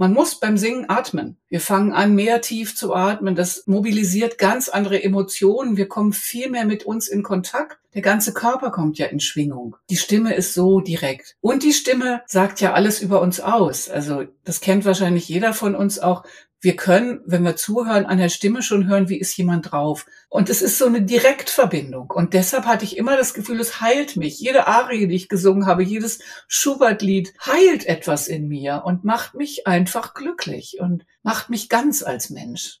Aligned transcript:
Man 0.00 0.14
muss 0.14 0.40
beim 0.40 0.56
Singen 0.56 0.86
atmen. 0.88 1.36
Wir 1.50 1.60
fangen 1.60 1.92
an, 1.92 2.14
mehr 2.14 2.40
tief 2.40 2.74
zu 2.74 2.94
atmen. 2.94 3.34
Das 3.34 3.66
mobilisiert 3.66 4.38
ganz 4.38 4.70
andere 4.70 5.02
Emotionen. 5.02 5.76
Wir 5.76 5.88
kommen 5.88 6.14
viel 6.14 6.48
mehr 6.48 6.64
mit 6.64 6.84
uns 6.84 7.06
in 7.06 7.22
Kontakt. 7.22 7.76
Der 7.92 8.00
ganze 8.00 8.32
Körper 8.32 8.70
kommt 8.70 8.96
ja 8.96 9.04
in 9.08 9.20
Schwingung. 9.20 9.76
Die 9.90 9.98
Stimme 9.98 10.32
ist 10.32 10.54
so 10.54 10.80
direkt. 10.80 11.36
Und 11.42 11.64
die 11.64 11.74
Stimme 11.74 12.22
sagt 12.24 12.62
ja 12.62 12.72
alles 12.72 13.02
über 13.02 13.20
uns 13.20 13.40
aus. 13.40 13.90
Also 13.90 14.24
das 14.42 14.62
kennt 14.62 14.86
wahrscheinlich 14.86 15.28
jeder 15.28 15.52
von 15.52 15.74
uns 15.74 15.98
auch 15.98 16.24
wir 16.60 16.76
können, 16.76 17.20
wenn 17.24 17.42
wir 17.42 17.56
zuhören, 17.56 18.06
an 18.06 18.18
der 18.18 18.28
Stimme 18.28 18.62
schon 18.62 18.86
hören, 18.86 19.08
wie 19.08 19.18
ist 19.18 19.36
jemand 19.36 19.72
drauf. 19.72 20.06
Und 20.28 20.50
es 20.50 20.60
ist 20.60 20.78
so 20.78 20.86
eine 20.86 21.02
Direktverbindung. 21.02 22.10
Und 22.10 22.34
deshalb 22.34 22.66
hatte 22.66 22.84
ich 22.84 22.98
immer 22.98 23.16
das 23.16 23.32
Gefühl, 23.32 23.60
es 23.60 23.80
heilt 23.80 24.16
mich. 24.16 24.38
Jede 24.40 24.66
Arie, 24.66 25.06
die 25.06 25.16
ich 25.16 25.28
gesungen 25.28 25.66
habe, 25.66 25.82
jedes 25.82 26.20
Schubert-Lied 26.48 27.32
heilt 27.46 27.86
etwas 27.86 28.28
in 28.28 28.48
mir 28.48 28.82
und 28.84 29.04
macht 29.04 29.34
mich 29.34 29.66
einfach 29.66 30.14
glücklich 30.14 30.76
und 30.80 31.06
macht 31.22 31.48
mich 31.48 31.68
ganz 31.68 32.02
als 32.02 32.30
Mensch. 32.30 32.80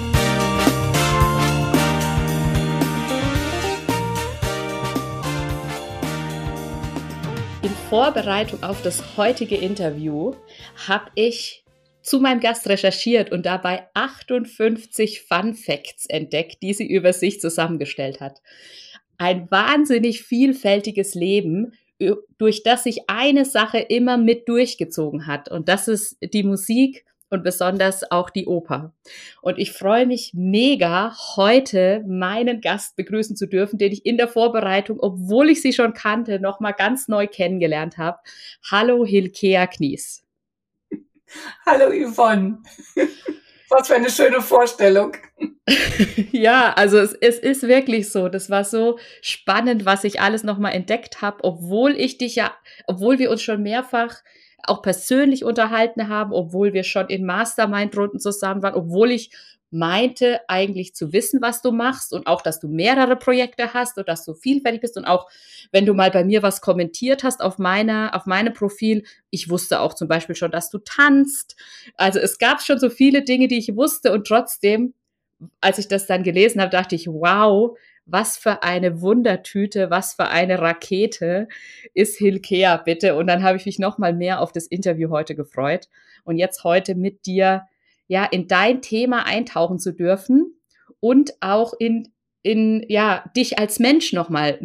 Vorbereitung 7.91 8.63
auf 8.63 8.81
das 8.83 9.17
heutige 9.17 9.57
Interview 9.57 10.33
habe 10.87 11.11
ich 11.15 11.65
zu 12.01 12.21
meinem 12.21 12.39
Gast 12.39 12.69
recherchiert 12.69 13.33
und 13.33 13.45
dabei 13.45 13.85
58 13.95 15.23
Fun 15.23 15.55
Facts 15.55 16.05
entdeckt, 16.05 16.63
die 16.63 16.73
sie 16.73 16.87
über 16.87 17.11
sich 17.11 17.41
zusammengestellt 17.41 18.21
hat. 18.21 18.41
Ein 19.17 19.51
wahnsinnig 19.51 20.23
vielfältiges 20.23 21.15
Leben, 21.15 21.73
durch 22.37 22.63
das 22.63 22.85
sich 22.85 23.09
eine 23.09 23.43
Sache 23.43 23.79
immer 23.79 24.15
mit 24.15 24.47
durchgezogen 24.47 25.27
hat. 25.27 25.51
Und 25.51 25.67
das 25.67 25.89
ist 25.89 26.15
die 26.21 26.43
Musik 26.43 27.03
und 27.31 27.43
besonders 27.43 28.11
auch 28.11 28.29
die 28.29 28.45
Oper. 28.45 28.93
Und 29.41 29.57
ich 29.57 29.71
freue 29.71 30.05
mich 30.05 30.33
mega, 30.35 31.15
heute 31.35 32.03
meinen 32.05 32.61
Gast 32.61 32.95
begrüßen 32.97 33.35
zu 33.35 33.47
dürfen, 33.47 33.79
den 33.79 33.93
ich 33.93 34.05
in 34.05 34.17
der 34.17 34.27
Vorbereitung, 34.27 34.99
obwohl 34.99 35.49
ich 35.49 35.61
sie 35.61 35.73
schon 35.73 35.93
kannte, 35.93 36.39
nochmal 36.39 36.73
ganz 36.73 37.07
neu 37.07 37.27
kennengelernt 37.27 37.97
habe. 37.97 38.19
Hallo 38.69 39.05
Hilkea 39.05 39.65
Knies. 39.67 40.23
Hallo 41.65 41.89
Yvonne. 41.89 42.59
Was 43.69 43.87
für 43.87 43.95
eine 43.95 44.09
schöne 44.09 44.41
Vorstellung. 44.41 45.15
ja, 46.33 46.73
also 46.73 46.97
es, 46.97 47.13
es, 47.13 47.39
ist 47.39 47.63
wirklich 47.63 48.11
so. 48.11 48.27
Das 48.27 48.49
war 48.49 48.65
so 48.65 48.99
spannend, 49.21 49.85
was 49.85 50.03
ich 50.03 50.19
alles 50.19 50.43
nochmal 50.43 50.73
entdeckt 50.73 51.21
habe, 51.21 51.41
obwohl 51.43 51.91
ich 51.91 52.17
dich 52.17 52.35
ja, 52.35 52.53
obwohl 52.85 53.17
wir 53.17 53.31
uns 53.31 53.41
schon 53.41 53.63
mehrfach 53.63 54.17
auch 54.67 54.81
persönlich 54.81 55.43
unterhalten 55.43 56.07
haben, 56.07 56.33
obwohl 56.33 56.73
wir 56.73 56.83
schon 56.83 57.07
in 57.07 57.25
Mastermind-Runden 57.25 58.19
zusammen 58.19 58.63
waren, 58.63 58.75
obwohl 58.75 59.11
ich 59.11 59.31
meinte 59.71 60.41
eigentlich 60.49 60.93
zu 60.93 61.13
wissen, 61.13 61.41
was 61.41 61.61
du 61.61 61.71
machst 61.71 62.13
und 62.13 62.27
auch, 62.27 62.41
dass 62.41 62.59
du 62.59 62.67
mehrere 62.67 63.15
Projekte 63.15 63.73
hast 63.73 63.97
und 63.97 64.07
dass 64.09 64.25
du 64.25 64.33
vielfältig 64.33 64.81
bist 64.81 64.97
und 64.97 65.05
auch, 65.05 65.29
wenn 65.71 65.85
du 65.85 65.93
mal 65.93 66.11
bei 66.11 66.25
mir 66.25 66.43
was 66.43 66.59
kommentiert 66.59 67.23
hast 67.23 67.41
auf 67.41 67.57
meiner, 67.57 68.11
auf 68.13 68.25
meinem 68.25 68.53
Profil, 68.53 69.03
ich 69.29 69.49
wusste 69.49 69.79
auch 69.79 69.93
zum 69.93 70.09
Beispiel 70.09 70.35
schon, 70.35 70.51
dass 70.51 70.69
du 70.69 70.79
tanzt. 70.79 71.55
Also 71.95 72.19
es 72.19 72.37
gab 72.37 72.61
schon 72.61 72.79
so 72.79 72.89
viele 72.89 73.23
Dinge, 73.23 73.47
die 73.47 73.57
ich 73.57 73.75
wusste 73.75 74.11
und 74.11 74.27
trotzdem, 74.27 74.93
als 75.61 75.79
ich 75.79 75.87
das 75.87 76.05
dann 76.05 76.23
gelesen 76.23 76.59
habe, 76.59 76.69
dachte 76.69 76.95
ich, 76.95 77.07
wow, 77.07 77.77
was 78.11 78.37
für 78.37 78.63
eine 78.63 79.01
Wundertüte, 79.01 79.89
was 79.89 80.13
für 80.13 80.27
eine 80.27 80.59
Rakete 80.59 81.47
ist 81.93 82.17
Hilkea, 82.17 82.77
bitte. 82.77 83.15
Und 83.15 83.27
dann 83.27 83.43
habe 83.43 83.57
ich 83.57 83.65
mich 83.65 83.79
noch 83.79 83.97
mal 83.97 84.13
mehr 84.13 84.41
auf 84.41 84.51
das 84.51 84.67
Interview 84.67 85.09
heute 85.09 85.35
gefreut 85.35 85.87
und 86.23 86.37
jetzt 86.37 86.63
heute 86.63 86.95
mit 86.95 87.25
dir 87.25 87.67
ja 88.07 88.25
in 88.25 88.47
dein 88.47 88.81
Thema 88.81 89.25
eintauchen 89.25 89.79
zu 89.79 89.93
dürfen 89.93 90.55
und 90.99 91.33
auch 91.39 91.73
in 91.77 92.11
in 92.43 92.83
ja 92.89 93.23
dich 93.35 93.59
als 93.59 93.79
Mensch 93.79 94.13
noch 94.13 94.29
mal 94.29 94.59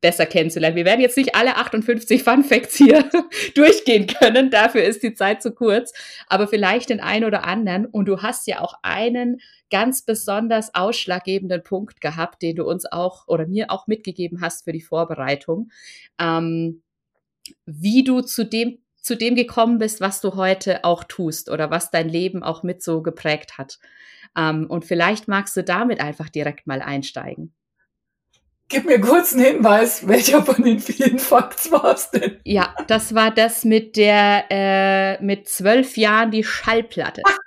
besser 0.00 0.26
kennenzulernen. 0.26 0.76
Wir 0.76 0.84
werden 0.84 1.00
jetzt 1.00 1.16
nicht 1.16 1.34
alle 1.34 1.56
58 1.56 2.22
Fun 2.22 2.42
Facts 2.42 2.76
hier 2.76 3.08
durchgehen 3.54 4.06
können, 4.06 4.50
dafür 4.50 4.82
ist 4.82 5.02
die 5.02 5.14
Zeit 5.14 5.42
zu 5.42 5.52
kurz, 5.52 5.92
aber 6.26 6.48
vielleicht 6.48 6.90
den 6.90 7.00
einen 7.00 7.24
oder 7.24 7.44
anderen. 7.44 7.86
Und 7.86 8.06
du 8.06 8.22
hast 8.22 8.46
ja 8.46 8.60
auch 8.60 8.74
einen 8.82 9.40
ganz 9.70 10.02
besonders 10.02 10.74
ausschlaggebenden 10.74 11.62
Punkt 11.62 12.00
gehabt, 12.00 12.42
den 12.42 12.56
du 12.56 12.64
uns 12.64 12.84
auch 12.90 13.28
oder 13.28 13.46
mir 13.46 13.70
auch 13.70 13.86
mitgegeben 13.86 14.40
hast 14.40 14.64
für 14.64 14.72
die 14.72 14.80
Vorbereitung, 14.80 15.70
ähm, 16.18 16.82
wie 17.66 18.02
du 18.02 18.22
zu 18.22 18.44
dem 18.44 18.78
zu 19.10 19.16
dem 19.16 19.34
gekommen 19.34 19.78
bist, 19.78 20.00
was 20.00 20.20
du 20.20 20.36
heute 20.36 20.84
auch 20.84 21.02
tust 21.02 21.50
oder 21.50 21.68
was 21.68 21.90
dein 21.90 22.08
Leben 22.08 22.44
auch 22.44 22.62
mit 22.62 22.80
so 22.80 23.02
geprägt 23.02 23.58
hat. 23.58 23.80
Ähm, 24.36 24.66
und 24.68 24.84
vielleicht 24.84 25.26
magst 25.26 25.56
du 25.56 25.64
damit 25.64 26.00
einfach 26.00 26.28
direkt 26.28 26.68
mal 26.68 26.80
einsteigen. 26.80 27.52
Gib 28.68 28.84
mir 28.84 29.00
kurz 29.00 29.32
einen 29.32 29.46
Hinweis, 29.46 30.06
welcher 30.06 30.44
von 30.44 30.62
den 30.62 30.78
vielen 30.78 31.18
Facts 31.18 31.72
war 31.72 31.86
es 31.86 32.12
denn? 32.12 32.38
Ja, 32.44 32.72
das 32.86 33.12
war 33.16 33.32
das 33.32 33.64
mit 33.64 33.96
der, 33.96 34.44
äh, 34.48 35.20
mit 35.20 35.48
zwölf 35.48 35.96
Jahren 35.96 36.30
die 36.30 36.44
Schallplatte. 36.44 37.22
Ach, 37.26 37.38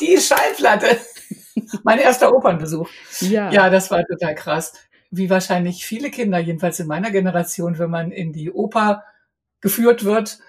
die 0.00 0.18
Schallplatte. 0.18 0.98
mein 1.84 2.00
erster 2.00 2.34
Opernbesuch. 2.34 2.90
Ja. 3.20 3.52
ja, 3.52 3.70
das 3.70 3.92
war 3.92 4.04
total 4.04 4.34
krass. 4.34 4.72
Wie 5.12 5.30
wahrscheinlich 5.30 5.86
viele 5.86 6.10
Kinder, 6.10 6.40
jedenfalls 6.40 6.80
in 6.80 6.88
meiner 6.88 7.12
Generation, 7.12 7.78
wenn 7.78 7.90
man 7.90 8.10
in 8.10 8.32
die 8.32 8.50
Oper 8.50 9.04
geführt 9.60 10.04
wird, 10.04 10.40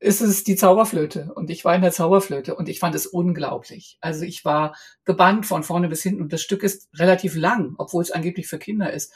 ist 0.00 0.20
es 0.20 0.44
die 0.44 0.56
Zauberflöte. 0.56 1.32
Und 1.34 1.50
ich 1.50 1.64
war 1.64 1.74
in 1.74 1.82
der 1.82 1.92
Zauberflöte 1.92 2.54
und 2.54 2.68
ich 2.68 2.78
fand 2.78 2.94
es 2.94 3.06
unglaublich. 3.06 3.98
Also 4.00 4.24
ich 4.24 4.44
war 4.44 4.76
gebannt 5.04 5.46
von 5.46 5.62
vorne 5.62 5.88
bis 5.88 6.02
hinten 6.02 6.22
und 6.22 6.32
das 6.32 6.42
Stück 6.42 6.62
ist 6.62 6.88
relativ 6.94 7.34
lang, 7.34 7.74
obwohl 7.78 8.02
es 8.02 8.10
angeblich 8.10 8.46
für 8.46 8.58
Kinder 8.58 8.92
ist. 8.92 9.12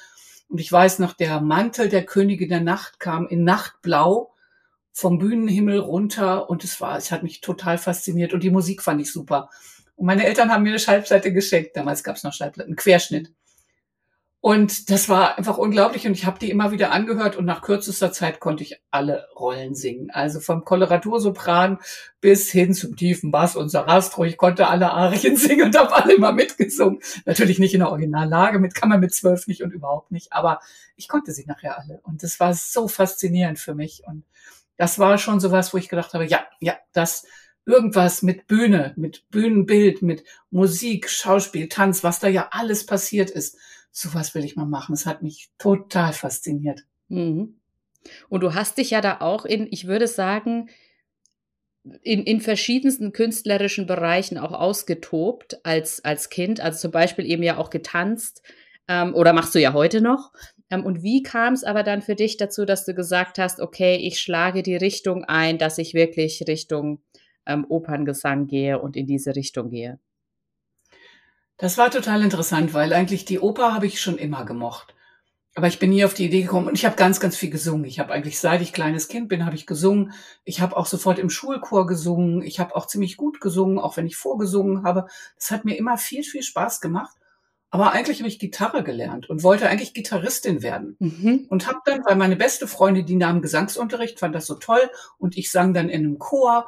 Und 0.48 0.60
ich 0.60 0.70
weiß 0.70 0.98
noch, 0.98 1.12
der 1.12 1.40
Mantel 1.40 1.88
der 1.88 2.04
Königin 2.04 2.48
der 2.48 2.60
Nacht 2.60 3.00
kam 3.00 3.26
in 3.28 3.44
Nachtblau 3.44 4.32
vom 4.92 5.18
Bühnenhimmel 5.18 5.78
runter 5.78 6.50
und 6.50 6.64
es 6.64 6.80
war, 6.80 6.98
es 6.98 7.10
hat 7.10 7.22
mich 7.22 7.40
total 7.40 7.78
fasziniert 7.78 8.34
und 8.34 8.42
die 8.42 8.50
Musik 8.50 8.82
fand 8.82 9.00
ich 9.00 9.10
super. 9.10 9.48
Und 9.96 10.06
meine 10.06 10.26
Eltern 10.26 10.50
haben 10.50 10.64
mir 10.64 10.70
eine 10.70 10.78
Schallplatte 10.78 11.32
geschenkt. 11.32 11.76
Damals 11.76 12.02
gab 12.02 12.16
es 12.16 12.24
noch 12.24 12.32
Schallplatten, 12.32 12.76
Querschnitt. 12.76 13.32
Und 14.44 14.90
das 14.90 15.08
war 15.08 15.38
einfach 15.38 15.56
unglaublich 15.56 16.04
und 16.04 16.14
ich 16.14 16.26
habe 16.26 16.40
die 16.40 16.50
immer 16.50 16.72
wieder 16.72 16.90
angehört 16.90 17.36
und 17.36 17.44
nach 17.44 17.62
kürzester 17.62 18.10
Zeit 18.10 18.40
konnte 18.40 18.64
ich 18.64 18.82
alle 18.90 19.28
Rollen 19.38 19.76
singen. 19.76 20.10
Also 20.10 20.40
vom 20.40 20.64
Koloratursopran 20.64 21.78
bis 22.20 22.50
hin 22.50 22.74
zum 22.74 22.96
tiefen 22.96 23.30
Bass 23.30 23.54
und 23.54 23.68
Sarastro. 23.68 24.24
Ich 24.24 24.36
konnte 24.36 24.66
alle 24.66 24.90
Arien 24.90 25.36
singen 25.38 25.66
und 25.66 25.78
habe 25.78 25.94
alle 25.94 26.14
immer 26.14 26.32
mitgesungen. 26.32 26.98
Natürlich 27.24 27.60
nicht 27.60 27.72
in 27.74 27.80
der 27.80 27.90
Originallage, 27.90 28.58
mit 28.58 28.74
kann 28.74 28.88
man 28.88 28.98
mit 28.98 29.14
zwölf 29.14 29.46
nicht 29.46 29.62
und 29.62 29.72
überhaupt 29.72 30.10
nicht, 30.10 30.32
aber 30.32 30.58
ich 30.96 31.06
konnte 31.06 31.30
sie 31.30 31.46
nachher 31.46 31.78
alle. 31.78 32.00
Und 32.02 32.24
das 32.24 32.40
war 32.40 32.52
so 32.52 32.88
faszinierend 32.88 33.60
für 33.60 33.76
mich. 33.76 34.02
Und 34.08 34.24
das 34.76 34.98
war 34.98 35.18
schon 35.18 35.38
sowas, 35.38 35.72
wo 35.72 35.78
ich 35.78 35.88
gedacht 35.88 36.14
habe, 36.14 36.26
ja, 36.26 36.44
ja, 36.58 36.74
das 36.92 37.26
irgendwas 37.64 38.22
mit 38.22 38.48
Bühne, 38.48 38.92
mit 38.96 39.30
Bühnenbild, 39.30 40.02
mit 40.02 40.24
Musik, 40.50 41.08
Schauspiel, 41.08 41.68
Tanz, 41.68 42.02
was 42.02 42.18
da 42.18 42.26
ja 42.26 42.48
alles 42.50 42.86
passiert 42.86 43.30
ist. 43.30 43.56
Sowas 43.92 44.34
will 44.34 44.44
ich 44.44 44.56
mal 44.56 44.66
machen. 44.66 44.94
Es 44.94 45.06
hat 45.06 45.22
mich 45.22 45.50
total 45.58 46.12
fasziniert. 46.12 46.84
Mhm. 47.08 47.60
Und 48.28 48.40
du 48.40 48.54
hast 48.54 48.78
dich 48.78 48.90
ja 48.90 49.00
da 49.00 49.20
auch 49.20 49.44
in, 49.44 49.68
ich 49.70 49.86
würde 49.86 50.08
sagen, 50.08 50.68
in, 52.02 52.24
in 52.24 52.40
verschiedensten 52.40 53.12
künstlerischen 53.12 53.86
Bereichen 53.86 54.38
auch 54.38 54.52
ausgetobt 54.52 55.60
als, 55.64 56.04
als 56.04 56.30
Kind. 56.30 56.60
Also 56.60 56.80
zum 56.80 56.90
Beispiel 56.90 57.26
eben 57.26 57.42
ja 57.42 57.58
auch 57.58 57.70
getanzt 57.70 58.42
ähm, 58.88 59.14
oder 59.14 59.32
machst 59.32 59.54
du 59.54 59.60
ja 59.60 59.72
heute 59.72 60.00
noch. 60.00 60.32
Ähm, 60.70 60.84
und 60.84 61.02
wie 61.02 61.22
kam 61.22 61.54
es 61.54 61.64
aber 61.64 61.82
dann 61.82 62.02
für 62.02 62.14
dich 62.14 62.36
dazu, 62.36 62.64
dass 62.64 62.84
du 62.84 62.94
gesagt 62.94 63.38
hast, 63.38 63.60
okay, 63.60 63.96
ich 63.96 64.20
schlage 64.20 64.62
die 64.62 64.76
Richtung 64.76 65.24
ein, 65.24 65.58
dass 65.58 65.78
ich 65.78 65.94
wirklich 65.94 66.44
Richtung 66.48 67.02
ähm, 67.46 67.66
Operngesang 67.68 68.46
gehe 68.46 68.80
und 68.80 68.96
in 68.96 69.06
diese 69.06 69.36
Richtung 69.36 69.70
gehe. 69.70 69.98
Das 71.62 71.78
war 71.78 71.92
total 71.92 72.22
interessant, 72.24 72.74
weil 72.74 72.92
eigentlich 72.92 73.24
die 73.24 73.38
Oper 73.38 73.72
habe 73.72 73.86
ich 73.86 74.00
schon 74.00 74.18
immer 74.18 74.44
gemocht. 74.44 74.96
Aber 75.54 75.68
ich 75.68 75.78
bin 75.78 75.90
nie 75.90 76.04
auf 76.04 76.12
die 76.12 76.24
Idee 76.24 76.42
gekommen 76.42 76.66
und 76.66 76.74
ich 76.74 76.84
habe 76.84 76.96
ganz, 76.96 77.20
ganz 77.20 77.36
viel 77.36 77.50
gesungen. 77.50 77.84
Ich 77.84 78.00
habe 78.00 78.12
eigentlich, 78.12 78.40
seit 78.40 78.60
ich 78.62 78.72
kleines 78.72 79.06
Kind 79.06 79.28
bin, 79.28 79.46
habe 79.46 79.54
ich 79.54 79.64
gesungen. 79.64 80.12
Ich 80.42 80.60
habe 80.60 80.76
auch 80.76 80.86
sofort 80.86 81.20
im 81.20 81.30
Schulchor 81.30 81.86
gesungen. 81.86 82.42
Ich 82.42 82.58
habe 82.58 82.74
auch 82.74 82.88
ziemlich 82.88 83.16
gut 83.16 83.40
gesungen, 83.40 83.78
auch 83.78 83.96
wenn 83.96 84.08
ich 84.08 84.16
vorgesungen 84.16 84.82
habe. 84.82 85.06
Das 85.36 85.52
hat 85.52 85.64
mir 85.64 85.76
immer 85.78 85.98
viel, 85.98 86.24
viel 86.24 86.42
Spaß 86.42 86.80
gemacht. 86.80 87.16
aber 87.70 87.92
eigentlich 87.92 88.18
habe 88.18 88.28
ich 88.28 88.40
Gitarre 88.40 88.82
gelernt 88.82 89.30
und 89.30 89.44
wollte 89.44 89.68
eigentlich 89.68 89.94
Gitarristin 89.94 90.64
werden. 90.64 90.96
Mhm. 90.98 91.46
Und 91.48 91.68
habe 91.68 91.78
dann, 91.84 92.04
weil 92.04 92.16
meine 92.16 92.34
beste 92.34 92.66
Freundin, 92.66 93.06
die 93.06 93.14
nahm 93.14 93.40
Gesangsunterricht, 93.40 94.18
fand 94.18 94.34
das 94.34 94.46
so 94.46 94.56
toll 94.56 94.90
und 95.16 95.38
ich 95.38 95.52
sang 95.52 95.74
dann 95.74 95.88
in 95.88 96.04
einem 96.04 96.18
Chor, 96.18 96.66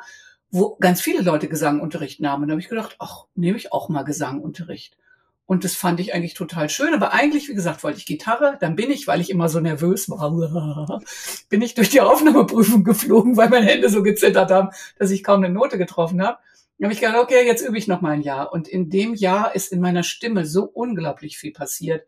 wo 0.54 0.76
ganz 0.76 1.00
viele 1.00 1.20
Leute 1.22 1.48
Gesangunterricht 1.48 2.20
nahmen. 2.20 2.46
Da 2.46 2.52
habe 2.52 2.60
ich 2.60 2.68
gedacht, 2.68 2.94
ach, 3.00 3.24
nehme 3.34 3.58
ich 3.58 3.72
auch 3.72 3.88
mal 3.88 4.04
Gesangunterricht. 4.04 4.96
Und 5.46 5.64
das 5.64 5.74
fand 5.74 5.98
ich 5.98 6.14
eigentlich 6.14 6.34
total 6.34 6.70
schön. 6.70 6.94
Aber 6.94 7.12
eigentlich, 7.12 7.48
wie 7.48 7.54
gesagt, 7.54 7.82
wollte 7.82 7.98
ich 7.98 8.06
Gitarre. 8.06 8.56
Dann 8.60 8.76
bin 8.76 8.88
ich, 8.92 9.08
weil 9.08 9.20
ich 9.20 9.30
immer 9.30 9.48
so 9.48 9.58
nervös 9.58 10.08
war, 10.08 11.00
bin 11.48 11.60
ich 11.60 11.74
durch 11.74 11.88
die 11.88 12.00
Aufnahmeprüfung 12.00 12.84
geflogen, 12.84 13.36
weil 13.36 13.48
meine 13.48 13.66
Hände 13.66 13.88
so 13.88 14.04
gezittert 14.04 14.52
haben, 14.52 14.68
dass 14.96 15.10
ich 15.10 15.24
kaum 15.24 15.42
eine 15.42 15.52
Note 15.52 15.76
getroffen 15.76 16.22
habe. 16.22 16.38
Dann 16.78 16.86
habe 16.86 16.94
ich 16.94 17.00
gedacht, 17.00 17.18
okay, 17.18 17.44
jetzt 17.44 17.66
übe 17.66 17.76
ich 17.76 17.88
noch 17.88 18.00
mal 18.00 18.12
ein 18.12 18.22
Jahr. 18.22 18.52
Und 18.52 18.68
in 18.68 18.90
dem 18.90 19.14
Jahr 19.14 19.56
ist 19.56 19.72
in 19.72 19.80
meiner 19.80 20.04
Stimme 20.04 20.46
so 20.46 20.62
unglaublich 20.62 21.36
viel 21.36 21.52
passiert. 21.52 22.06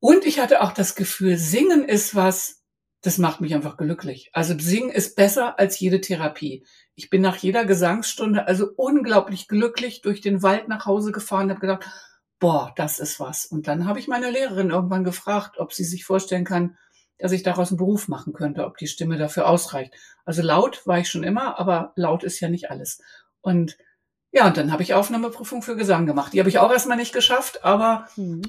Und 0.00 0.26
ich 0.26 0.40
hatte 0.40 0.62
auch 0.62 0.72
das 0.72 0.96
Gefühl, 0.96 1.36
Singen 1.36 1.84
ist 1.84 2.16
was, 2.16 2.59
das 3.02 3.18
macht 3.18 3.40
mich 3.40 3.54
einfach 3.54 3.76
glücklich. 3.76 4.30
Also 4.32 4.54
Singen 4.58 4.90
ist 4.90 5.16
besser 5.16 5.58
als 5.58 5.80
jede 5.80 6.00
Therapie. 6.00 6.66
Ich 6.94 7.08
bin 7.08 7.22
nach 7.22 7.36
jeder 7.36 7.64
Gesangsstunde 7.64 8.46
also 8.46 8.68
unglaublich 8.76 9.48
glücklich 9.48 10.02
durch 10.02 10.20
den 10.20 10.42
Wald 10.42 10.68
nach 10.68 10.84
Hause 10.84 11.12
gefahren 11.12 11.44
und 11.44 11.50
habe 11.50 11.60
gedacht, 11.60 11.86
boah, 12.38 12.72
das 12.76 12.98
ist 12.98 13.18
was. 13.18 13.46
Und 13.46 13.68
dann 13.68 13.86
habe 13.86 13.98
ich 13.98 14.08
meine 14.08 14.30
Lehrerin 14.30 14.70
irgendwann 14.70 15.04
gefragt, 15.04 15.58
ob 15.58 15.72
sie 15.72 15.84
sich 15.84 16.04
vorstellen 16.04 16.44
kann, 16.44 16.76
dass 17.18 17.32
ich 17.32 17.42
daraus 17.42 17.70
einen 17.70 17.78
Beruf 17.78 18.08
machen 18.08 18.32
könnte, 18.32 18.64
ob 18.64 18.76
die 18.78 18.86
Stimme 18.86 19.18
dafür 19.18 19.48
ausreicht. 19.48 19.94
Also 20.24 20.42
laut 20.42 20.86
war 20.86 20.98
ich 20.98 21.08
schon 21.08 21.22
immer, 21.22 21.58
aber 21.58 21.92
laut 21.96 22.24
ist 22.24 22.40
ja 22.40 22.48
nicht 22.48 22.70
alles. 22.70 23.00
Und 23.40 23.76
ja, 24.32 24.46
und 24.46 24.56
dann 24.56 24.72
habe 24.72 24.82
ich 24.82 24.94
Aufnahmeprüfung 24.94 25.62
für 25.62 25.76
Gesang 25.76 26.06
gemacht. 26.06 26.32
Die 26.32 26.38
habe 26.38 26.48
ich 26.48 26.58
auch 26.58 26.70
erstmal 26.70 26.96
nicht 26.96 27.12
geschafft, 27.12 27.64
aber 27.64 28.06
mhm. 28.16 28.42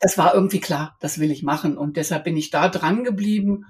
das 0.00 0.18
war 0.18 0.34
irgendwie 0.34 0.60
klar, 0.60 0.96
das 1.00 1.18
will 1.18 1.30
ich 1.30 1.42
machen. 1.42 1.78
Und 1.78 1.96
deshalb 1.96 2.24
bin 2.24 2.36
ich 2.36 2.50
da 2.50 2.68
dran 2.68 3.04
geblieben, 3.04 3.66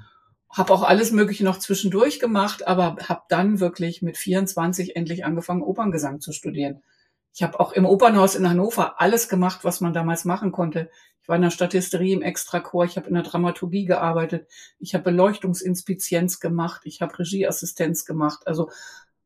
habe 0.53 0.73
auch 0.73 0.83
alles 0.83 1.13
Mögliche 1.13 1.45
noch 1.45 1.59
zwischendurch 1.59 2.21
gemacht, 2.21 2.67
aber 2.67 2.97
habe 3.09 3.23
dann 3.29 3.59
wirklich 3.59 4.03
mit 4.03 4.17
24 4.17 4.97
endlich 4.97 5.25
angefangen, 5.25 5.63
Operngesang 5.63 6.21
zu 6.21 6.33
studieren. 6.33 6.83
Ich 7.35 7.43
habe 7.43 7.59
auch 7.59 7.73
im 7.73 7.87
Opernhaus 7.87 8.35
in 8.35 8.49
Hannover 8.49 9.01
alles 9.01 9.29
gemacht, 9.29 9.61
was 9.65 9.81
man 9.81 9.95
damals 9.95 10.27
machen 10.27 10.53
konnte. 10.53 10.91
Ich 11.23 11.29
war 11.29 11.37
in 11.37 11.43
der 11.43 11.51
Statisterie 11.51 12.13
im 12.13 12.23
Extrachor, 12.23 12.85
ich 12.85 12.97
habe 12.97 13.09
in 13.09 13.15
der 13.15 13.23
Dramaturgie 13.23 13.87
gearbeitet, 13.87 14.49
ich 14.79 14.93
habe 14.95 15.05
Beleuchtungsinspizienz 15.05 16.41
gemacht, 16.41 16.83
ich 16.85 17.01
habe 17.01 17.19
Regieassistenz 17.19 18.05
gemacht. 18.05 18.47
Also 18.47 18.69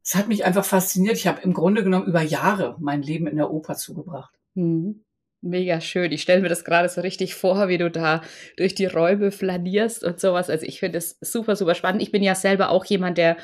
es 0.06 0.14
hat 0.14 0.28
mich 0.28 0.44
einfach 0.44 0.64
fasziniert. 0.64 1.16
Ich 1.16 1.26
habe 1.26 1.40
im 1.40 1.52
Grunde 1.52 1.82
genommen 1.82 2.06
über 2.06 2.22
Jahre 2.22 2.76
mein 2.78 3.02
Leben 3.02 3.26
in 3.26 3.36
der 3.36 3.50
Oper 3.50 3.74
zugebracht. 3.74 4.32
Mhm. 4.54 5.02
Mega 5.46 5.80
schön. 5.80 6.10
Ich 6.10 6.22
stelle 6.22 6.42
mir 6.42 6.48
das 6.48 6.64
gerade 6.64 6.88
so 6.88 7.00
richtig 7.00 7.36
vor, 7.36 7.68
wie 7.68 7.78
du 7.78 7.88
da 7.88 8.20
durch 8.56 8.74
die 8.74 8.86
Räume 8.86 9.30
flanierst 9.30 10.02
und 10.02 10.20
sowas. 10.20 10.50
Also 10.50 10.66
ich 10.66 10.80
finde 10.80 10.98
das 10.98 11.18
super, 11.20 11.54
super 11.54 11.76
spannend. 11.76 12.02
Ich 12.02 12.10
bin 12.10 12.22
ja 12.22 12.34
selber 12.34 12.70
auch 12.70 12.84
jemand, 12.84 13.16
der 13.16 13.36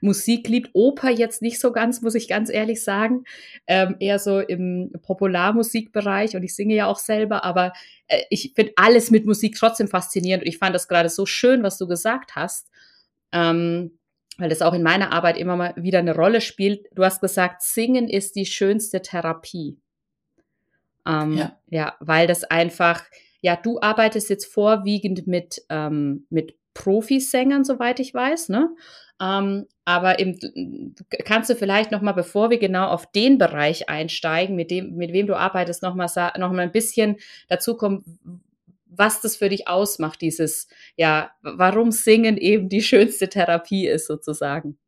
Musik 0.00 0.48
liebt. 0.48 0.70
Oper 0.72 1.10
jetzt 1.10 1.42
nicht 1.42 1.60
so 1.60 1.70
ganz, 1.70 2.00
muss 2.00 2.14
ich 2.14 2.26
ganz 2.26 2.48
ehrlich 2.48 2.82
sagen. 2.82 3.24
Ähm, 3.66 3.96
eher 4.00 4.18
so 4.18 4.40
im 4.40 4.92
Popularmusikbereich 5.02 6.34
und 6.36 6.42
ich 6.42 6.54
singe 6.54 6.74
ja 6.74 6.86
auch 6.86 6.98
selber, 6.98 7.44
aber 7.44 7.74
äh, 8.08 8.22
ich 8.30 8.52
finde 8.56 8.72
alles 8.76 9.10
mit 9.10 9.26
Musik 9.26 9.54
trotzdem 9.54 9.88
faszinierend 9.88 10.44
und 10.44 10.48
ich 10.48 10.56
fand 10.56 10.74
das 10.74 10.88
gerade 10.88 11.10
so 11.10 11.26
schön, 11.26 11.62
was 11.62 11.76
du 11.76 11.86
gesagt 11.86 12.34
hast. 12.34 12.70
Ähm, 13.32 13.98
weil 14.38 14.48
das 14.48 14.62
auch 14.62 14.72
in 14.72 14.82
meiner 14.82 15.12
Arbeit 15.12 15.36
immer 15.36 15.56
mal 15.56 15.74
wieder 15.76 15.98
eine 15.98 16.14
Rolle 16.14 16.40
spielt. 16.40 16.86
Du 16.94 17.04
hast 17.04 17.20
gesagt, 17.20 17.60
Singen 17.60 18.08
ist 18.08 18.36
die 18.36 18.46
schönste 18.46 19.02
Therapie. 19.02 19.81
Ähm, 21.06 21.36
ja. 21.36 21.58
ja, 21.68 21.96
weil 22.00 22.26
das 22.26 22.44
einfach, 22.44 23.04
ja, 23.40 23.56
du 23.56 23.80
arbeitest 23.80 24.30
jetzt 24.30 24.46
vorwiegend 24.46 25.26
mit, 25.26 25.62
ähm, 25.68 26.26
mit 26.30 26.54
Profisängern, 26.74 27.64
soweit 27.64 28.00
ich 28.00 28.14
weiß, 28.14 28.48
ne? 28.48 28.74
Ähm, 29.20 29.66
aber 29.84 30.18
im, 30.18 30.94
kannst 31.24 31.50
du 31.50 31.54
vielleicht 31.54 31.90
noch 31.90 32.02
mal, 32.02 32.12
bevor 32.12 32.50
wir 32.50 32.58
genau 32.58 32.86
auf 32.88 33.10
den 33.10 33.38
Bereich 33.38 33.88
einsteigen, 33.88 34.56
mit 34.56 34.70
dem, 34.70 34.94
mit 34.96 35.12
wem 35.12 35.26
du 35.26 35.36
arbeitest, 35.36 35.82
noch 35.82 35.94
mal, 35.94 36.08
noch 36.38 36.52
mal 36.52 36.60
ein 36.60 36.72
bisschen 36.72 37.16
dazu 37.48 37.76
kommen, 37.76 38.04
was 38.86 39.20
das 39.20 39.36
für 39.36 39.48
dich 39.48 39.68
ausmacht, 39.68 40.20
dieses, 40.20 40.68
ja, 40.96 41.30
warum 41.42 41.92
Singen 41.92 42.36
eben 42.36 42.68
die 42.68 42.82
schönste 42.82 43.28
Therapie 43.28 43.86
ist 43.86 44.06
sozusagen. 44.06 44.78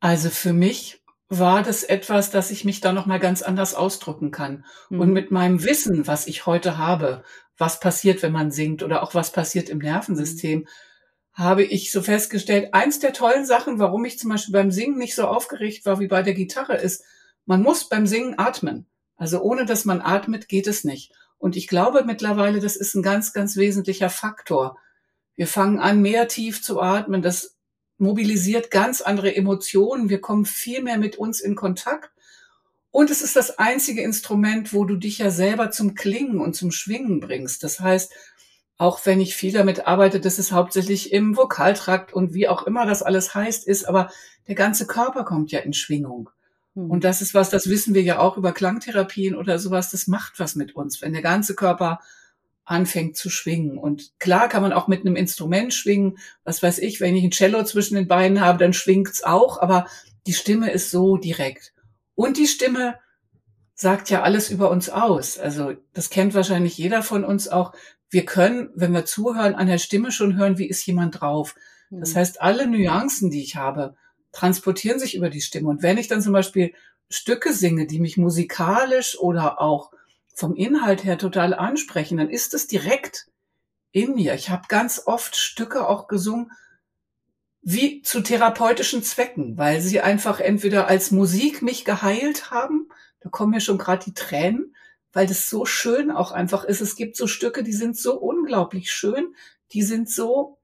Also 0.00 0.30
für 0.30 0.52
mich 0.52 0.99
war 1.30 1.62
das 1.62 1.84
etwas, 1.84 2.30
dass 2.30 2.50
ich 2.50 2.64
mich 2.64 2.80
da 2.80 2.92
noch 2.92 3.06
mal 3.06 3.20
ganz 3.20 3.40
anders 3.40 3.74
ausdrücken 3.74 4.32
kann. 4.32 4.64
Mhm. 4.90 5.00
Und 5.00 5.12
mit 5.12 5.30
meinem 5.30 5.64
Wissen, 5.64 6.06
was 6.06 6.26
ich 6.26 6.44
heute 6.44 6.76
habe, 6.76 7.22
was 7.56 7.78
passiert, 7.78 8.22
wenn 8.22 8.32
man 8.32 8.50
singt 8.50 8.82
oder 8.82 9.02
auch 9.02 9.14
was 9.14 9.30
passiert 9.30 9.68
im 9.68 9.78
Nervensystem, 9.78 10.66
habe 11.32 11.62
ich 11.62 11.92
so 11.92 12.02
festgestellt, 12.02 12.74
eins 12.74 12.98
der 12.98 13.12
tollen 13.12 13.46
Sachen, 13.46 13.78
warum 13.78 14.04
ich 14.04 14.18
zum 14.18 14.30
Beispiel 14.30 14.52
beim 14.52 14.72
Singen 14.72 14.98
nicht 14.98 15.14
so 15.14 15.26
aufgeregt 15.26 15.86
war 15.86 16.00
wie 16.00 16.08
bei 16.08 16.22
der 16.22 16.34
Gitarre, 16.34 16.76
ist, 16.76 17.04
man 17.46 17.62
muss 17.62 17.88
beim 17.88 18.06
Singen 18.08 18.34
atmen. 18.36 18.86
Also 19.16 19.40
ohne 19.40 19.66
dass 19.66 19.84
man 19.84 20.00
atmet, 20.00 20.48
geht 20.48 20.66
es 20.66 20.82
nicht. 20.82 21.12
Und 21.38 21.54
ich 21.56 21.68
glaube 21.68 22.04
mittlerweile, 22.04 22.58
das 22.58 22.74
ist 22.74 22.94
ein 22.94 23.02
ganz, 23.02 23.32
ganz 23.32 23.56
wesentlicher 23.56 24.10
Faktor. 24.10 24.78
Wir 25.36 25.46
fangen 25.46 25.78
an, 25.78 26.02
mehr 26.02 26.26
tief 26.26 26.62
zu 26.62 26.80
atmen. 26.80 27.22
Das 27.22 27.56
mobilisiert 28.00 28.70
ganz 28.70 29.00
andere 29.00 29.34
Emotionen. 29.34 30.08
Wir 30.08 30.20
kommen 30.20 30.46
viel 30.46 30.82
mehr 30.82 30.98
mit 30.98 31.16
uns 31.16 31.40
in 31.40 31.54
Kontakt. 31.54 32.10
Und 32.90 33.10
es 33.10 33.22
ist 33.22 33.36
das 33.36 33.58
einzige 33.58 34.02
Instrument, 34.02 34.72
wo 34.72 34.84
du 34.84 34.96
dich 34.96 35.18
ja 35.18 35.30
selber 35.30 35.70
zum 35.70 35.94
Klingen 35.94 36.40
und 36.40 36.56
zum 36.56 36.72
Schwingen 36.72 37.20
bringst. 37.20 37.62
Das 37.62 37.78
heißt, 37.78 38.12
auch 38.78 39.04
wenn 39.04 39.20
ich 39.20 39.36
viel 39.36 39.52
damit 39.52 39.86
arbeite, 39.86 40.20
dass 40.20 40.38
es 40.38 40.52
hauptsächlich 40.52 41.12
im 41.12 41.36
Vokaltrakt 41.36 42.12
und 42.12 42.32
wie 42.32 42.48
auch 42.48 42.66
immer 42.66 42.86
das 42.86 43.02
alles 43.02 43.34
heißt 43.34 43.66
ist, 43.66 43.84
aber 43.84 44.10
der 44.48 44.54
ganze 44.54 44.86
Körper 44.86 45.24
kommt 45.24 45.52
ja 45.52 45.60
in 45.60 45.74
Schwingung. 45.74 46.30
Und 46.74 46.92
hm. 46.92 47.00
das 47.00 47.20
ist 47.20 47.34
was, 47.34 47.50
das 47.50 47.68
wissen 47.68 47.94
wir 47.94 48.02
ja 48.02 48.18
auch 48.18 48.36
über 48.36 48.52
Klangtherapien 48.52 49.36
oder 49.36 49.58
sowas, 49.58 49.90
das 49.90 50.06
macht 50.06 50.38
was 50.38 50.54
mit 50.54 50.74
uns, 50.74 51.02
wenn 51.02 51.12
der 51.12 51.22
ganze 51.22 51.54
Körper 51.54 52.00
anfängt 52.70 53.16
zu 53.16 53.28
schwingen. 53.28 53.76
Und 53.76 54.12
klar 54.18 54.48
kann 54.48 54.62
man 54.62 54.72
auch 54.72 54.86
mit 54.86 55.00
einem 55.00 55.16
Instrument 55.16 55.74
schwingen. 55.74 56.18
Was 56.44 56.62
weiß 56.62 56.78
ich, 56.78 57.00
wenn 57.00 57.16
ich 57.16 57.24
ein 57.24 57.32
Cello 57.32 57.64
zwischen 57.64 57.96
den 57.96 58.06
Beinen 58.06 58.40
habe, 58.40 58.58
dann 58.58 58.72
schwingt's 58.72 59.24
auch, 59.24 59.60
aber 59.60 59.86
die 60.26 60.32
Stimme 60.32 60.70
ist 60.70 60.90
so 60.90 61.16
direkt. 61.16 61.72
Und 62.14 62.36
die 62.36 62.46
Stimme 62.46 62.98
sagt 63.74 64.08
ja 64.08 64.22
alles 64.22 64.50
über 64.50 64.70
uns 64.70 64.88
aus. 64.88 65.38
Also 65.38 65.74
das 65.94 66.10
kennt 66.10 66.34
wahrscheinlich 66.34 66.78
jeder 66.78 67.02
von 67.02 67.24
uns 67.24 67.48
auch. 67.48 67.72
Wir 68.08 68.24
können, 68.24 68.70
wenn 68.74 68.92
wir 68.92 69.04
zuhören, 69.04 69.54
an 69.54 69.66
der 69.66 69.78
Stimme 69.78 70.12
schon 70.12 70.36
hören, 70.36 70.58
wie 70.58 70.68
ist 70.68 70.86
jemand 70.86 71.20
drauf. 71.20 71.56
Das 71.90 72.10
hm. 72.10 72.16
heißt, 72.16 72.40
alle 72.40 72.68
Nuancen, 72.68 73.30
die 73.30 73.42
ich 73.42 73.56
habe, 73.56 73.96
transportieren 74.32 75.00
sich 75.00 75.16
über 75.16 75.28
die 75.28 75.40
Stimme. 75.40 75.68
Und 75.68 75.82
wenn 75.82 75.98
ich 75.98 76.06
dann 76.06 76.22
zum 76.22 76.32
Beispiel 76.32 76.72
Stücke 77.08 77.52
singe, 77.52 77.86
die 77.86 77.98
mich 77.98 78.16
musikalisch 78.16 79.18
oder 79.18 79.60
auch 79.60 79.90
vom 80.34 80.54
Inhalt 80.54 81.04
her 81.04 81.18
total 81.18 81.54
ansprechen, 81.54 82.18
dann 82.18 82.30
ist 82.30 82.54
es 82.54 82.66
direkt 82.66 83.28
in 83.92 84.14
mir. 84.14 84.34
Ich 84.34 84.50
habe 84.50 84.62
ganz 84.68 85.02
oft 85.06 85.36
Stücke 85.36 85.88
auch 85.88 86.08
gesungen, 86.08 86.52
wie 87.62 88.02
zu 88.02 88.22
therapeutischen 88.22 89.02
Zwecken, 89.02 89.58
weil 89.58 89.80
sie 89.80 90.00
einfach 90.00 90.40
entweder 90.40 90.86
als 90.86 91.10
Musik 91.10 91.60
mich 91.60 91.84
geheilt 91.84 92.50
haben, 92.50 92.88
da 93.20 93.28
kommen 93.28 93.50
mir 93.50 93.60
schon 93.60 93.76
gerade 93.76 94.04
die 94.04 94.14
Tränen, 94.14 94.74
weil 95.12 95.26
das 95.26 95.50
so 95.50 95.66
schön 95.66 96.10
auch 96.10 96.32
einfach 96.32 96.64
ist. 96.64 96.80
Es 96.80 96.96
gibt 96.96 97.16
so 97.16 97.26
Stücke, 97.26 97.62
die 97.62 97.74
sind 97.74 97.98
so 97.98 98.18
unglaublich 98.18 98.90
schön, 98.90 99.34
die 99.72 99.82
sind 99.82 100.08
so, 100.08 100.58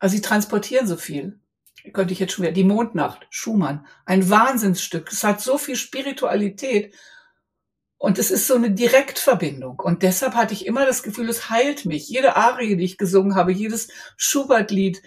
also 0.00 0.16
sie 0.16 0.22
transportieren 0.22 0.88
so 0.88 0.96
viel 0.96 1.38
könnte 1.92 2.12
ich 2.12 2.18
jetzt 2.18 2.32
schon 2.32 2.44
wieder, 2.44 2.52
die 2.52 2.64
Mondnacht, 2.64 3.26
Schumann, 3.30 3.86
ein 4.06 4.30
Wahnsinnsstück. 4.30 5.12
Es 5.12 5.24
hat 5.24 5.40
so 5.40 5.58
viel 5.58 5.76
Spiritualität 5.76 6.94
und 8.04 8.18
es 8.18 8.30
ist 8.30 8.46
so 8.46 8.54
eine 8.54 8.70
Direktverbindung. 8.70 9.80
Und 9.80 10.02
deshalb 10.02 10.34
hatte 10.34 10.52
ich 10.52 10.66
immer 10.66 10.84
das 10.84 11.02
Gefühl, 11.02 11.30
es 11.30 11.48
heilt 11.48 11.86
mich. 11.86 12.06
Jede 12.06 12.36
Arie, 12.36 12.76
die 12.76 12.84
ich 12.84 12.98
gesungen 12.98 13.34
habe, 13.34 13.50
jedes 13.50 13.88
Schubert-Lied, 14.18 15.00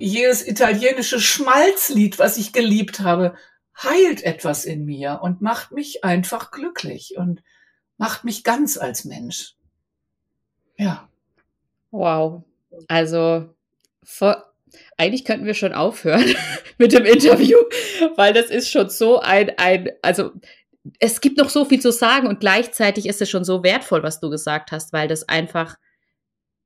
jedes 0.00 0.44
italienische 0.44 1.20
Schmalzlied, 1.20 2.18
was 2.18 2.36
ich 2.36 2.52
geliebt 2.52 2.98
habe, 2.98 3.36
heilt 3.80 4.24
etwas 4.24 4.64
in 4.64 4.84
mir 4.84 5.20
und 5.22 5.42
macht 5.42 5.70
mich 5.70 6.02
einfach 6.02 6.50
glücklich 6.50 7.14
und 7.16 7.44
macht 7.98 8.24
mich 8.24 8.42
ganz 8.42 8.78
als 8.78 9.04
Mensch. 9.04 9.54
Ja. 10.76 11.08
Wow. 11.92 12.42
Also 12.88 13.54
eigentlich 14.96 15.24
könnten 15.24 15.46
wir 15.46 15.54
schon 15.54 15.72
aufhören 15.72 16.34
mit 16.78 16.92
dem 16.92 17.04
Interview, 17.04 17.58
weil 18.16 18.32
das 18.32 18.46
ist 18.46 18.70
schon 18.70 18.90
so 18.90 19.20
ein, 19.20 19.52
ein, 19.56 19.90
also 20.02 20.32
es 20.98 21.20
gibt 21.20 21.38
noch 21.38 21.48
so 21.48 21.64
viel 21.64 21.80
zu 21.80 21.92
sagen 21.92 22.28
und 22.28 22.40
gleichzeitig 22.40 23.06
ist 23.06 23.20
es 23.20 23.30
schon 23.30 23.44
so 23.44 23.62
wertvoll, 23.62 24.02
was 24.02 24.20
du 24.20 24.30
gesagt 24.30 24.72
hast, 24.72 24.92
weil 24.92 25.08
das 25.08 25.28
einfach, 25.28 25.76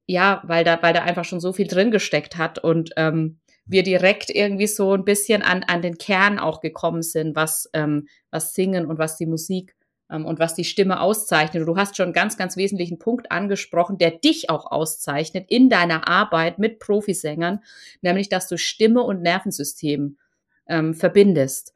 ja, 0.06 0.42
weil 0.46 0.64
da, 0.64 0.82
weil 0.82 0.94
da 0.94 1.02
einfach 1.02 1.24
schon 1.24 1.40
so 1.40 1.52
viel 1.52 1.66
drin 1.66 1.90
gesteckt 1.90 2.36
hat 2.36 2.58
und 2.58 2.90
ähm, 2.96 3.40
wir 3.64 3.82
direkt 3.82 4.30
irgendwie 4.30 4.66
so 4.66 4.92
ein 4.92 5.04
bisschen 5.04 5.42
an, 5.42 5.62
an 5.64 5.82
den 5.82 5.96
Kern 5.96 6.38
auch 6.38 6.60
gekommen 6.60 7.02
sind, 7.02 7.36
was, 7.36 7.68
ähm, 7.72 8.08
was 8.30 8.54
Singen 8.54 8.86
und 8.86 8.98
was 8.98 9.16
die 9.16 9.26
Musik 9.26 9.76
ähm, 10.10 10.26
und 10.26 10.38
was 10.38 10.54
die 10.54 10.64
Stimme 10.64 11.00
auszeichnet. 11.00 11.66
du 11.66 11.76
hast 11.76 11.96
schon 11.96 12.06
einen 12.06 12.12
ganz, 12.12 12.36
ganz 12.36 12.56
wesentlichen 12.56 12.98
Punkt 12.98 13.30
angesprochen, 13.30 13.98
der 13.98 14.10
dich 14.10 14.50
auch 14.50 14.70
auszeichnet 14.70 15.46
in 15.48 15.70
deiner 15.70 16.08
Arbeit 16.08 16.58
mit 16.58 16.80
Profisängern, 16.80 17.60
nämlich 18.02 18.28
dass 18.28 18.48
du 18.48 18.58
Stimme 18.58 19.02
und 19.02 19.22
Nervensystem 19.22 20.18
ähm, 20.66 20.94
verbindest 20.94 21.72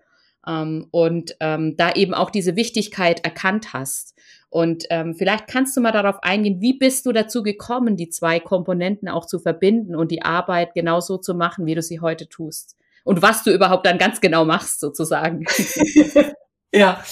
ähm, 0.46 0.88
und 0.90 1.36
ähm, 1.40 1.76
da 1.76 1.92
eben 1.92 2.14
auch 2.14 2.30
diese 2.30 2.56
Wichtigkeit 2.56 3.24
erkannt 3.24 3.72
hast. 3.72 4.14
Und 4.48 4.84
ähm, 4.90 5.14
vielleicht 5.14 5.48
kannst 5.48 5.76
du 5.76 5.80
mal 5.80 5.92
darauf 5.92 6.22
eingehen, 6.22 6.60
wie 6.60 6.78
bist 6.78 7.04
du 7.04 7.12
dazu 7.12 7.42
gekommen, 7.42 7.96
die 7.96 8.08
zwei 8.08 8.40
Komponenten 8.40 9.08
auch 9.08 9.26
zu 9.26 9.38
verbinden 9.38 9.94
und 9.96 10.10
die 10.10 10.22
Arbeit 10.22 10.74
genauso 10.74 11.18
zu 11.18 11.34
machen, 11.34 11.66
wie 11.66 11.74
du 11.74 11.82
sie 11.82 12.00
heute 12.00 12.28
tust? 12.28 12.76
Und 13.04 13.22
was 13.22 13.42
du 13.44 13.52
überhaupt 13.52 13.86
dann 13.86 13.98
ganz 13.98 14.20
genau 14.20 14.44
machst, 14.44 14.80
sozusagen. 14.80 15.44
ja, 16.72 17.04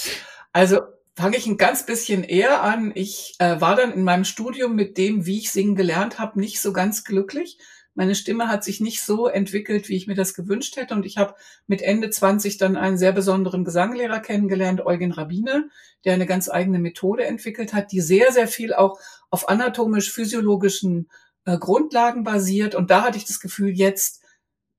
also 0.52 0.80
fange 1.16 1.36
ich 1.36 1.46
ein 1.46 1.56
ganz 1.56 1.86
bisschen 1.86 2.24
eher 2.24 2.62
an. 2.62 2.92
Ich 2.94 3.34
äh, 3.38 3.60
war 3.60 3.76
dann 3.76 3.92
in 3.92 4.02
meinem 4.02 4.24
Studium 4.24 4.74
mit 4.74 4.98
dem, 4.98 5.26
wie 5.26 5.38
ich 5.38 5.52
singen 5.52 5.76
gelernt 5.76 6.18
habe, 6.18 6.40
nicht 6.40 6.60
so 6.60 6.72
ganz 6.72 7.04
glücklich. 7.04 7.58
Meine 7.94 8.16
Stimme 8.16 8.48
hat 8.48 8.64
sich 8.64 8.80
nicht 8.80 9.02
so 9.02 9.28
entwickelt, 9.28 9.88
wie 9.88 9.96
ich 9.96 10.08
mir 10.08 10.16
das 10.16 10.34
gewünscht 10.34 10.76
hätte. 10.76 10.94
Und 10.94 11.06
ich 11.06 11.16
habe 11.16 11.34
mit 11.68 11.80
Ende 11.80 12.10
20 12.10 12.58
dann 12.58 12.76
einen 12.76 12.98
sehr 12.98 13.12
besonderen 13.12 13.64
Gesanglehrer 13.64 14.18
kennengelernt, 14.18 14.84
Eugen 14.84 15.12
Rabine, 15.12 15.68
der 16.04 16.14
eine 16.14 16.26
ganz 16.26 16.48
eigene 16.48 16.80
Methode 16.80 17.24
entwickelt 17.24 17.72
hat, 17.72 17.92
die 17.92 18.00
sehr, 18.00 18.32
sehr 18.32 18.48
viel 18.48 18.74
auch 18.74 18.98
auf 19.30 19.48
anatomisch-physiologischen 19.48 21.08
äh, 21.44 21.56
Grundlagen 21.56 22.24
basiert. 22.24 22.74
Und 22.74 22.90
da 22.90 23.02
hatte 23.02 23.18
ich 23.18 23.26
das 23.26 23.38
Gefühl, 23.38 23.70
jetzt 23.70 24.22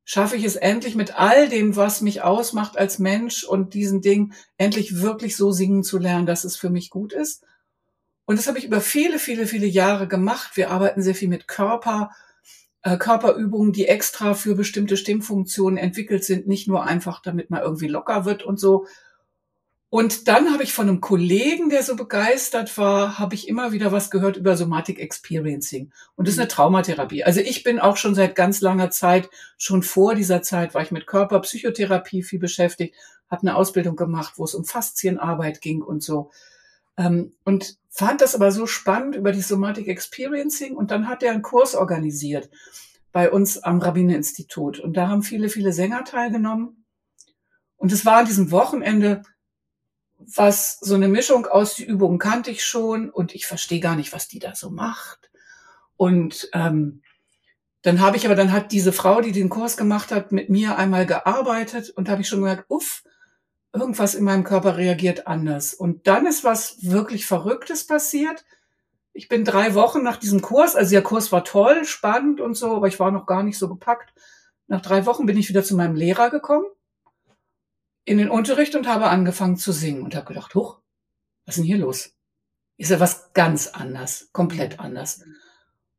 schaffe 0.04 0.36
ich 0.36 0.44
es 0.44 0.58
endlich 0.58 0.96
mit 0.96 1.18
all 1.18 1.48
dem, 1.48 1.76
was 1.76 2.02
mich 2.02 2.22
ausmacht 2.22 2.78
als 2.78 3.00
Mensch 3.00 3.44
und 3.44 3.74
diesen 3.74 4.02
Ding, 4.02 4.34
endlich 4.58 5.02
wirklich 5.02 5.38
so 5.38 5.52
singen 5.52 5.84
zu 5.84 5.98
lernen, 5.98 6.26
dass 6.26 6.44
es 6.44 6.58
für 6.58 6.70
mich 6.70 6.90
gut 6.90 7.14
ist. 7.14 7.44
Und 8.26 8.38
das 8.38 8.48
habe 8.48 8.58
ich 8.58 8.66
über 8.66 8.82
viele, 8.82 9.20
viele, 9.20 9.48
viele 9.48 9.68
Jahre 9.68 10.08
gemacht. 10.08 10.52
Wir 10.56 10.70
arbeiten 10.72 11.02
sehr 11.02 11.16
viel 11.16 11.30
mit 11.30 11.48
Körper 11.48 12.12
Körperübungen, 12.98 13.74
die 13.74 13.88
extra 13.88 14.36
für 14.36 14.56
bestimmte 14.56 14.96
Stimmfunktionen 14.96 15.78
entwickelt 15.78 16.24
sind, 16.24 16.48
nicht 16.48 16.68
nur 16.68 16.84
einfach, 16.84 17.22
damit 17.22 17.50
man 17.50 17.62
irgendwie 17.62 17.88
locker 17.88 18.26
wird 18.26 18.44
und 18.44 18.60
so. 18.60 18.86
Und 19.90 20.28
dann 20.28 20.52
habe 20.52 20.64
ich 20.64 20.74
von 20.74 20.90
einem 20.90 21.00
Kollegen, 21.00 21.70
der 21.70 21.82
so 21.82 21.96
begeistert 21.96 22.78
war, 22.78 23.18
habe 23.18 23.34
ich 23.34 23.48
immer 23.48 23.72
wieder 23.72 23.92
was 23.92 24.12
gehört 24.12 24.36
über 24.36 24.58
Somatic 24.58 25.00
Experiencing. 25.00 25.92
Und 26.16 26.28
das 26.28 26.36
ist 26.36 26.40
eine 26.40 26.50
Traumatherapie. 26.50 27.24
Also 27.24 27.40
ich 27.40 27.64
bin 27.64 27.80
auch 27.80 27.96
schon 27.96 28.14
seit 28.14 28.36
ganz 28.36 28.62
langer 28.62 28.90
Zeit, 28.90 29.30
schon 29.58 29.84
vor 29.84 30.14
dieser 30.14 30.42
Zeit 30.42 30.74
war 30.74 30.82
ich 30.82 30.92
mit 30.92 31.08
Körperpsychotherapie 31.08 32.24
viel 32.24 32.40
beschäftigt, 32.40 32.94
habe 33.32 33.44
eine 33.44 33.56
Ausbildung 33.56 33.96
gemacht, 33.96 34.34
wo 34.36 34.44
es 34.44 34.54
um 34.54 34.66
Faszienarbeit 34.66 35.62
ging 35.62 35.82
und 35.82 36.04
so. 36.04 36.30
Ähm, 36.98 37.34
und 37.44 37.78
fand 37.90 38.22
das 38.22 38.36
aber 38.36 38.52
so 38.52 38.68
spannend 38.68 39.16
über 39.16 39.32
die 39.32 39.42
Somatic 39.42 39.88
Experiencing 39.88 40.76
und 40.76 40.92
dann 40.92 41.08
hat 41.08 41.24
er 41.24 41.32
einen 41.32 41.42
Kurs 41.42 41.76
organisiert 41.76 42.50
bei 43.12 43.32
uns 43.32 43.58
am 43.58 43.80
Rabbiner-Institut 43.80 44.80
und 44.80 44.98
da 44.98 45.08
haben 45.08 45.24
viele, 45.24 45.50
viele 45.50 45.72
Sänger 45.72 46.04
teilgenommen. 46.04 46.86
Und 47.78 47.92
es 47.92 48.06
war 48.06 48.18
an 48.18 48.26
diesem 48.26 48.52
Wochenende 48.52 49.24
was 50.18 50.80
so 50.80 50.96
eine 50.96 51.08
Mischung 51.08 51.46
aus, 51.46 51.76
die 51.76 51.86
Übungen 51.86 52.20
kannte 52.20 52.52
ich 52.52 52.64
schon 52.64 53.10
und 53.10 53.36
ich 53.36 53.46
verstehe 53.46 53.80
gar 53.80 53.96
nicht, 53.96 54.14
was 54.14 54.28
die 54.28 54.40
da 54.40 54.56
so 54.56 54.70
macht. 54.70 55.30
Und 55.98 56.50
ähm, 56.54 57.02
dann 57.82 58.00
habe 58.00 58.18
ich 58.18 58.26
aber, 58.26 58.36
dann 58.36 58.52
hat 58.52 58.72
diese 58.72 58.92
Frau, 58.92 59.22
die 59.22 59.32
den 59.32 59.50
Kurs 59.50 59.78
gemacht 59.78 60.12
hat, 60.12 60.32
mit 60.32 60.50
mir 60.50 60.78
einmal 60.78 61.06
gearbeitet 61.06 61.92
und 61.92 62.10
habe 62.10 62.22
ich 62.22 62.28
schon 62.28 62.40
gemerkt, 62.40 62.66
uff, 62.70 63.04
irgendwas 63.76 64.16
in 64.16 64.24
meinem 64.24 64.44
Körper 64.44 64.78
reagiert 64.78 65.28
anders. 65.28 65.74
Und 65.74 66.08
dann 66.08 66.26
ist 66.26 66.44
was 66.44 66.84
wirklich 66.84 67.26
Verrücktes 67.26 67.86
passiert. 67.86 68.46
Ich 69.14 69.30
bin 69.30 69.46
drei 69.46 69.76
Wochen 69.76 70.04
nach 70.04 70.18
diesem 70.18 70.42
Kurs, 70.42 70.76
also 70.76 70.92
der 70.92 71.02
Kurs 71.02 71.32
war 71.32 71.44
toll, 71.44 71.86
spannend 71.86 72.42
und 72.42 72.56
so, 72.56 72.76
aber 72.76 72.88
ich 72.88 73.00
war 73.00 73.12
noch 73.12 73.26
gar 73.26 73.44
nicht 73.44 73.58
so 73.58 73.70
gepackt. 73.70 74.14
Nach 74.68 74.82
drei 74.82 75.06
Wochen 75.06 75.26
bin 75.26 75.38
ich 75.38 75.48
wieder 75.48 75.64
zu 75.64 75.76
meinem 75.76 75.96
Lehrer 75.96 76.30
gekommen, 76.30 76.66
in 78.04 78.18
den 78.18 78.30
Unterricht 78.30 78.76
und 78.76 78.88
habe 78.88 79.08
angefangen 79.08 79.58
zu 79.58 79.72
singen 79.72 80.04
und 80.04 80.16
habe 80.16 80.26
gedacht, 80.26 80.54
huch, 80.56 80.80
was 81.46 81.56
ist 81.56 81.62
denn 81.62 81.66
hier 81.66 81.78
los? 81.78 82.12
Ist 82.78 82.92
ja 82.92 83.00
was 83.00 83.34
ganz 83.34 83.68
anders, 83.68 84.30
komplett 84.34 84.80
anders. 84.80 85.24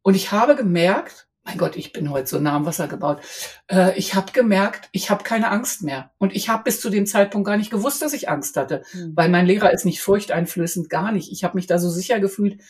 Und 0.02 0.14
ich 0.14 0.30
habe 0.30 0.54
gemerkt, 0.56 1.25
mein 1.46 1.58
Gott, 1.58 1.76
ich 1.76 1.92
bin 1.92 2.10
heute 2.10 2.26
so 2.26 2.40
nah 2.40 2.56
am 2.56 2.66
Wasser 2.66 2.88
gebaut. 2.88 3.20
Äh, 3.68 3.96
ich 3.96 4.14
habe 4.14 4.32
gemerkt, 4.32 4.88
ich 4.92 5.10
habe 5.10 5.22
keine 5.22 5.50
Angst 5.50 5.82
mehr. 5.82 6.10
Und 6.18 6.34
ich 6.34 6.48
habe 6.48 6.64
bis 6.64 6.80
zu 6.80 6.90
dem 6.90 7.06
Zeitpunkt 7.06 7.46
gar 7.46 7.56
nicht 7.56 7.70
gewusst, 7.70 8.02
dass 8.02 8.12
ich 8.12 8.28
Angst 8.28 8.56
hatte, 8.56 8.82
mhm. 8.92 9.12
weil 9.14 9.28
mein 9.28 9.46
Lehrer 9.46 9.72
ist 9.72 9.84
nicht 9.84 10.02
furchteinflößend, 10.02 10.90
gar 10.90 11.12
nicht. 11.12 11.30
Ich 11.30 11.44
habe 11.44 11.56
mich 11.56 11.68
da 11.68 11.78
so 11.78 11.88
sicher 11.88 12.18
gefühlt 12.18 12.60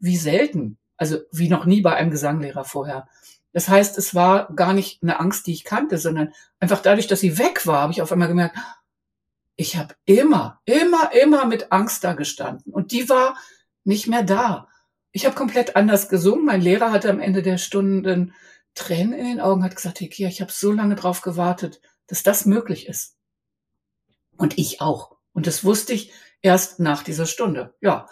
wie 0.00 0.16
selten, 0.16 0.76
also 0.96 1.18
wie 1.30 1.48
noch 1.48 1.64
nie 1.64 1.80
bei 1.80 1.94
einem 1.94 2.10
Gesanglehrer 2.10 2.64
vorher. 2.64 3.08
Das 3.52 3.68
heißt, 3.68 3.96
es 3.98 4.16
war 4.16 4.52
gar 4.54 4.72
nicht 4.72 5.02
eine 5.02 5.20
Angst, 5.20 5.46
die 5.46 5.52
ich 5.52 5.62
kannte, 5.62 5.98
sondern 5.98 6.32
einfach 6.58 6.82
dadurch, 6.82 7.06
dass 7.06 7.20
sie 7.20 7.38
weg 7.38 7.68
war, 7.68 7.82
habe 7.82 7.92
ich 7.92 8.02
auf 8.02 8.10
einmal 8.10 8.28
gemerkt, 8.28 8.58
ich 9.54 9.76
habe 9.76 9.94
immer, 10.06 10.60
immer, 10.64 11.12
immer 11.12 11.46
mit 11.46 11.70
Angst 11.70 12.02
da 12.02 12.14
gestanden. 12.14 12.72
Und 12.72 12.90
die 12.90 13.08
war 13.08 13.36
nicht 13.84 14.08
mehr 14.08 14.24
da. 14.24 14.66
Ich 15.14 15.24
habe 15.24 15.36
komplett 15.36 15.76
anders 15.76 16.08
gesungen. 16.08 16.44
Mein 16.44 16.60
Lehrer 16.60 16.90
hatte 16.90 17.08
am 17.08 17.20
Ende 17.20 17.40
der 17.42 17.56
Stunden 17.56 18.34
Tränen 18.74 19.12
in 19.12 19.26
den 19.26 19.40
Augen, 19.40 19.62
hat 19.62 19.76
gesagt, 19.76 20.00
hey 20.00 20.08
Kia, 20.08 20.26
ich 20.26 20.40
habe 20.40 20.50
so 20.50 20.72
lange 20.72 20.96
drauf 20.96 21.20
gewartet, 21.22 21.80
dass 22.08 22.24
das 22.24 22.46
möglich 22.46 22.88
ist. 22.88 23.16
Und 24.36 24.58
ich 24.58 24.80
auch. 24.80 25.16
Und 25.32 25.46
das 25.46 25.64
wusste 25.64 25.92
ich 25.92 26.12
erst 26.42 26.80
nach 26.80 27.04
dieser 27.04 27.26
Stunde. 27.26 27.74
Ja, 27.80 28.08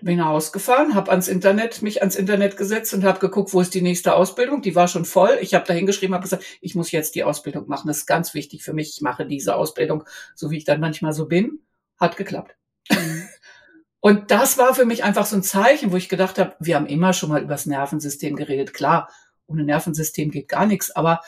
bin 0.00 0.12
ich 0.14 0.16
nach 0.16 0.28
Hause 0.28 0.52
gefahren, 0.52 0.94
habe 0.94 1.10
ans 1.10 1.28
Internet, 1.28 1.82
mich 1.82 2.00
ans 2.00 2.16
Internet 2.16 2.56
gesetzt 2.56 2.94
und 2.94 3.04
habe 3.04 3.18
geguckt, 3.18 3.52
wo 3.52 3.60
ist 3.60 3.74
die 3.74 3.82
nächste 3.82 4.14
Ausbildung. 4.14 4.62
Die 4.62 4.74
war 4.74 4.88
schon 4.88 5.04
voll. 5.04 5.36
Ich 5.42 5.52
habe 5.52 5.66
da 5.66 5.74
hingeschrieben, 5.74 6.14
habe 6.14 6.22
gesagt, 6.22 6.44
ich 6.62 6.74
muss 6.74 6.90
jetzt 6.90 7.16
die 7.16 7.24
Ausbildung 7.24 7.68
machen. 7.68 7.88
Das 7.88 7.98
ist 7.98 8.06
ganz 8.06 8.32
wichtig 8.32 8.64
für 8.64 8.72
mich. 8.72 8.94
Ich 8.96 9.02
mache 9.02 9.26
diese 9.26 9.56
Ausbildung, 9.56 10.04
so 10.34 10.50
wie 10.50 10.56
ich 10.56 10.64
dann 10.64 10.80
manchmal 10.80 11.12
so 11.12 11.26
bin. 11.26 11.60
Hat 11.98 12.16
geklappt. 12.16 12.56
Mhm. 12.90 13.25
Und 14.06 14.30
das 14.30 14.56
war 14.56 14.72
für 14.72 14.84
mich 14.84 15.02
einfach 15.02 15.26
so 15.26 15.34
ein 15.34 15.42
Zeichen, 15.42 15.90
wo 15.90 15.96
ich 15.96 16.08
gedacht 16.08 16.38
habe, 16.38 16.54
wir 16.60 16.76
haben 16.76 16.86
immer 16.86 17.12
schon 17.12 17.28
mal 17.28 17.42
übers 17.42 17.66
Nervensystem 17.66 18.36
geredet. 18.36 18.72
Klar, 18.72 19.10
ohne 19.48 19.64
Nervensystem 19.64 20.30
geht 20.30 20.46
gar 20.46 20.64
nichts, 20.64 20.94
aber 20.94 21.22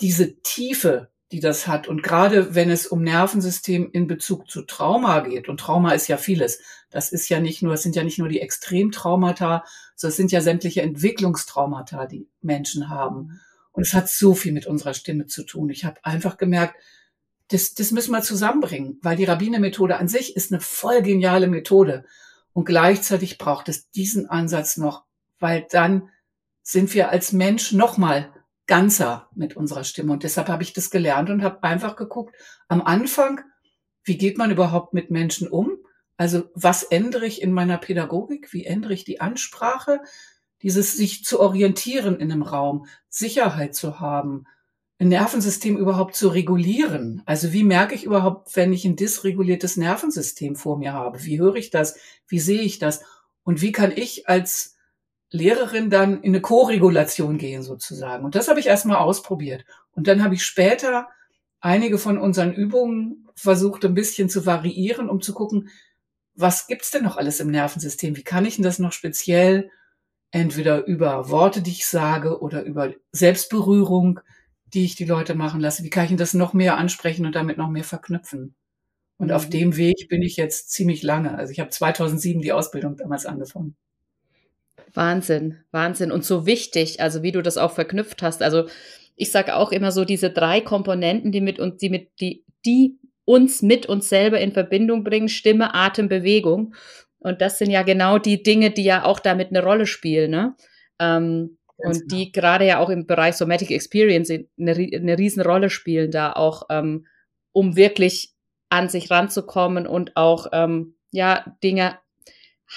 diese 0.00 0.40
Tiefe, 0.42 1.12
die 1.30 1.38
das 1.38 1.68
hat 1.68 1.86
und 1.86 2.02
gerade 2.02 2.56
wenn 2.56 2.68
es 2.68 2.88
um 2.88 3.04
Nervensystem 3.04 3.90
in 3.92 4.08
Bezug 4.08 4.50
zu 4.50 4.62
Trauma 4.62 5.20
geht 5.20 5.48
und 5.48 5.60
Trauma 5.60 5.92
ist 5.92 6.08
ja 6.08 6.16
vieles. 6.16 6.58
Das 6.90 7.12
ist 7.12 7.28
ja 7.28 7.38
nicht 7.38 7.62
nur, 7.62 7.74
es 7.74 7.84
sind 7.84 7.94
ja 7.94 8.02
nicht 8.02 8.18
nur 8.18 8.28
die 8.28 8.40
Extremtraumata, 8.40 9.62
sondern 9.94 10.10
es 10.10 10.16
sind 10.16 10.32
ja 10.32 10.40
sämtliche 10.40 10.82
Entwicklungstraumata, 10.82 12.06
die 12.06 12.26
Menschen 12.42 12.88
haben. 12.88 13.40
Und 13.70 13.86
es 13.86 13.94
hat 13.94 14.08
so 14.08 14.34
viel 14.34 14.50
mit 14.50 14.66
unserer 14.66 14.94
Stimme 14.94 15.26
zu 15.26 15.44
tun. 15.44 15.70
Ich 15.70 15.84
habe 15.84 16.04
einfach 16.04 16.38
gemerkt, 16.38 16.74
das, 17.48 17.74
das 17.74 17.90
müssen 17.90 18.12
wir 18.12 18.22
zusammenbringen, 18.22 18.98
weil 19.02 19.16
die 19.16 19.24
Rabbiner-Methode 19.24 19.96
an 19.96 20.08
sich 20.08 20.36
ist 20.36 20.52
eine 20.52 20.60
voll 20.60 21.02
geniale 21.02 21.46
Methode. 21.46 22.04
Und 22.52 22.64
gleichzeitig 22.64 23.38
braucht 23.38 23.68
es 23.68 23.90
diesen 23.90 24.28
Ansatz 24.30 24.76
noch, 24.76 25.04
weil 25.40 25.66
dann 25.70 26.08
sind 26.62 26.94
wir 26.94 27.10
als 27.10 27.32
Mensch 27.32 27.72
nochmal 27.72 28.32
ganzer 28.66 29.28
mit 29.34 29.56
unserer 29.56 29.84
Stimme. 29.84 30.12
Und 30.12 30.22
deshalb 30.22 30.48
habe 30.48 30.62
ich 30.62 30.72
das 30.72 30.90
gelernt 30.90 31.28
und 31.28 31.42
habe 31.42 31.62
einfach 31.62 31.96
geguckt, 31.96 32.34
am 32.68 32.80
Anfang, 32.80 33.40
wie 34.04 34.16
geht 34.16 34.38
man 34.38 34.50
überhaupt 34.50 34.94
mit 34.94 35.10
Menschen 35.10 35.48
um? 35.48 35.72
Also 36.16 36.44
was 36.54 36.84
ändere 36.84 37.26
ich 37.26 37.42
in 37.42 37.52
meiner 37.52 37.76
Pädagogik? 37.76 38.52
Wie 38.52 38.64
ändere 38.64 38.94
ich 38.94 39.04
die 39.04 39.20
Ansprache? 39.20 40.00
Dieses 40.62 40.96
sich 40.96 41.24
zu 41.24 41.40
orientieren 41.40 42.18
in 42.20 42.32
einem 42.32 42.42
Raum, 42.42 42.86
Sicherheit 43.08 43.74
zu 43.74 44.00
haben, 44.00 44.46
Nervensystem 44.98 45.76
überhaupt 45.76 46.14
zu 46.14 46.28
regulieren. 46.28 47.22
Also 47.26 47.52
wie 47.52 47.64
merke 47.64 47.94
ich 47.94 48.04
überhaupt, 48.04 48.54
wenn 48.56 48.72
ich 48.72 48.84
ein 48.84 48.96
dysreguliertes 48.96 49.76
Nervensystem 49.76 50.56
vor 50.56 50.78
mir 50.78 50.92
habe? 50.92 51.24
Wie 51.24 51.40
höre 51.40 51.56
ich 51.56 51.70
das? 51.70 51.96
Wie 52.28 52.38
sehe 52.38 52.62
ich 52.62 52.78
das? 52.78 53.02
Und 53.42 53.60
wie 53.60 53.72
kann 53.72 53.92
ich 53.94 54.28
als 54.28 54.76
Lehrerin 55.30 55.90
dann 55.90 56.22
in 56.22 56.30
eine 56.30 56.40
Co-Regulation 56.40 57.38
gehen 57.38 57.62
sozusagen? 57.62 58.24
Und 58.24 58.34
das 58.34 58.48
habe 58.48 58.60
ich 58.60 58.66
erstmal 58.66 58.98
ausprobiert. 58.98 59.64
Und 59.92 60.06
dann 60.06 60.22
habe 60.22 60.34
ich 60.34 60.44
später 60.44 61.08
einige 61.60 61.98
von 61.98 62.18
unseren 62.18 62.52
Übungen 62.52 63.28
versucht 63.34 63.84
ein 63.84 63.94
bisschen 63.94 64.28
zu 64.28 64.46
variieren, 64.46 65.08
um 65.08 65.20
zu 65.20 65.34
gucken, 65.34 65.70
was 66.36 66.66
gibt's 66.66 66.90
denn 66.90 67.04
noch 67.04 67.16
alles 67.16 67.40
im 67.40 67.50
Nervensystem? 67.50 68.16
Wie 68.16 68.22
kann 68.22 68.44
ich 68.44 68.56
denn 68.56 68.64
das 68.64 68.78
noch 68.78 68.92
speziell 68.92 69.70
entweder 70.30 70.84
über 70.86 71.30
Worte, 71.30 71.62
die 71.62 71.70
ich 71.70 71.86
sage 71.86 72.40
oder 72.40 72.64
über 72.64 72.92
Selbstberührung 73.12 74.20
die 74.74 74.84
ich 74.84 74.96
die 74.96 75.04
Leute 75.04 75.34
machen 75.34 75.60
lasse? 75.60 75.84
Wie 75.84 75.90
kann 75.90 76.06
ich 76.06 76.16
das 76.16 76.34
noch 76.34 76.52
mehr 76.52 76.76
ansprechen 76.76 77.26
und 77.26 77.34
damit 77.34 77.56
noch 77.56 77.70
mehr 77.70 77.84
verknüpfen? 77.84 78.54
Und 79.16 79.28
mhm. 79.28 79.34
auf 79.34 79.48
dem 79.48 79.76
Weg 79.76 80.08
bin 80.08 80.22
ich 80.22 80.36
jetzt 80.36 80.70
ziemlich 80.70 81.02
lange. 81.02 81.36
Also 81.36 81.52
ich 81.52 81.60
habe 81.60 81.70
2007 81.70 82.42
die 82.42 82.52
Ausbildung 82.52 82.96
damals 82.96 83.26
angefangen. 83.26 83.76
Wahnsinn, 84.92 85.58
Wahnsinn. 85.70 86.12
Und 86.12 86.24
so 86.24 86.46
wichtig, 86.46 87.00
also 87.00 87.22
wie 87.22 87.32
du 87.32 87.42
das 87.42 87.56
auch 87.56 87.72
verknüpft 87.72 88.22
hast. 88.22 88.42
Also 88.42 88.68
ich 89.16 89.30
sage 89.30 89.56
auch 89.56 89.72
immer 89.72 89.92
so, 89.92 90.04
diese 90.04 90.30
drei 90.30 90.60
Komponenten, 90.60 91.32
die 91.32 91.40
mit 91.40 91.58
uns, 91.58 91.78
die 91.78 91.90
mit, 91.90 92.10
die, 92.20 92.44
die 92.64 92.98
uns 93.24 93.62
mit 93.62 93.86
uns 93.86 94.08
selber 94.08 94.40
in 94.40 94.52
Verbindung 94.52 95.04
bringen, 95.04 95.28
Stimme, 95.28 95.74
Atem, 95.74 96.08
Bewegung. 96.08 96.74
Und 97.18 97.40
das 97.40 97.58
sind 97.58 97.70
ja 97.70 97.82
genau 97.82 98.18
die 98.18 98.42
Dinge, 98.42 98.70
die 98.70 98.84
ja 98.84 99.04
auch 99.04 99.18
damit 99.18 99.48
eine 99.48 99.62
Rolle 99.62 99.86
spielen. 99.86 100.30
Ne? 100.30 100.54
Ähm, 100.98 101.56
und 101.76 101.92
genau. 101.92 102.06
die 102.06 102.32
gerade 102.32 102.66
ja 102.66 102.78
auch 102.78 102.90
im 102.90 103.06
Bereich 103.06 103.36
Somatic 103.36 103.70
Experience 103.70 104.30
eine, 104.30 104.46
eine 104.58 105.18
Riesenrolle 105.18 105.70
spielen, 105.70 106.10
da 106.10 106.32
auch, 106.32 106.64
ähm, 106.70 107.06
um 107.52 107.76
wirklich 107.76 108.32
an 108.68 108.88
sich 108.88 109.10
ranzukommen 109.10 109.86
und 109.86 110.16
auch 110.16 110.48
ähm, 110.52 110.94
ja 111.10 111.56
Dinge 111.62 111.98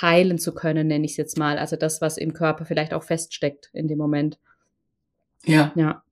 heilen 0.01 0.38
zu 0.38 0.54
können, 0.54 0.88
nenne 0.88 1.06
ich 1.06 1.12
es 1.12 1.18
jetzt 1.18 1.38
mal. 1.38 1.58
Also 1.58 1.75
das, 1.75 2.01
was 2.01 2.18
im 2.18 2.34
Körper 2.34 2.66
vielleicht 2.66 2.94
auch 2.94 3.04
feststeckt 3.04 3.70
in 3.74 3.88
dem 3.88 3.98
Moment. 3.98 4.38
Ja. 5.46 5.72
Ja. 5.75 6.04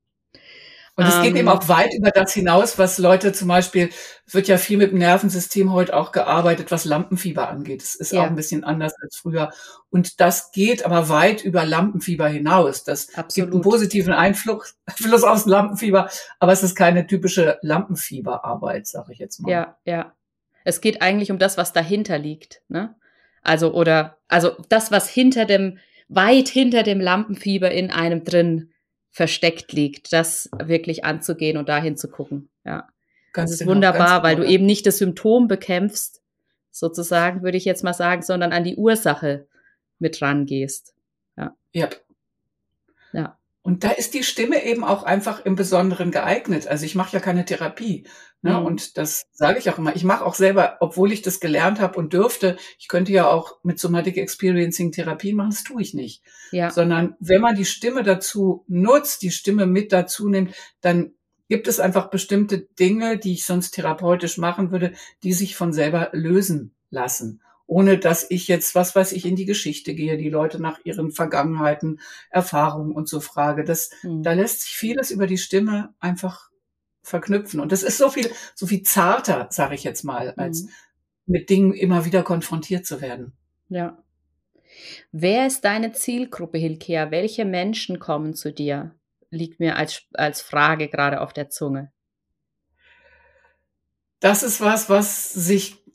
Und 0.97 1.05
es 1.05 1.21
geht 1.21 1.35
eben 1.35 1.39
ähm. 1.39 1.49
auch 1.49 1.67
weit 1.67 1.93
über 1.93 2.09
das 2.09 2.33
hinaus, 2.33 2.79
was 2.79 2.97
Leute 2.99 3.33
zum 3.33 3.49
Beispiel, 3.49 3.89
wird 4.27 4.47
ja 4.47 4.57
viel 4.57 4.77
mit 4.77 4.91
dem 4.91 4.99
Nervensystem 4.99 5.73
heute 5.73 5.93
auch 5.93 6.13
gearbeitet, 6.13 6.71
was 6.71 6.85
Lampenfieber 6.85 7.49
angeht. 7.49 7.83
Es 7.83 7.95
ist 7.95 8.13
ja. 8.13 8.21
auch 8.21 8.27
ein 8.27 8.35
bisschen 8.35 8.63
anders 8.63 8.93
als 9.01 9.17
früher. 9.17 9.51
Und 9.89 10.21
das 10.21 10.51
geht 10.51 10.85
aber 10.85 11.09
weit 11.09 11.43
über 11.43 11.65
Lampenfieber 11.65 12.29
hinaus. 12.29 12.85
Das 12.85 13.09
Absolut. 13.13 13.33
gibt 13.33 13.53
einen 13.53 13.61
positiven 13.61 14.13
Einfluss 14.13 14.75
aufs 15.23 15.45
Lampenfieber, 15.45 16.09
aber 16.39 16.53
es 16.53 16.63
ist 16.63 16.75
keine 16.75 17.05
typische 17.07 17.59
Lampenfieberarbeit, 17.61 18.87
sage 18.87 19.11
ich 19.11 19.19
jetzt 19.19 19.41
mal. 19.41 19.51
Ja, 19.51 19.77
ja. 19.83 20.13
Es 20.63 20.79
geht 20.79 21.01
eigentlich 21.01 21.29
um 21.29 21.39
das, 21.39 21.57
was 21.57 21.73
dahinter 21.73 22.17
liegt. 22.17 22.61
Ne? 22.69 22.95
Also, 23.43 23.73
oder, 23.73 24.17
also 24.29 24.51
das, 24.69 24.91
was 24.91 25.09
hinter 25.09 25.45
dem, 25.45 25.77
weit 26.07 26.47
hinter 26.47 26.83
dem 26.83 27.01
Lampenfieber 27.01 27.69
in 27.69 27.91
einem 27.91 28.23
drin 28.23 28.71
versteckt 29.15 29.71
liegt, 29.71 30.11
das 30.11 30.49
wirklich 30.61 31.05
anzugehen 31.05 31.55
und 31.55 31.69
dahin 31.69 31.95
zu 31.95 32.09
gucken. 32.09 32.49
Ja. 32.65 32.89
Ganz 33.31 33.49
das 33.49 33.53
ist 33.53 33.59
genau, 33.59 33.71
wunderbar, 33.71 34.23
weil 34.23 34.35
genau. 34.35 34.45
du 34.45 34.53
eben 34.53 34.65
nicht 34.65 34.85
das 34.85 34.97
Symptom 34.97 35.47
bekämpfst, 35.47 36.21
sozusagen, 36.69 37.41
würde 37.41 37.55
ich 37.57 37.63
jetzt 37.63 37.81
mal 37.81 37.93
sagen, 37.93 38.23
sondern 38.23 38.51
an 38.51 38.65
die 38.65 38.75
Ursache 38.75 39.47
mit 39.99 40.21
rangehst. 40.21 40.93
Ja. 41.37 41.55
Ja. 41.71 41.89
Ja. 43.13 43.39
Und 43.61 43.85
da 43.85 43.91
ist 43.91 44.15
die 44.15 44.23
Stimme 44.23 44.65
eben 44.65 44.83
auch 44.83 45.03
einfach 45.03 45.45
im 45.45 45.55
Besonderen 45.55 46.11
geeignet. 46.11 46.67
Also 46.67 46.85
ich 46.85 46.95
mache 46.95 47.13
ja 47.13 47.21
keine 47.21 47.45
Therapie. 47.45 48.05
Ne? 48.45 48.59
Mhm. 48.59 48.65
Und 48.67 48.97
das 48.99 49.25
sage 49.31 49.57
ich 49.57 49.71
auch 49.71 49.79
immer. 49.79 49.95
Ich 49.95 50.03
mache 50.03 50.23
auch 50.23 50.35
selber, 50.35 50.77
obwohl 50.79 51.11
ich 51.11 51.23
das 51.23 51.39
gelernt 51.39 51.79
habe 51.79 51.97
und 51.97 52.13
dürfte, 52.13 52.57
ich 52.77 52.87
könnte 52.87 53.11
ja 53.11 53.27
auch 53.27 53.57
mit 53.63 53.79
Somatic 53.79 54.17
Experiencing 54.17 54.91
Therapien 54.91 55.35
machen, 55.35 55.49
das 55.49 55.63
tue 55.63 55.81
ich 55.81 55.95
nicht. 55.95 56.21
Ja. 56.51 56.69
Sondern 56.69 57.15
wenn 57.19 57.41
man 57.41 57.55
die 57.55 57.65
Stimme 57.65 58.03
dazu 58.03 58.63
nutzt, 58.67 59.23
die 59.23 59.31
Stimme 59.31 59.65
mit 59.65 59.91
dazu 59.91 60.29
nimmt, 60.29 60.53
dann 60.81 61.13
gibt 61.49 61.67
es 61.67 61.79
einfach 61.79 62.11
bestimmte 62.11 62.59
Dinge, 62.59 63.17
die 63.17 63.33
ich 63.33 63.45
sonst 63.45 63.71
therapeutisch 63.71 64.37
machen 64.37 64.69
würde, 64.69 64.93
die 65.23 65.33
sich 65.33 65.55
von 65.55 65.73
selber 65.73 66.09
lösen 66.13 66.75
lassen 66.91 67.41
ohne 67.67 67.97
dass 67.97 68.29
ich 68.29 68.47
jetzt, 68.47 68.75
was 68.75 68.95
weiß 68.95 69.11
ich, 69.13 69.25
in 69.25 69.35
die 69.35 69.45
Geschichte 69.45 69.95
gehe, 69.95 70.17
die 70.17 70.29
Leute 70.29 70.61
nach 70.61 70.77
ihren 70.83 71.11
Vergangenheiten, 71.11 71.99
Erfahrungen 72.29 72.91
und 72.91 73.09
so 73.09 73.19
frage. 73.19 73.63
Das, 73.63 73.89
mhm. 74.03 74.21
Da 74.21 74.33
lässt 74.33 74.61
sich 74.61 74.77
vieles 74.77 75.09
über 75.09 75.25
die 75.25 75.39
Stimme 75.39 75.95
einfach 75.99 76.51
verknüpfen. 77.05 77.59
Und 77.59 77.71
das 77.71 77.83
ist 77.83 77.97
so 77.97 78.09
viel, 78.09 78.29
so 78.55 78.67
viel 78.67 78.83
zarter, 78.83 79.47
sage 79.51 79.75
ich 79.75 79.83
jetzt 79.83 80.03
mal, 80.03 80.33
als 80.37 80.63
mhm. 80.63 80.69
mit 81.27 81.49
Dingen 81.49 81.73
immer 81.73 82.05
wieder 82.05 82.23
konfrontiert 82.23 82.85
zu 82.85 82.99
werden. 82.99 83.33
Ja. 83.69 83.97
Wer 85.11 85.47
ist 85.47 85.63
deine 85.63 85.93
Zielgruppe, 85.93 86.57
Hilkea? 86.57 87.11
Welche 87.11 87.45
Menschen 87.45 87.99
kommen 87.99 88.33
zu 88.33 88.51
dir? 88.51 88.95
Liegt 89.29 89.59
mir 89.59 89.77
als, 89.77 90.03
als 90.13 90.41
Frage 90.41 90.87
gerade 90.87 91.21
auf 91.21 91.31
der 91.31 91.49
Zunge. 91.49 91.91
Das 94.19 94.43
ist 94.43 94.59
was, 94.61 94.89
was 94.89 95.31
sich 95.31 95.85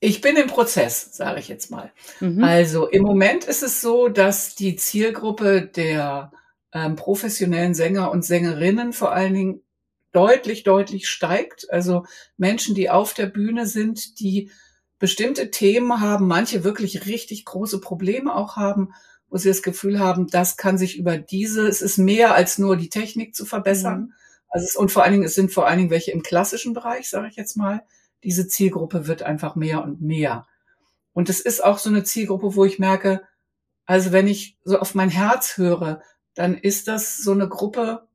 ich 0.00 0.20
bin 0.20 0.36
im 0.36 0.48
Prozess, 0.48 1.16
sage 1.16 1.40
ich 1.40 1.48
jetzt 1.48 1.70
mal. 1.70 1.90
Mhm. 2.20 2.44
Also 2.44 2.86
im 2.88 3.02
Moment 3.02 3.44
ist 3.44 3.62
es 3.62 3.80
so, 3.80 4.08
dass 4.08 4.54
die 4.54 4.76
Zielgruppe 4.76 5.62
der 5.62 6.30
ähm, 6.74 6.94
professionellen 6.94 7.72
Sänger 7.72 8.10
und 8.10 8.22
Sängerinnen 8.22 8.92
vor 8.92 9.12
allen 9.12 9.32
Dingen 9.32 9.62
deutlich, 10.14 10.62
deutlich 10.62 11.08
steigt. 11.08 11.70
Also 11.70 12.06
Menschen, 12.36 12.74
die 12.74 12.88
auf 12.88 13.12
der 13.12 13.26
Bühne 13.26 13.66
sind, 13.66 14.20
die 14.20 14.50
bestimmte 14.98 15.50
Themen 15.50 16.00
haben, 16.00 16.26
manche 16.26 16.64
wirklich 16.64 17.06
richtig 17.06 17.44
große 17.44 17.80
Probleme 17.80 18.34
auch 18.34 18.56
haben, 18.56 18.94
wo 19.28 19.36
sie 19.36 19.48
das 19.48 19.62
Gefühl 19.62 19.98
haben, 19.98 20.28
das 20.28 20.56
kann 20.56 20.78
sich 20.78 20.96
über 20.96 21.18
diese, 21.18 21.66
es 21.66 21.82
ist 21.82 21.98
mehr 21.98 22.34
als 22.34 22.58
nur 22.58 22.76
die 22.76 22.88
Technik 22.88 23.34
zu 23.34 23.44
verbessern. 23.44 24.00
Mhm. 24.00 24.12
Also 24.48 24.66
es, 24.66 24.76
und 24.76 24.92
vor 24.92 25.02
allen 25.02 25.12
Dingen, 25.12 25.24
es 25.24 25.34
sind 25.34 25.52
vor 25.52 25.66
allen 25.66 25.78
Dingen 25.78 25.90
welche 25.90 26.12
im 26.12 26.22
klassischen 26.22 26.72
Bereich, 26.72 27.10
sage 27.10 27.28
ich 27.28 27.34
jetzt 27.34 27.56
mal, 27.56 27.82
diese 28.22 28.46
Zielgruppe 28.46 29.08
wird 29.08 29.22
einfach 29.24 29.56
mehr 29.56 29.82
und 29.82 30.00
mehr. 30.00 30.46
Und 31.12 31.28
es 31.28 31.40
ist 31.40 31.62
auch 31.62 31.78
so 31.78 31.90
eine 31.90 32.04
Zielgruppe, 32.04 32.54
wo 32.54 32.64
ich 32.64 32.78
merke, 32.78 33.22
also 33.86 34.12
wenn 34.12 34.28
ich 34.28 34.58
so 34.62 34.78
auf 34.78 34.94
mein 34.94 35.10
Herz 35.10 35.56
höre, 35.56 36.00
dann 36.34 36.56
ist 36.56 36.88
das 36.88 37.18
so 37.18 37.32
eine 37.32 37.48
Gruppe, 37.48 38.06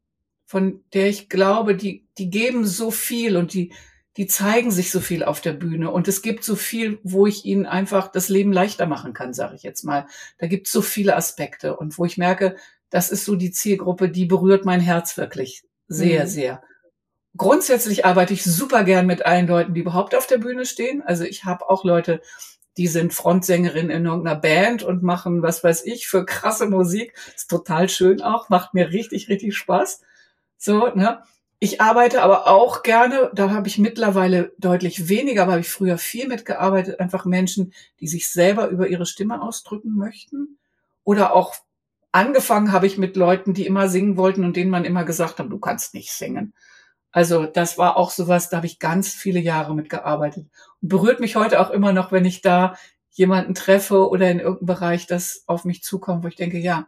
von 0.50 0.84
der 0.94 1.10
ich 1.10 1.30
glaube, 1.30 1.76
die, 1.76 2.08
die 2.18 2.32
geben 2.32 2.66
so 2.66 2.90
viel 2.90 3.38
und 3.38 3.54
die, 3.54 3.72
die 4.18 4.26
zeigen 4.26 4.72
sich 4.72 4.90
so 4.90 5.00
viel 5.00 5.24
auf 5.24 5.42
der 5.42 5.54
Bühne 5.54 5.92
und 5.92 6.08
es 6.08 6.24
gibt 6.24 6.44
so 6.44 6.56
viel, 6.56 6.98
wo 7.04 7.28
ich 7.28 7.46
ihnen 7.46 7.68
einfach 7.68 8.08
das 8.08 8.30
Leben 8.30 8.52
leichter 8.52 8.88
machen 8.88 9.14
kann, 9.14 9.32
sage 9.32 9.56
ich 9.56 9.62
jetzt 9.62 9.84
mal. 9.84 10.08
Da 10.40 10.48
gibt 10.48 10.66
es 10.66 10.74
so 10.74 10.82
viele 10.82 11.16
Aspekte 11.16 11.78
und 11.78 12.00
wo 12.00 12.06
ich 12.06 12.18
merke, 12.18 12.56
das 12.90 13.12
ist 13.12 13.26
so 13.26 13.36
die 13.36 13.52
Zielgruppe, 13.52 14.10
die 14.10 14.26
berührt 14.26 14.66
mein 14.66 14.82
Herz 14.82 15.18
wirklich 15.18 15.64
sehr, 15.88 16.24
mhm. 16.24 16.30
sehr 16.30 16.64
grundsätzlich 17.38 18.06
arbeite 18.06 18.34
ich 18.34 18.44
super 18.44 18.84
gern 18.84 19.06
mit 19.06 19.26
allen 19.26 19.48
Leuten, 19.48 19.76
die 19.76 19.82
überhaupt 19.82 20.16
auf 20.16 20.26
der 20.26 20.40
Bühne 20.40 20.66
stehen. 20.66 21.04
Also 21.06 21.26
ich 21.26 21.46
habe 21.46 21.70
auch 21.70 21.84
Leute, 21.84 22.22
die 22.76 22.88
sind 22.88 23.14
Frontsängerin 23.14 23.92
in 23.92 24.06
irgendeiner 24.06 24.40
Band 24.40 24.84
und 24.84 25.04
machen, 25.04 25.44
was 25.44 25.64
weiß 25.64 25.86
ich, 25.86 26.08
für 26.08 26.26
krasse 26.26 26.66
Musik. 26.66 27.14
Ist 27.36 27.50
total 27.50 27.88
schön 27.88 28.22
auch, 28.22 28.50
macht 28.50 28.74
mir 28.74 28.90
richtig, 28.90 29.30
richtig 29.30 29.56
Spaß. 29.56 30.02
So, 30.60 30.90
ne? 30.94 31.24
Ich 31.62 31.82
arbeite 31.82 32.22
aber 32.22 32.48
auch 32.48 32.84
gerne, 32.84 33.32
da 33.34 33.50
habe 33.50 33.68
ich 33.68 33.78
mittlerweile 33.80 34.54
deutlich 34.60 35.10
weniger, 35.10 35.44
aber 35.44 35.54
habe 35.54 35.62
ich 35.62 35.70
früher 35.70 35.98
viel 35.98 36.28
mitgearbeitet, 36.28 37.00
einfach 37.02 37.26
Menschen, 37.26 37.74
die 38.00 38.08
sich 38.08 38.30
selber 38.30 38.68
über 38.70 38.88
ihre 38.88 39.06
Stimme 39.06 39.42
ausdrücken 39.42 39.96
möchten. 39.96 40.58
Oder 41.04 41.34
auch 41.36 41.56
angefangen 42.12 42.72
habe 42.72 42.88
ich 42.88 42.98
mit 42.98 43.18
Leuten, 43.18 43.54
die 43.54 43.66
immer 43.66 43.90
singen 43.90 44.16
wollten 44.16 44.46
und 44.46 44.56
denen 44.56 44.72
man 44.72 44.86
immer 44.86 45.04
gesagt 45.04 45.40
hat, 45.40 45.50
du 45.50 45.60
kannst 45.60 45.94
nicht 45.94 46.12
singen. 46.14 46.54
Also 47.12 47.46
das 47.46 47.78
war 47.78 47.98
auch 47.98 48.12
sowas, 48.12 48.50
da 48.50 48.58
habe 48.58 48.68
ich 48.68 48.80
ganz 48.80 49.14
viele 49.14 49.40
Jahre 49.40 49.76
mitgearbeitet. 49.76 50.48
Und 50.82 50.90
berührt 50.90 51.20
mich 51.20 51.36
heute 51.36 51.60
auch 51.60 51.72
immer 51.72 51.92
noch, 51.92 52.12
wenn 52.12 52.26
ich 52.26 52.42
da 52.42 52.76
jemanden 53.12 53.56
treffe 53.56 54.10
oder 54.10 54.30
in 54.30 54.40
irgendeinem 54.40 54.68
Bereich 54.68 55.08
das 55.08 55.44
auf 55.48 55.66
mich 55.66 55.84
zukommt, 55.84 56.24
wo 56.24 56.28
ich 56.28 56.36
denke, 56.36 56.58
ja, 56.58 56.88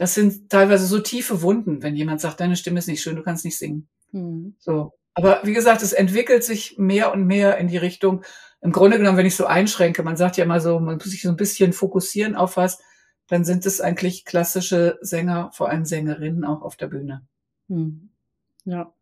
das 0.00 0.14
sind 0.14 0.48
teilweise 0.48 0.86
so 0.86 0.98
tiefe 0.98 1.42
Wunden, 1.42 1.82
wenn 1.82 1.94
jemand 1.94 2.22
sagt, 2.22 2.40
deine 2.40 2.56
Stimme 2.56 2.78
ist 2.78 2.86
nicht 2.86 3.02
schön, 3.02 3.16
du 3.16 3.22
kannst 3.22 3.44
nicht 3.44 3.58
singen. 3.58 3.86
Mhm. 4.12 4.54
So. 4.58 4.94
Aber 5.12 5.40
wie 5.44 5.52
gesagt, 5.52 5.82
es 5.82 5.92
entwickelt 5.92 6.42
sich 6.42 6.78
mehr 6.78 7.12
und 7.12 7.26
mehr 7.26 7.58
in 7.58 7.68
die 7.68 7.76
Richtung. 7.76 8.24
Im 8.62 8.72
Grunde 8.72 8.96
genommen, 8.96 9.18
wenn 9.18 9.26
ich 9.26 9.36
so 9.36 9.44
einschränke, 9.44 10.02
man 10.02 10.16
sagt 10.16 10.38
ja 10.38 10.44
immer 10.44 10.58
so, 10.58 10.80
man 10.80 10.94
muss 10.94 11.04
sich 11.04 11.20
so 11.20 11.28
ein 11.28 11.36
bisschen 11.36 11.74
fokussieren 11.74 12.34
auf 12.34 12.56
was, 12.56 12.78
dann 13.26 13.44
sind 13.44 13.66
es 13.66 13.82
eigentlich 13.82 14.24
klassische 14.24 14.98
Sänger, 15.02 15.50
vor 15.52 15.68
allem 15.68 15.84
Sängerinnen 15.84 16.46
auch 16.46 16.62
auf 16.62 16.76
der 16.76 16.86
Bühne. 16.86 17.20
Mhm. 17.68 18.08
Ja. 18.64 18.94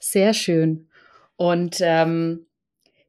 Sehr 0.00 0.34
schön. 0.34 0.88
Und 1.36 1.76
ähm, 1.82 2.46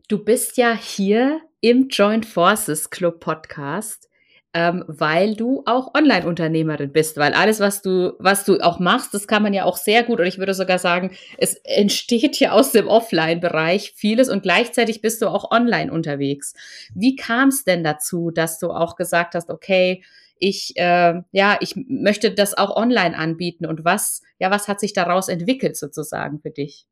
du 0.07 0.23
bist 0.23 0.57
ja 0.57 0.75
hier 0.75 1.41
im 1.61 1.87
Joint 1.87 2.27
Forces 2.27 2.91
Club 2.91 3.21
Podcast, 3.21 4.10
ähm, 4.53 4.83
weil 4.87 5.35
du 5.35 5.63
auch 5.65 5.93
Online-Unternehmerin 5.93 6.91
bist, 6.91 7.17
weil 7.17 7.33
alles, 7.33 7.59
was 7.59 7.81
du, 7.81 8.13
was 8.19 8.43
du 8.43 8.59
auch 8.59 8.79
machst, 8.79 9.13
das 9.13 9.27
kann 9.27 9.43
man 9.43 9.53
ja 9.53 9.63
auch 9.63 9.77
sehr 9.77 10.03
gut, 10.03 10.19
oder 10.19 10.27
ich 10.27 10.39
würde 10.39 10.53
sogar 10.53 10.77
sagen, 10.77 11.11
es 11.37 11.55
entsteht 11.63 12.39
ja 12.39 12.51
aus 12.51 12.71
dem 12.71 12.87
Offline-Bereich 12.87 13.93
vieles 13.95 14.29
und 14.29 14.43
gleichzeitig 14.43 15.01
bist 15.01 15.21
du 15.21 15.27
auch 15.27 15.51
online 15.51 15.91
unterwegs. 15.91 16.53
Wie 16.93 17.15
kam 17.15 17.49
es 17.49 17.63
denn 17.63 17.83
dazu, 17.83 18.31
dass 18.31 18.59
du 18.59 18.71
auch 18.71 18.95
gesagt 18.95 19.35
hast, 19.35 19.49
okay, 19.49 20.03
ich, 20.37 20.73
äh, 20.75 21.21
ja, 21.31 21.57
ich 21.61 21.75
möchte 21.75 22.31
das 22.31 22.57
auch 22.57 22.75
online 22.75 23.15
anbieten 23.17 23.65
und 23.65 23.85
was, 23.85 24.21
ja, 24.39 24.51
was 24.51 24.67
hat 24.67 24.79
sich 24.79 24.91
daraus 24.91 25.29
entwickelt 25.29 25.77
sozusagen 25.77 26.39
für 26.39 26.49
dich? 26.49 26.87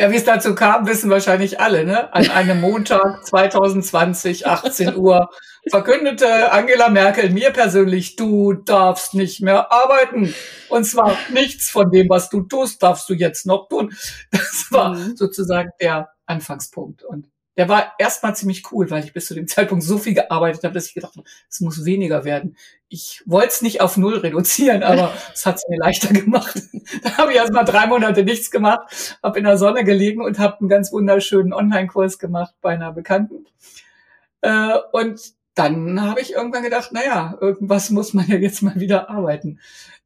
Ja, 0.00 0.12
wie 0.12 0.16
es 0.16 0.24
dazu 0.24 0.54
kam, 0.54 0.86
wissen 0.86 1.10
wahrscheinlich 1.10 1.58
alle, 1.58 1.84
ne? 1.84 2.14
An 2.14 2.30
einem 2.30 2.60
Montag 2.60 3.26
2020, 3.26 4.46
18 4.46 4.94
Uhr, 4.94 5.28
verkündete 5.68 6.52
Angela 6.52 6.88
Merkel 6.88 7.30
mir 7.30 7.50
persönlich, 7.50 8.14
du 8.14 8.52
darfst 8.52 9.14
nicht 9.14 9.40
mehr 9.40 9.72
arbeiten. 9.72 10.32
Und 10.68 10.84
zwar 10.84 11.16
nichts 11.32 11.68
von 11.68 11.90
dem, 11.90 12.08
was 12.08 12.30
du 12.30 12.42
tust, 12.42 12.80
darfst 12.80 13.08
du 13.08 13.14
jetzt 13.14 13.44
noch 13.44 13.68
tun. 13.68 13.92
Das 14.30 14.66
war 14.70 14.94
mhm. 14.94 15.16
sozusagen 15.16 15.70
der 15.80 16.10
Anfangspunkt. 16.26 17.02
Und 17.02 17.26
der 17.58 17.68
war 17.68 17.94
erstmal 17.98 18.36
ziemlich 18.36 18.70
cool, 18.70 18.88
weil 18.88 19.04
ich 19.04 19.12
bis 19.12 19.26
zu 19.26 19.34
dem 19.34 19.48
Zeitpunkt 19.48 19.84
so 19.84 19.98
viel 19.98 20.14
gearbeitet 20.14 20.62
habe, 20.62 20.72
dass 20.72 20.86
ich 20.86 20.94
gedacht 20.94 21.16
habe, 21.16 21.28
es 21.50 21.60
muss 21.60 21.84
weniger 21.84 22.24
werden. 22.24 22.56
Ich 22.88 23.22
wollte 23.26 23.48
es 23.48 23.62
nicht 23.62 23.80
auf 23.82 23.96
null 23.96 24.16
reduzieren, 24.18 24.82
aber 24.82 25.12
es 25.34 25.44
hat 25.44 25.56
es 25.56 25.68
mir 25.68 25.76
leichter 25.76 26.14
gemacht. 26.14 26.62
da 27.02 27.18
habe 27.18 27.32
ich 27.32 27.36
erst 27.36 27.52
mal 27.52 27.64
drei 27.64 27.88
Monate 27.88 28.22
nichts 28.22 28.50
gemacht, 28.50 29.18
habe 29.22 29.38
in 29.38 29.44
der 29.44 29.58
Sonne 29.58 29.84
gelegen 29.84 30.22
und 30.22 30.38
habe 30.38 30.60
einen 30.60 30.68
ganz 30.68 30.92
wunderschönen 30.92 31.52
Online-Kurs 31.52 32.18
gemacht 32.18 32.54
bei 32.62 32.70
einer 32.70 32.92
Bekannten. 32.92 33.44
Äh, 34.40 34.78
und 34.92 35.20
dann 35.54 36.00
habe 36.00 36.20
ich 36.20 36.34
irgendwann 36.34 36.62
gedacht, 36.62 36.92
naja, 36.92 37.36
irgendwas 37.40 37.90
muss 37.90 38.14
man 38.14 38.28
ja 38.28 38.36
jetzt 38.36 38.62
mal 38.62 38.78
wieder 38.78 39.10
arbeiten. 39.10 39.58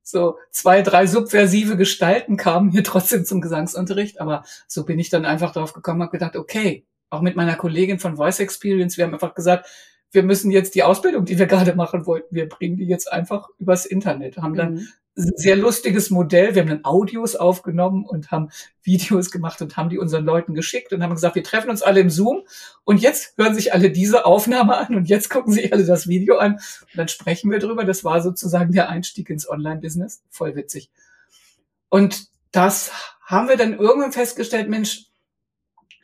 So 0.02 0.38
zwei, 0.50 0.80
drei 0.80 1.06
subversive 1.06 1.76
Gestalten 1.76 2.38
kamen 2.38 2.70
hier 2.70 2.82
trotzdem 2.82 3.26
zum 3.26 3.42
Gesangsunterricht, 3.42 4.22
aber 4.22 4.42
so 4.66 4.84
bin 4.84 4.98
ich 4.98 5.10
dann 5.10 5.26
einfach 5.26 5.52
drauf 5.52 5.74
gekommen, 5.74 6.00
habe 6.00 6.12
gedacht, 6.12 6.36
okay, 6.36 6.86
auch 7.12 7.20
mit 7.20 7.36
meiner 7.36 7.56
Kollegin 7.56 7.98
von 7.98 8.16
Voice 8.16 8.40
Experience, 8.40 8.96
wir 8.96 9.04
haben 9.04 9.12
einfach 9.12 9.34
gesagt, 9.34 9.66
wir 10.12 10.22
müssen 10.22 10.50
jetzt 10.50 10.74
die 10.74 10.82
Ausbildung, 10.82 11.24
die 11.24 11.38
wir 11.38 11.46
gerade 11.46 11.74
machen 11.74 12.06
wollten, 12.06 12.34
wir 12.34 12.48
bringen 12.48 12.76
die 12.76 12.86
jetzt 12.86 13.10
einfach 13.10 13.48
übers 13.58 13.86
Internet. 13.86 14.36
Haben 14.36 14.54
dann 14.54 14.74
mhm. 14.74 14.88
ein 15.16 15.32
sehr 15.36 15.56
lustiges 15.56 16.10
Modell. 16.10 16.54
Wir 16.54 16.62
haben 16.62 16.68
dann 16.68 16.84
Audios 16.84 17.34
aufgenommen 17.34 18.04
und 18.04 18.30
haben 18.30 18.50
Videos 18.82 19.30
gemacht 19.30 19.62
und 19.62 19.76
haben 19.76 19.88
die 19.88 19.98
unseren 19.98 20.24
Leuten 20.24 20.54
geschickt 20.54 20.92
und 20.92 21.02
haben 21.02 21.14
gesagt, 21.14 21.34
wir 21.34 21.44
treffen 21.44 21.70
uns 21.70 21.82
alle 21.82 22.00
im 22.00 22.10
Zoom 22.10 22.42
und 22.84 23.00
jetzt 23.00 23.36
hören 23.38 23.54
sich 23.54 23.72
alle 23.72 23.90
diese 23.90 24.26
Aufnahme 24.26 24.76
an 24.76 24.94
und 24.94 25.08
jetzt 25.08 25.30
gucken 25.30 25.52
sich 25.52 25.72
alle 25.72 25.84
das 25.84 26.08
Video 26.08 26.36
an 26.36 26.54
und 26.54 26.96
dann 26.96 27.08
sprechen 27.08 27.50
wir 27.50 27.58
drüber. 27.58 27.84
Das 27.84 28.04
war 28.04 28.20
sozusagen 28.20 28.72
der 28.72 28.90
Einstieg 28.90 29.30
ins 29.30 29.48
Online-Business. 29.48 30.22
Voll 30.28 30.56
witzig. 30.56 30.90
Und 31.88 32.26
das 32.52 32.92
haben 33.24 33.48
wir 33.48 33.56
dann 33.56 33.78
irgendwann 33.78 34.12
festgestellt, 34.12 34.68
Mensch, 34.68 35.11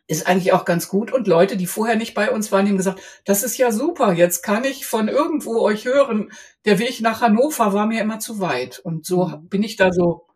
ist 0.09 0.27
eigentlich 0.27 0.53
auch 0.53 0.65
ganz 0.65 0.89
gut. 0.89 1.13
Und 1.13 1.29
Leute, 1.29 1.57
die 1.57 1.67
vorher 1.67 1.97
nicht 1.97 2.15
bei 2.15 2.33
uns 2.33 2.51
waren, 2.51 2.67
haben 2.67 2.79
gesagt, 2.79 3.01
das 3.25 3.43
ist 3.43 3.59
ja 3.59 3.71
super, 3.71 4.15
jetzt 4.15 4.43
kann 4.43 4.65
ich 4.65 4.87
von 4.87 5.07
irgendwo 5.07 5.61
euch 5.61 5.85
hören. 5.85 6.33
Der 6.65 6.79
Weg 6.79 7.01
nach 7.03 7.21
Hannover 7.21 7.75
war 7.75 7.87
mir 7.87 8.01
immer 8.01 8.19
zu 8.19 8.41
weit. 8.41 8.79
Und 8.81 9.07
so 9.07 9.27
mhm. 9.27 9.49
bin 9.49 9.63
ich 9.63 9.77
da 9.77 9.93
so 9.93 10.27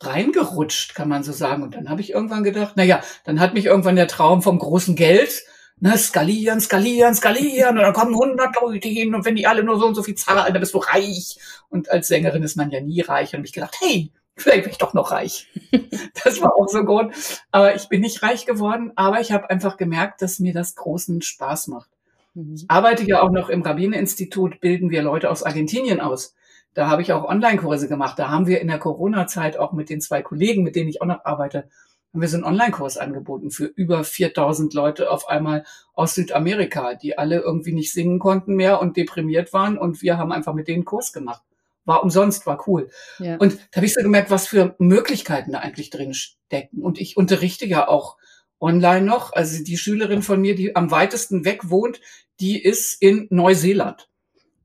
reingerutscht, 0.00 0.94
kann 0.94 1.08
man 1.08 1.22
so 1.22 1.32
sagen. 1.32 1.62
Und 1.62 1.74
dann 1.74 1.90
habe 1.90 2.00
ich 2.00 2.10
irgendwann 2.10 2.42
gedacht, 2.42 2.72
na 2.76 2.84
ja, 2.84 3.02
dann 3.24 3.38
hat 3.38 3.54
mich 3.54 3.66
irgendwann 3.66 3.96
der 3.96 4.08
Traum 4.08 4.42
vom 4.42 4.58
großen 4.58 4.96
Geld, 4.96 5.44
ne, 5.78 5.96
skalieren, 5.98 6.60
skalieren, 6.60 7.14
skalieren, 7.14 7.76
und 7.76 7.84
dann 7.84 7.92
kommen 7.92 8.14
100 8.14 8.60
Leute 8.60 8.88
hin, 8.88 9.14
und 9.14 9.24
wenn 9.24 9.36
die 9.36 9.46
alle 9.46 9.62
nur 9.62 9.78
so 9.78 9.86
und 9.86 9.94
so 9.94 10.02
viel 10.02 10.14
zahlen, 10.14 10.52
dann 10.52 10.60
bist 10.60 10.74
du 10.74 10.78
reich. 10.78 11.38
Und 11.68 11.90
als 11.90 12.08
Sängerin 12.08 12.42
ist 12.42 12.56
man 12.56 12.70
ja 12.70 12.80
nie 12.80 13.02
reich. 13.02 13.34
Und 13.34 13.44
ich 13.44 13.52
gedacht, 13.52 13.76
hey, 13.80 14.10
vielleicht 14.36 14.64
bin 14.64 14.72
ich 14.72 14.78
doch 14.78 14.94
noch 14.94 15.10
reich. 15.10 15.48
Das 16.24 16.40
war 16.40 16.54
auch 16.54 16.68
so 16.68 16.84
gut. 16.84 17.12
Aber 17.50 17.74
ich 17.74 17.88
bin 17.88 18.00
nicht 18.00 18.22
reich 18.22 18.46
geworden, 18.46 18.92
aber 18.94 19.20
ich 19.20 19.32
habe 19.32 19.50
einfach 19.50 19.76
gemerkt, 19.76 20.22
dass 20.22 20.38
mir 20.38 20.52
das 20.52 20.76
großen 20.76 21.20
Spaß 21.20 21.66
macht. 21.68 21.90
Mhm. 22.34 22.54
Ich 22.54 22.64
arbeite 22.68 23.04
ja 23.04 23.22
auch 23.22 23.30
noch 23.30 23.48
im 23.48 23.62
Rabbineninstitut, 23.62 24.60
bilden 24.60 24.90
wir 24.90 25.02
Leute 25.02 25.30
aus 25.30 25.42
Argentinien 25.42 26.00
aus. 26.00 26.34
Da 26.74 26.88
habe 26.88 27.02
ich 27.02 27.12
auch 27.12 27.24
Online-Kurse 27.24 27.88
gemacht. 27.88 28.18
Da 28.18 28.30
haben 28.30 28.46
wir 28.46 28.60
in 28.60 28.68
der 28.68 28.78
Corona-Zeit 28.78 29.56
auch 29.58 29.72
mit 29.72 29.90
den 29.90 30.00
zwei 30.00 30.22
Kollegen, 30.22 30.62
mit 30.62 30.76
denen 30.76 30.88
ich 30.88 31.02
auch 31.02 31.06
noch 31.06 31.24
arbeite, 31.24 31.68
haben 32.12 32.20
wir 32.20 32.28
so 32.28 32.36
einen 32.36 32.44
Online-Kurs 32.44 32.98
angeboten 32.98 33.50
für 33.50 33.64
über 33.64 34.04
4000 34.04 34.74
Leute 34.74 35.10
auf 35.10 35.28
einmal 35.28 35.64
aus 35.94 36.14
Südamerika, 36.14 36.94
die 36.94 37.18
alle 37.18 37.40
irgendwie 37.40 37.72
nicht 37.72 37.92
singen 37.92 38.18
konnten 38.18 38.54
mehr 38.54 38.80
und 38.80 38.96
deprimiert 38.96 39.52
waren. 39.52 39.78
Und 39.78 40.02
wir 40.02 40.18
haben 40.18 40.30
einfach 40.30 40.54
mit 40.54 40.68
denen 40.68 40.84
Kurs 40.84 41.12
gemacht 41.12 41.42
war 41.84 42.02
umsonst, 42.02 42.46
war 42.46 42.66
cool. 42.66 42.90
Ja. 43.18 43.36
Und 43.36 43.58
da 43.70 43.76
habe 43.76 43.86
ich 43.86 43.94
so 43.94 44.02
gemerkt, 44.02 44.30
was 44.30 44.46
für 44.46 44.74
Möglichkeiten 44.78 45.52
da 45.52 45.58
eigentlich 45.58 45.90
drin 45.90 46.14
stecken. 46.14 46.82
Und 46.82 47.00
ich 47.00 47.16
unterrichte 47.16 47.66
ja 47.66 47.88
auch 47.88 48.16
online 48.60 49.04
noch. 49.04 49.32
Also 49.32 49.62
die 49.62 49.76
Schülerin 49.76 50.22
von 50.22 50.40
mir, 50.40 50.54
die 50.54 50.76
am 50.76 50.90
weitesten 50.90 51.44
weg 51.44 51.70
wohnt, 51.70 52.00
die 52.40 52.62
ist 52.62 53.02
in 53.02 53.26
Neuseeland. 53.30 54.08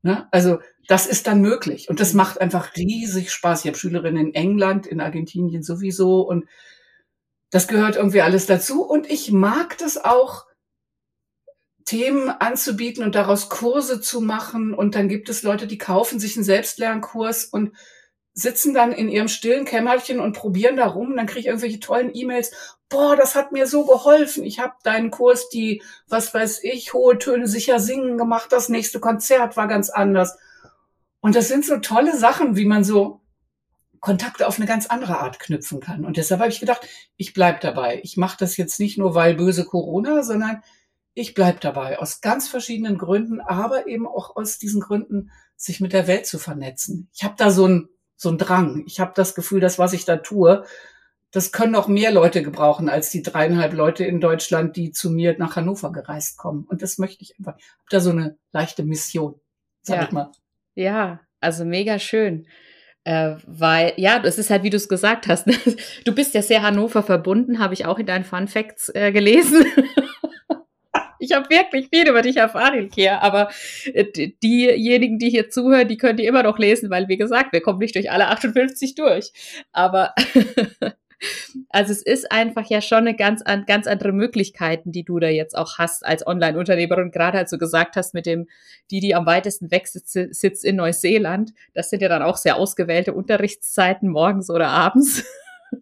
Ne? 0.02 0.28
Also 0.30 0.58
das 0.86 1.06
ist 1.06 1.26
dann 1.26 1.40
möglich. 1.40 1.88
Und 1.88 2.00
das 2.00 2.12
mhm. 2.12 2.18
macht 2.18 2.40
einfach 2.40 2.74
riesig 2.76 3.30
Spaß. 3.30 3.60
Ich 3.60 3.66
habe 3.66 3.78
Schülerinnen 3.78 4.28
in 4.28 4.34
England, 4.34 4.86
in 4.86 5.00
Argentinien 5.00 5.62
sowieso. 5.62 6.22
Und 6.22 6.46
das 7.50 7.68
gehört 7.68 7.96
irgendwie 7.96 8.22
alles 8.22 8.46
dazu. 8.46 8.82
Und 8.82 9.10
ich 9.10 9.32
mag 9.32 9.76
das 9.78 10.02
auch, 10.02 10.46
Themen 11.88 12.28
anzubieten 12.28 13.02
und 13.02 13.14
daraus 13.14 13.48
Kurse 13.48 13.98
zu 14.02 14.20
machen. 14.20 14.74
Und 14.74 14.94
dann 14.94 15.08
gibt 15.08 15.30
es 15.30 15.42
Leute, 15.42 15.66
die 15.66 15.78
kaufen 15.78 16.20
sich 16.20 16.36
einen 16.36 16.44
Selbstlernkurs 16.44 17.46
und 17.46 17.72
sitzen 18.34 18.74
dann 18.74 18.92
in 18.92 19.08
ihrem 19.08 19.28
stillen 19.28 19.64
Kämmerchen 19.64 20.20
und 20.20 20.34
probieren 20.34 20.76
da 20.76 20.86
rum. 20.86 21.16
Dann 21.16 21.24
kriege 21.24 21.40
ich 21.40 21.46
irgendwelche 21.46 21.80
tollen 21.80 22.10
E-Mails. 22.12 22.76
Boah, 22.90 23.16
das 23.16 23.34
hat 23.34 23.52
mir 23.52 23.66
so 23.66 23.86
geholfen. 23.86 24.44
Ich 24.44 24.60
habe 24.60 24.74
deinen 24.82 25.10
Kurs, 25.10 25.48
die, 25.48 25.82
was 26.08 26.34
weiß 26.34 26.62
ich, 26.62 26.92
hohe 26.92 27.16
Töne 27.16 27.46
sicher 27.46 27.80
singen 27.80 28.18
gemacht. 28.18 28.52
Das 28.52 28.68
nächste 28.68 29.00
Konzert 29.00 29.56
war 29.56 29.66
ganz 29.66 29.88
anders. 29.88 30.36
Und 31.20 31.36
das 31.36 31.48
sind 31.48 31.64
so 31.64 31.78
tolle 31.78 32.18
Sachen, 32.18 32.54
wie 32.54 32.66
man 32.66 32.84
so 32.84 33.22
Kontakte 34.00 34.46
auf 34.46 34.58
eine 34.58 34.66
ganz 34.66 34.88
andere 34.88 35.20
Art 35.20 35.40
knüpfen 35.40 35.80
kann. 35.80 36.04
Und 36.04 36.18
deshalb 36.18 36.42
habe 36.42 36.52
ich 36.52 36.60
gedacht, 36.60 36.86
ich 37.16 37.32
bleib 37.32 37.62
dabei. 37.62 37.98
Ich 38.04 38.18
mache 38.18 38.36
das 38.38 38.58
jetzt 38.58 38.78
nicht 38.78 38.98
nur, 38.98 39.14
weil 39.14 39.36
böse 39.36 39.64
Corona, 39.64 40.22
sondern 40.22 40.62
ich 41.14 41.34
bleib 41.34 41.60
dabei, 41.60 41.98
aus 41.98 42.20
ganz 42.20 42.48
verschiedenen 42.48 42.98
Gründen, 42.98 43.40
aber 43.40 43.86
eben 43.86 44.06
auch 44.06 44.36
aus 44.36 44.58
diesen 44.58 44.80
Gründen, 44.80 45.30
sich 45.56 45.80
mit 45.80 45.92
der 45.92 46.06
Welt 46.06 46.26
zu 46.26 46.38
vernetzen. 46.38 47.08
Ich 47.12 47.24
habe 47.24 47.34
da 47.36 47.50
so 47.50 47.66
ein 47.66 47.88
so 48.16 48.36
Drang. 48.36 48.84
Ich 48.86 49.00
habe 49.00 49.12
das 49.14 49.34
Gefühl, 49.34 49.60
dass 49.60 49.78
was 49.78 49.92
ich 49.92 50.04
da 50.04 50.16
tue, 50.16 50.64
das 51.30 51.52
können 51.52 51.74
auch 51.74 51.88
mehr 51.88 52.10
Leute 52.10 52.42
gebrauchen 52.42 52.88
als 52.88 53.10
die 53.10 53.22
dreieinhalb 53.22 53.74
Leute 53.74 54.04
in 54.04 54.20
Deutschland, 54.20 54.76
die 54.76 54.92
zu 54.92 55.10
mir 55.10 55.36
nach 55.38 55.56
Hannover 55.56 55.92
gereist 55.92 56.38
kommen. 56.38 56.64
Und 56.64 56.82
das 56.82 56.98
möchte 56.98 57.22
ich 57.22 57.38
einfach. 57.38 57.56
Ich 57.58 57.68
habe 57.68 57.86
da 57.90 58.00
so 58.00 58.10
eine 58.10 58.38
leichte 58.52 58.82
Mission, 58.82 59.38
sag 59.82 59.96
ja. 59.98 60.04
ich 60.04 60.12
mal. 60.12 60.32
Ja, 60.74 61.20
also 61.40 61.64
mega 61.64 61.98
schön. 61.98 62.46
Äh, 63.04 63.36
weil, 63.46 63.92
ja, 63.96 64.20
es 64.24 64.38
ist 64.38 64.50
halt, 64.50 64.62
wie 64.62 64.70
du 64.70 64.76
es 64.76 64.88
gesagt 64.88 65.28
hast, 65.28 65.46
ne? 65.48 65.54
du 66.04 66.14
bist 66.14 66.34
ja 66.34 66.42
sehr 66.42 66.62
Hannover 66.62 67.02
verbunden, 67.02 67.58
habe 67.58 67.74
ich 67.74 67.84
auch 67.84 67.98
in 67.98 68.06
deinen 68.06 68.24
Fun 68.24 68.48
Facts 68.48 68.90
äh, 68.94 69.12
gelesen. 69.12 69.66
Ich 71.28 71.34
habe 71.34 71.50
wirklich 71.50 71.88
viel 71.88 72.08
über 72.08 72.22
dich 72.22 72.36
erfahren, 72.36 72.88
Kia, 72.88 73.18
aber 73.18 73.50
äh, 73.92 74.30
diejenigen, 74.42 75.18
die 75.18 75.28
hier 75.28 75.50
zuhören, 75.50 75.86
die 75.86 75.98
können 75.98 76.16
die 76.16 76.24
immer 76.24 76.42
noch 76.42 76.58
lesen, 76.58 76.88
weil, 76.88 77.08
wie 77.08 77.18
gesagt, 77.18 77.52
wir 77.52 77.60
kommen 77.60 77.80
nicht 77.80 77.94
durch 77.94 78.10
alle 78.10 78.28
58 78.28 78.94
durch. 78.94 79.32
Aber 79.72 80.14
also 81.68 81.92
es 81.92 82.00
ist 82.02 82.32
einfach 82.32 82.64
ja 82.70 82.80
schon 82.80 83.00
eine 83.00 83.14
ganz, 83.14 83.42
ganz 83.66 83.86
andere 83.86 84.12
Möglichkeiten, 84.12 84.90
die 84.90 85.04
du 85.04 85.18
da 85.18 85.28
jetzt 85.28 85.54
auch 85.54 85.76
hast 85.76 86.04
als 86.06 86.26
Online-Unternehmerin. 86.26 87.10
Gerade 87.10 87.36
als 87.36 87.50
du 87.50 87.58
gesagt 87.58 87.96
hast, 87.96 88.14
mit 88.14 88.24
dem, 88.24 88.48
die, 88.90 89.00
die 89.00 89.14
am 89.14 89.26
weitesten 89.26 89.70
weg 89.70 89.86
sitzt, 89.86 90.12
sitzt 90.12 90.64
in 90.64 90.76
Neuseeland, 90.76 91.52
das 91.74 91.90
sind 91.90 92.00
ja 92.00 92.08
dann 92.08 92.22
auch 92.22 92.38
sehr 92.38 92.56
ausgewählte 92.56 93.12
Unterrichtszeiten, 93.12 94.08
morgens 94.08 94.48
oder 94.48 94.68
abends. 94.68 95.24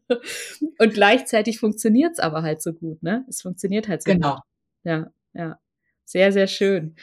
Und 0.79 0.95
gleichzeitig 0.95 1.61
funktioniert 1.61 2.15
es 2.15 2.19
aber 2.19 2.43
halt 2.43 2.61
so 2.61 2.73
gut, 2.73 3.05
ne? 3.05 3.25
Es 3.29 3.43
funktioniert 3.43 3.87
halt 3.87 4.03
so 4.03 4.11
genau. 4.11 4.35
gut. 4.35 4.43
Genau. 4.83 4.97
Ja 4.97 5.11
ja. 5.37 5.59
Sehr, 6.05 6.33
sehr 6.33 6.47
schön. 6.47 6.95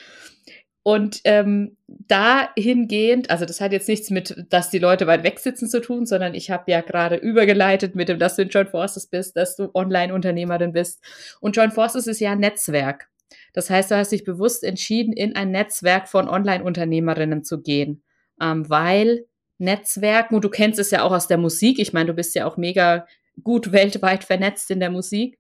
Und 0.84 1.22
ähm, 1.24 1.78
dahingehend, 1.88 3.30
also 3.30 3.46
das 3.46 3.62
hat 3.62 3.72
jetzt 3.72 3.88
nichts 3.88 4.10
mit, 4.10 4.36
dass 4.50 4.70
die 4.70 4.80
Leute 4.80 5.08
weit 5.08 5.24
weg 5.24 5.40
sitzen 5.40 5.70
zu 5.70 5.80
tun, 5.80 6.06
sondern 6.06 6.34
ich 6.34 6.52
habe 6.52 6.70
ja 6.70 6.82
gerade 6.82 7.16
übergeleitet 7.16 7.96
mit 7.96 8.10
dem, 8.10 8.20
dass 8.20 8.36
du 8.36 8.42
in 8.42 8.50
Joint 8.50 8.70
Forces 8.70 9.08
bist, 9.08 9.38
dass 9.38 9.56
du 9.56 9.72
Online-Unternehmerin 9.74 10.74
bist. 10.74 11.02
Und 11.40 11.56
Joint 11.56 11.74
Forces 11.74 12.06
ist 12.08 12.20
ja 12.20 12.34
ein 12.34 12.40
Netzwerk. 12.40 13.08
Das 13.54 13.70
heißt, 13.70 13.92
du 13.92 13.96
hast 13.96 14.12
dich 14.12 14.26
bewusst 14.26 14.64
entschieden, 14.64 15.14
in 15.14 15.38
ein 15.38 15.52
Netzwerk 15.52 16.10
von 16.10 16.28
Online-Unternehmerinnen 16.28 17.46
zu 17.46 17.62
gehen, 17.62 18.04
ähm, 18.42 18.70
weil 18.70 19.26
Netzwerken, 19.60 20.36
und 20.36 20.44
du 20.44 20.50
kennst 20.50 20.80
es 20.80 20.92
ja 20.92 21.04
auch 21.04 21.14
aus 21.14 21.28
der 21.28 21.38
Musik, 21.38 21.80
ich 21.80 21.94
meine, 21.94 22.08
du 22.08 22.14
bist 22.14 22.36
ja 22.36 22.46
auch 22.46 22.58
mega 22.58 23.08
gut 23.42 23.72
weltweit 23.72 24.26
vernetzt 24.26 24.70
in 24.70 24.82
der 24.82 24.90
Musik. 24.90 25.40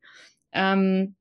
Ähm, 0.53 1.15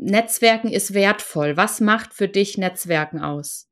Netzwerken 0.00 0.68
ist 0.68 0.94
wertvoll. 0.94 1.56
Was 1.56 1.80
macht 1.80 2.14
für 2.14 2.26
dich 2.26 2.56
Netzwerken 2.56 3.20
aus? 3.20 3.68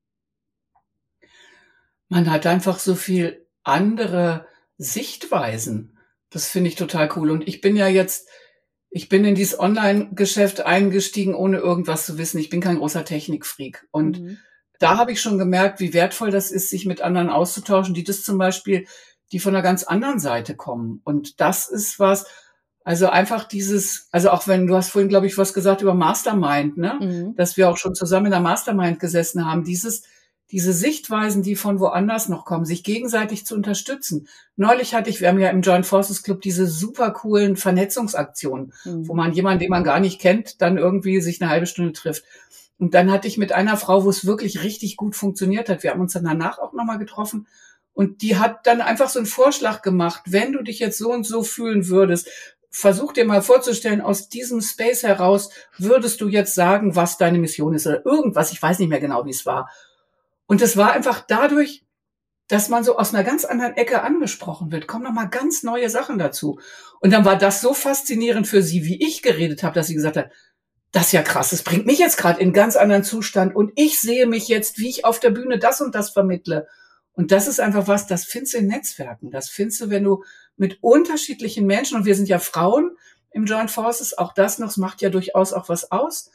Man 2.09 2.31
hat 2.31 2.47
einfach 2.47 2.79
so 2.79 2.95
viel 2.95 3.47
andere 3.63 4.47
Sichtweisen. 4.77 5.99
Das 6.31 6.47
finde 6.47 6.69
ich 6.69 6.77
total 6.77 7.09
cool. 7.17 7.31
Und 7.31 7.49
ich 7.49 7.63
bin 7.63 7.77
ja 7.77 7.89
jetzt, 7.89 8.29
ich 8.91 9.09
bin 9.09 9.25
in 9.25 9.35
dieses 9.35 9.59
Online-Geschäft 9.59 10.61
eingestiegen, 10.61 11.35
ohne 11.35 11.59
irgendwas 11.59 12.05
zu 12.05 12.19
wissen. 12.19 12.39
Ich 12.39 12.51
bin 12.51 12.61
kein 12.61 12.77
großer 12.77 13.07
Technikfreak. 13.07 13.87
Und 13.91 14.21
mhm. 14.21 14.39
da 14.79 14.99
habe 14.99 15.13
ich 15.13 15.23
schon 15.23 15.39
gemerkt, 15.39 15.81
wie 15.81 15.95
wertvoll 15.95 16.31
das 16.31 16.51
ist, 16.51 16.69
sich 16.69 16.85
mit 16.85 17.01
anderen 17.01 17.31
auszutauschen, 17.31 17.95
die 17.95 18.05
das 18.05 18.23
zum 18.23 18.37
Beispiel, 18.37 18.87
die 19.33 19.39
von 19.39 19.55
einer 19.55 19.63
ganz 19.63 19.83
anderen 19.83 20.21
Seite 20.21 20.57
kommen. 20.57 21.01
Und 21.05 21.41
das 21.41 21.69
ist 21.69 21.99
was, 21.99 22.27
also 22.89 23.11
einfach 23.11 23.45
dieses, 23.45 24.09
also 24.13 24.31
auch 24.31 24.49
wenn 24.49 24.67
du 24.67 24.75
hast 24.75 24.89
vorhin, 24.89 25.11
glaube 25.11 25.27
ich, 25.27 25.37
was 25.37 25.53
gesagt 25.53 25.83
über 25.83 25.93
Mastermind, 25.93 26.79
ne? 26.79 26.99
Mhm. 26.99 27.37
Dass 27.37 27.59
wir 27.59 27.69
auch 27.69 27.77
schon 27.77 27.95
zusammen 27.95 28.25
in 28.25 28.33
der 28.33 28.41
Mastermind 28.41 28.99
gesessen 28.99 29.45
haben. 29.45 29.63
Dieses, 29.63 30.05
diese 30.51 30.73
Sichtweisen, 30.73 31.43
die 31.43 31.55
von 31.55 31.81
woanders 31.81 32.31
noch 32.31 32.47
kommen, 32.47 32.65
sich 32.65 32.83
gegenseitig 32.83 33.45
zu 33.45 33.55
unterstützen. 33.55 34.27
Neulich 34.57 34.95
hatte 34.95 35.11
ich, 35.11 35.21
wir 35.21 35.29
haben 35.29 35.39
ja 35.39 35.51
im 35.51 35.61
Joint 35.61 35.85
Forces 35.85 36.23
Club 36.23 36.41
diese 36.41 36.67
super 36.67 37.11
coolen 37.11 37.57
Vernetzungsaktionen, 37.59 38.73
mhm. 38.87 39.07
wo 39.07 39.13
man 39.13 39.35
jemanden, 39.35 39.59
den 39.59 39.71
man 39.71 39.85
gar 39.85 40.01
nicht 40.01 40.19
kennt, 40.19 40.63
dann 40.63 40.79
irgendwie 40.79 41.21
sich 41.21 41.43
eine 41.43 41.51
halbe 41.51 41.67
Stunde 41.67 41.93
trifft. 41.93 42.25
Und 42.79 42.95
dann 42.95 43.13
hatte 43.13 43.29
ich 43.29 43.37
mit 43.37 43.53
einer 43.53 43.77
Frau, 43.77 44.05
wo 44.05 44.09
es 44.09 44.25
wirklich 44.25 44.63
richtig 44.63 44.97
gut 44.97 45.15
funktioniert 45.15 45.69
hat, 45.69 45.83
wir 45.83 45.91
haben 45.91 46.01
uns 46.01 46.15
dann 46.15 46.25
danach 46.25 46.59
auch 46.59 46.73
nochmal 46.73 46.99
getroffen, 46.99 47.49
und 47.99 48.23
die 48.23 48.37
hat 48.37 48.65
dann 48.69 48.81
einfach 48.81 49.09
so 49.09 49.19
einen 49.19 49.27
Vorschlag 49.27 49.83
gemacht, 49.83 50.23
wenn 50.27 50.53
du 50.53 50.63
dich 50.63 50.79
jetzt 50.79 50.99
so 50.99 51.13
und 51.13 51.27
so 51.27 51.43
fühlen 51.43 51.89
würdest, 51.89 52.29
versuch 52.71 53.13
dir 53.13 53.25
mal 53.25 53.43
vorzustellen, 53.43 54.01
aus 54.01 54.29
diesem 54.29 54.61
Space 54.61 55.03
heraus 55.03 55.51
würdest 55.79 56.21
du 56.21 56.29
jetzt 56.29 56.55
sagen, 56.55 56.97
was 56.97 57.19
deine 57.19 57.39
Mission 57.39 57.75
ist 57.75 57.87
oder 57.87 58.05
irgendwas. 58.05 58.53
Ich 58.53 58.63
weiß 58.63 58.79
nicht 58.79 58.89
mehr 58.89 59.01
genau, 59.01 59.25
wie 59.25 59.31
es 59.31 59.47
war. 59.47 59.71
Und 60.47 60.63
es 60.63 60.77
war 60.77 60.93
einfach 60.93 61.25
dadurch, 61.27 61.85
dass 62.49 62.71
man 62.71 62.83
so 62.83 62.97
aus 62.97 63.15
einer 63.15 63.25
ganz 63.25 63.45
anderen 63.45 63.77
Ecke 63.77 64.03
angesprochen 64.03 64.73
wird, 64.73 64.87
kommen 64.87 65.05
nochmal 65.05 65.29
ganz 65.29 65.63
neue 65.63 65.91
Sachen 65.91 66.19
dazu. 66.19 66.59
Und 67.01 67.13
dann 67.13 67.25
war 67.25 67.37
das 67.37 67.61
so 67.61 67.75
faszinierend 67.75 68.47
für 68.47 68.63
sie, 68.63 68.85
wie 68.85 69.07
ich 69.07 69.23
geredet 69.23 69.63
habe, 69.63 69.75
dass 69.75 69.87
sie 69.87 69.95
gesagt 69.95 70.17
hat, 70.17 70.31
das 70.91 71.07
ist 71.07 71.13
ja 71.13 71.23
krass, 71.23 71.51
das 71.51 71.63
bringt 71.63 71.85
mich 71.85 71.99
jetzt 71.99 72.17
gerade 72.17 72.41
in 72.41 72.47
einen 72.47 72.53
ganz 72.55 72.77
anderen 72.77 73.05
Zustand 73.05 73.55
und 73.55 73.73
ich 73.77 74.01
sehe 74.01 74.27
mich 74.27 74.49
jetzt, 74.49 74.79
wie 74.79 74.89
ich 74.89 75.05
auf 75.05 75.21
der 75.21 75.31
Bühne 75.31 75.59
das 75.59 75.83
und 75.83 75.95
das 75.95 76.11
vermittle. 76.11 76.67
Und 77.13 77.31
das 77.31 77.47
ist 77.47 77.61
einfach 77.61 77.89
was, 77.89 78.07
das 78.07 78.25
findest 78.25 78.55
du 78.55 78.59
in 78.59 78.69
Netzwerken. 78.69 79.31
Das 79.31 79.51
findest 79.51 79.83
du, 79.83 79.91
wenn 79.91 80.05
du 80.05 80.25
mit 80.59 80.79
unterschiedlichen 80.83 81.67
Menschen, 81.67 81.97
und 81.97 82.05
wir 82.05 82.15
sind 82.15 82.29
ja 82.29 82.39
Frauen 82.39 82.97
im 83.31 83.45
Joint 83.45 83.71
Forces, 83.71 84.17
auch 84.17 84.33
das 84.33 84.59
noch, 84.59 84.69
es 84.69 84.77
macht 84.77 85.03
ja 85.03 85.11
durchaus 85.11 85.53
auch 85.53 85.69
was 85.69 85.91
aus. 85.91 86.31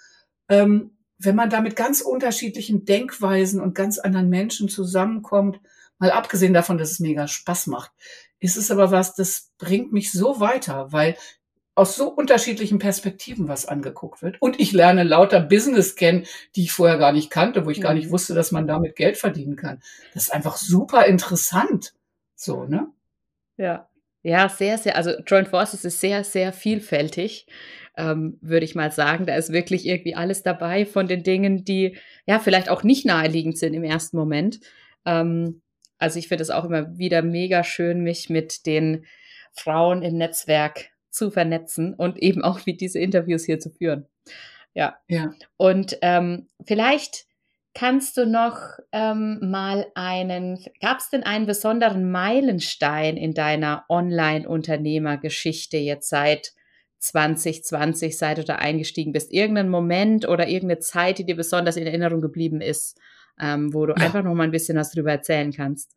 Ähm, 0.50 0.98
wenn 1.18 1.36
man 1.36 1.50
da 1.50 1.62
mit 1.62 1.76
ganz 1.76 2.02
unterschiedlichen 2.02 2.86
Denkweisen 2.86 3.62
und 3.62 3.76
ganz 3.76 4.00
anderen 4.00 4.30
Menschen 4.30 4.70
zusammenkommt, 4.70 5.60
mal 6.00 6.12
abgesehen 6.12 6.54
davon, 6.54 6.78
dass 6.78 6.92
es 6.92 7.00
mega 7.00 7.28
Spaß 7.28 7.68
macht, 7.68 7.92
ist 8.40 8.58
es 8.58 8.72
aber 8.72 8.92
was, 8.92 9.16
das 9.16 9.52
bringt 9.58 9.94
mich 9.94 10.12
so 10.12 10.40
weiter, 10.40 10.92
weil 10.92 11.16
aus 11.76 11.96
so 11.96 12.10
unterschiedlichen 12.10 12.78
Perspektiven 12.78 13.48
was 13.48 13.66
angeguckt 13.66 14.22
wird. 14.22 14.40
Und 14.42 14.60
ich 14.60 14.74
lerne 14.74 15.04
lauter 15.04 15.40
Business 15.40 15.96
kennen, 15.96 16.26
die 16.56 16.64
ich 16.64 16.72
vorher 16.72 16.98
gar 16.98 17.14
nicht 17.14 17.32
kannte, 17.32 17.66
wo 17.66 17.72
ich 17.72 17.82
gar 17.82 17.94
nicht 17.94 18.08
mhm. 18.08 18.12
wusste, 18.12 18.36
dass 18.36 18.52
man 18.52 18.68
damit 18.68 18.96
Geld 18.96 19.18
verdienen 19.18 19.56
kann. 19.56 19.82
Das 20.14 20.24
ist 20.24 20.34
einfach 20.34 20.58
super 20.58 21.06
interessant. 21.08 21.94
So, 22.36 22.66
ne? 22.66 22.88
Ja. 23.58 23.88
Ja, 24.24 24.50
sehr, 24.50 24.78
sehr. 24.78 24.96
Also 24.96 25.12
Joint 25.28 25.50
Forces 25.50 25.86
ist 25.86 26.00
sehr, 26.00 26.24
sehr 26.24 26.54
vielfältig 26.54 27.46
ähm, 27.98 28.38
würde 28.42 28.66
ich 28.66 28.76
mal 28.76 28.92
sagen. 28.92 29.26
Da 29.26 29.36
ist 29.36 29.52
wirklich 29.52 29.86
irgendwie 29.86 30.16
alles 30.16 30.44
dabei 30.44 30.86
von 30.86 31.08
den 31.08 31.24
Dingen, 31.24 31.64
die 31.64 31.98
ja 32.26 32.40
vielleicht 32.40 32.70
auch 32.70 32.84
nicht 32.84 33.06
naheliegend 33.06 33.58
sind 33.58 33.74
im 33.74 33.84
ersten 33.84 34.18
Moment. 34.18 34.60
Ähm, 35.06 35.62
also 35.98 36.20
ich 36.20 36.28
finde 36.28 36.42
es 36.42 36.50
auch 36.50 36.66
immer 36.66 36.98
wieder 36.98 37.22
mega 37.22 37.64
schön, 37.64 38.02
mich 38.02 38.30
mit 38.30 38.66
den 38.66 39.06
Frauen 39.54 40.02
im 40.02 40.18
Netzwerk 40.18 40.90
zu 41.10 41.30
vernetzen 41.30 41.94
und 41.94 42.18
eben 42.18 42.44
auch 42.44 42.66
wie 42.66 42.76
diese 42.76 43.00
Interviews 43.00 43.46
hier 43.46 43.60
zu 43.60 43.70
führen. 43.70 44.08
Ja. 44.74 44.98
ja. 45.08 45.34
Und 45.58 45.98
ähm, 46.02 46.48
vielleicht 46.66 47.28
kannst 47.74 48.18
du 48.18 48.26
noch 48.26 48.60
ähm, 48.92 49.40
mal 49.42 49.88
einen, 49.96 50.64
gab 50.80 51.00
es 51.00 51.10
denn 51.10 51.24
einen 51.24 51.46
besonderen 51.46 52.12
Meilenstein 52.12 53.18
in 53.18 53.34
deiner 53.34 53.86
Online-Unternehmergeschichte 53.90 55.78
jetzt 55.78 56.10
seit 56.10 56.54
2020, 57.00 58.18
seit 58.18 58.38
du 58.38 58.44
da 58.44 58.56
eingestiegen 58.56 59.12
bist? 59.12 59.34
Irgendein 59.34 59.70
Moment 59.70 60.28
oder 60.28 60.48
irgendeine 60.48 60.80
Zeit, 60.80 61.18
die 61.18 61.26
dir 61.26 61.36
besonders 61.36 61.76
in 61.76 61.88
Erinnerung 61.88 62.22
geblieben 62.22 62.62
ist, 62.62 63.00
ähm, 63.40 63.74
wo 63.74 63.86
du 63.86 63.94
ja. 63.94 64.06
einfach 64.06 64.24
noch 64.24 64.34
mal 64.36 64.44
ein 64.44 64.52
bisschen 64.52 64.78
was 64.78 64.92
drüber 64.92 65.12
erzählen 65.12 65.52
kannst? 65.52 65.92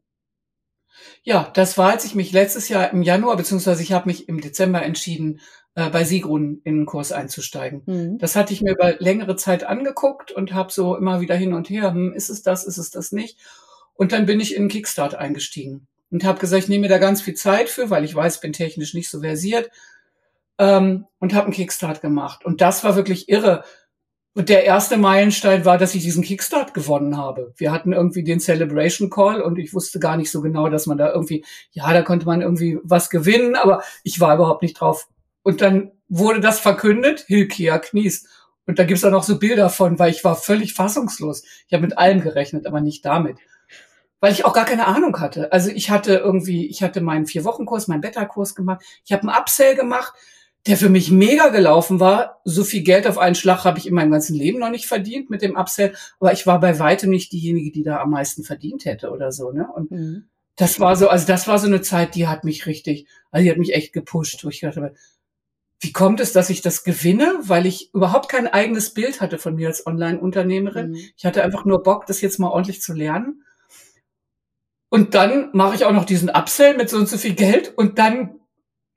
Ja, 1.23 1.51
das 1.55 1.77
war, 1.77 1.91
als 1.91 2.07
ich 2.07 2.15
mich 2.15 2.33
letztes 2.33 2.71
Jahr 2.71 2.91
im 2.93 3.03
Januar, 3.03 3.37
beziehungsweise 3.37 3.83
ich 3.83 3.93
habe 3.93 4.09
mich 4.09 4.29
im 4.29 4.41
Dezember 4.41 4.83
entschieden, 4.83 5.41
äh, 5.77 5.91
bei 5.91 6.03
Sigrun 6.05 6.61
in 6.65 6.79
den 6.79 6.87
Kurs 6.87 7.13
einzusteigen. 7.13 7.83
Mhm. 7.87 8.19
Das 8.19 8.35
hatte 8.35 8.53
ich 8.53 8.63
mir 8.63 8.73
über 8.73 8.95
längere 8.99 9.37
Zeit 9.37 9.63
angeguckt 9.63 10.33
und 10.33 10.53
habe 10.53 10.73
so 10.73 10.97
immer 10.97 11.21
wieder 11.21 11.37
hin 11.37 11.53
und 11.53 11.71
her, 11.71 11.93
hm, 11.93 12.15
ist 12.15 12.31
es 12.31 12.43
das, 12.43 12.65
ist 12.65 12.79
es 12.79 12.91
das 12.91 13.13
nicht? 13.13 13.39
Und 13.95 14.13
dann 14.13 14.27
bin 14.27 14.41
ich 14.41 14.57
in 14.57 14.69
Kickstart 14.69 15.15
eingestiegen 15.15 15.87
und 16.11 16.25
habe 16.25 16.41
gesagt, 16.41 16.65
ich 16.65 16.69
nehme 16.69 16.83
mir 16.83 16.89
da 16.89 16.99
ganz 16.99 17.21
viel 17.23 17.35
Zeit 17.35 17.69
für, 17.69 17.91
weil 17.91 18.05
ich 18.05 18.15
weiß, 18.15 18.41
bin 18.41 18.53
technisch 18.53 18.95
nicht 18.95 19.11
so 19.11 19.21
versiert 19.21 19.71
ähm, 20.59 21.07
und 21.19 21.35
habe 21.35 21.45
einen 21.45 21.55
Kickstart 21.55 22.01
gemacht. 22.01 22.45
Und 22.45 22.61
das 22.63 22.83
war 22.83 22.97
wirklich 22.97 23.29
irre. 23.29 23.63
Und 24.33 24.49
der 24.49 24.65
erste 24.65 24.97
Meilenstein 24.97 25.65
war, 25.65 25.79
dass 25.79 25.95
ich 25.95 26.03
diesen 26.03 26.23
Kickstart 26.23 26.75
gewonnen 26.75 27.17
habe. 27.17 27.55
Wir 27.57 27.73
hatten 27.73 27.93
irgendwie 27.93 28.23
den 28.23 28.41
Celebration 28.41 29.09
Call 29.11 29.41
und 29.41 29.59
ich 29.59 29.73
wusste 29.73 29.99
gar 29.99 30.17
nicht 30.17 30.31
so 30.31 30.43
genau, 30.43 30.69
dass 30.69 30.87
man 30.87 30.99
da 30.99 31.13
irgendwie, 31.13 31.45
ja, 31.71 31.91
da 31.93 32.03
konnte 32.03 32.27
man 32.27 32.43
irgendwie 32.43 32.79
was 32.83 33.09
gewinnen, 33.09 33.57
aber 33.57 33.83
ich 34.05 34.21
war 34.21 34.35
überhaupt 34.35 34.63
nicht 34.63 34.75
drauf. 34.81 35.09
Und 35.47 35.61
dann 35.61 35.93
wurde 36.09 36.41
das 36.41 36.59
verkündet, 36.59 37.25
Hilkia 37.27 37.79
Knies. 37.79 38.29
Und 38.67 38.79
da 38.79 38.85
gibt's 38.85 39.05
auch 39.05 39.13
noch 39.13 39.23
so 39.23 39.39
Bilder 39.39 39.71
von, 39.71 39.99
weil 39.99 40.11
ich 40.11 40.25
war 40.25 40.35
völlig 40.35 40.75
fassungslos. 40.75 41.45
Ich 41.69 41.73
habe 41.73 41.85
mit 41.85 41.97
allem 41.97 42.21
gerechnet, 42.21 42.67
aber 42.67 42.81
nicht 42.81 43.05
damit. 43.05 43.39
Weil 44.19 44.33
ich 44.33 44.45
auch 44.45 44.53
gar 44.53 44.65
keine 44.65 44.87
Ahnung 44.87 45.21
hatte. 45.21 45.53
Also 45.53 45.71
ich 45.71 45.89
hatte 45.91 46.15
irgendwie, 46.15 46.67
ich 46.67 46.83
hatte 46.83 47.01
meinen 47.01 47.27
Vier-Wochen-Kurs, 47.27 47.87
meinen 47.87 48.01
Beta-Kurs 48.01 48.57
gemacht. 48.57 48.85
Ich 49.05 49.13
habe 49.13 49.23
einen 49.23 49.41
Upsell 49.41 49.77
gemacht 49.77 50.15
der 50.67 50.77
für 50.77 50.89
mich 50.89 51.11
mega 51.11 51.49
gelaufen 51.49 52.01
war. 52.01 52.41
So 52.45 52.65
viel 52.65 52.83
Geld 52.83 53.07
auf 53.07 53.19
einen 53.19 53.37
Schlag 53.37 53.65
habe 53.65 53.79
ich 53.79 53.87
in 53.87 53.95
meinem 53.95 54.11
ganzen 54.11 54.35
Leben 54.35 54.59
noch 54.59 54.71
nicht 54.71 54.87
verdient 54.87 55.31
mit 55.31 55.43
dem 55.43 55.57
Upsell, 55.57 55.95
aber 56.19 56.33
ich 56.33 56.47
war 56.47 56.61
bei 56.61 56.79
weitem 56.79 57.11
nicht 57.11 57.33
diejenige, 57.33 57.71
die 57.71 57.85
da 57.85 58.01
am 58.01 58.11
meisten 58.11 58.43
verdient 58.43 58.85
hätte 58.85 59.11
oder 59.11 59.31
so, 59.31 59.53
ne? 59.53 59.69
Und 59.73 59.91
mhm. 59.93 60.25
das 60.57 60.81
war 60.81 60.97
so, 60.97 61.09
also 61.09 61.27
das 61.27 61.47
war 61.47 61.59
so 61.59 61.69
eine 61.69 61.83
Zeit, 61.83 62.15
die 62.17 62.27
hat 62.27 62.43
mich 62.43 62.67
richtig, 62.67 63.07
also 63.31 63.45
die 63.45 63.51
hat 63.51 63.59
mich 63.59 63.75
echt 63.75 63.93
gepusht, 63.93 64.45
wo 64.45 64.49
ich 64.49 64.61
dachte, 64.61 64.95
wie 65.87 65.93
kommt 65.93 66.19
es, 66.19 66.33
dass 66.33 66.51
ich 66.51 66.63
das 66.63 66.83
gewinne? 66.83 67.39
Weil 67.43 67.65
ich 67.65 67.95
überhaupt 67.95 68.29
kein 68.29 68.49
eigenes 68.49 68.93
Bild 68.93 69.21
hatte 69.21 69.39
von 69.39 69.55
mir 69.55 69.69
als 69.69 69.87
Online-Unternehmerin. 69.87 70.91
Mhm. 70.91 71.01
Ich 71.17 71.25
hatte 71.25 71.45
einfach 71.45 71.65
nur 71.65 71.85
Bock, 71.85 72.07
das 72.07 72.21
jetzt 72.21 72.41
mal 72.41 72.49
ordentlich 72.49 72.83
zu 72.83 72.93
lernen. 72.93 73.45
Und 74.89 75.15
dann 75.15 75.51
mache 75.53 75.77
ich 75.77 75.85
auch 75.85 75.93
noch 75.93 76.05
diesen 76.05 76.29
Upsell 76.29 76.77
mit 76.77 76.91
so 76.91 76.97
und 76.97 77.09
so 77.09 77.19
viel 77.19 77.35
Geld 77.35 77.73
und 77.77 78.01
dann 78.01 78.41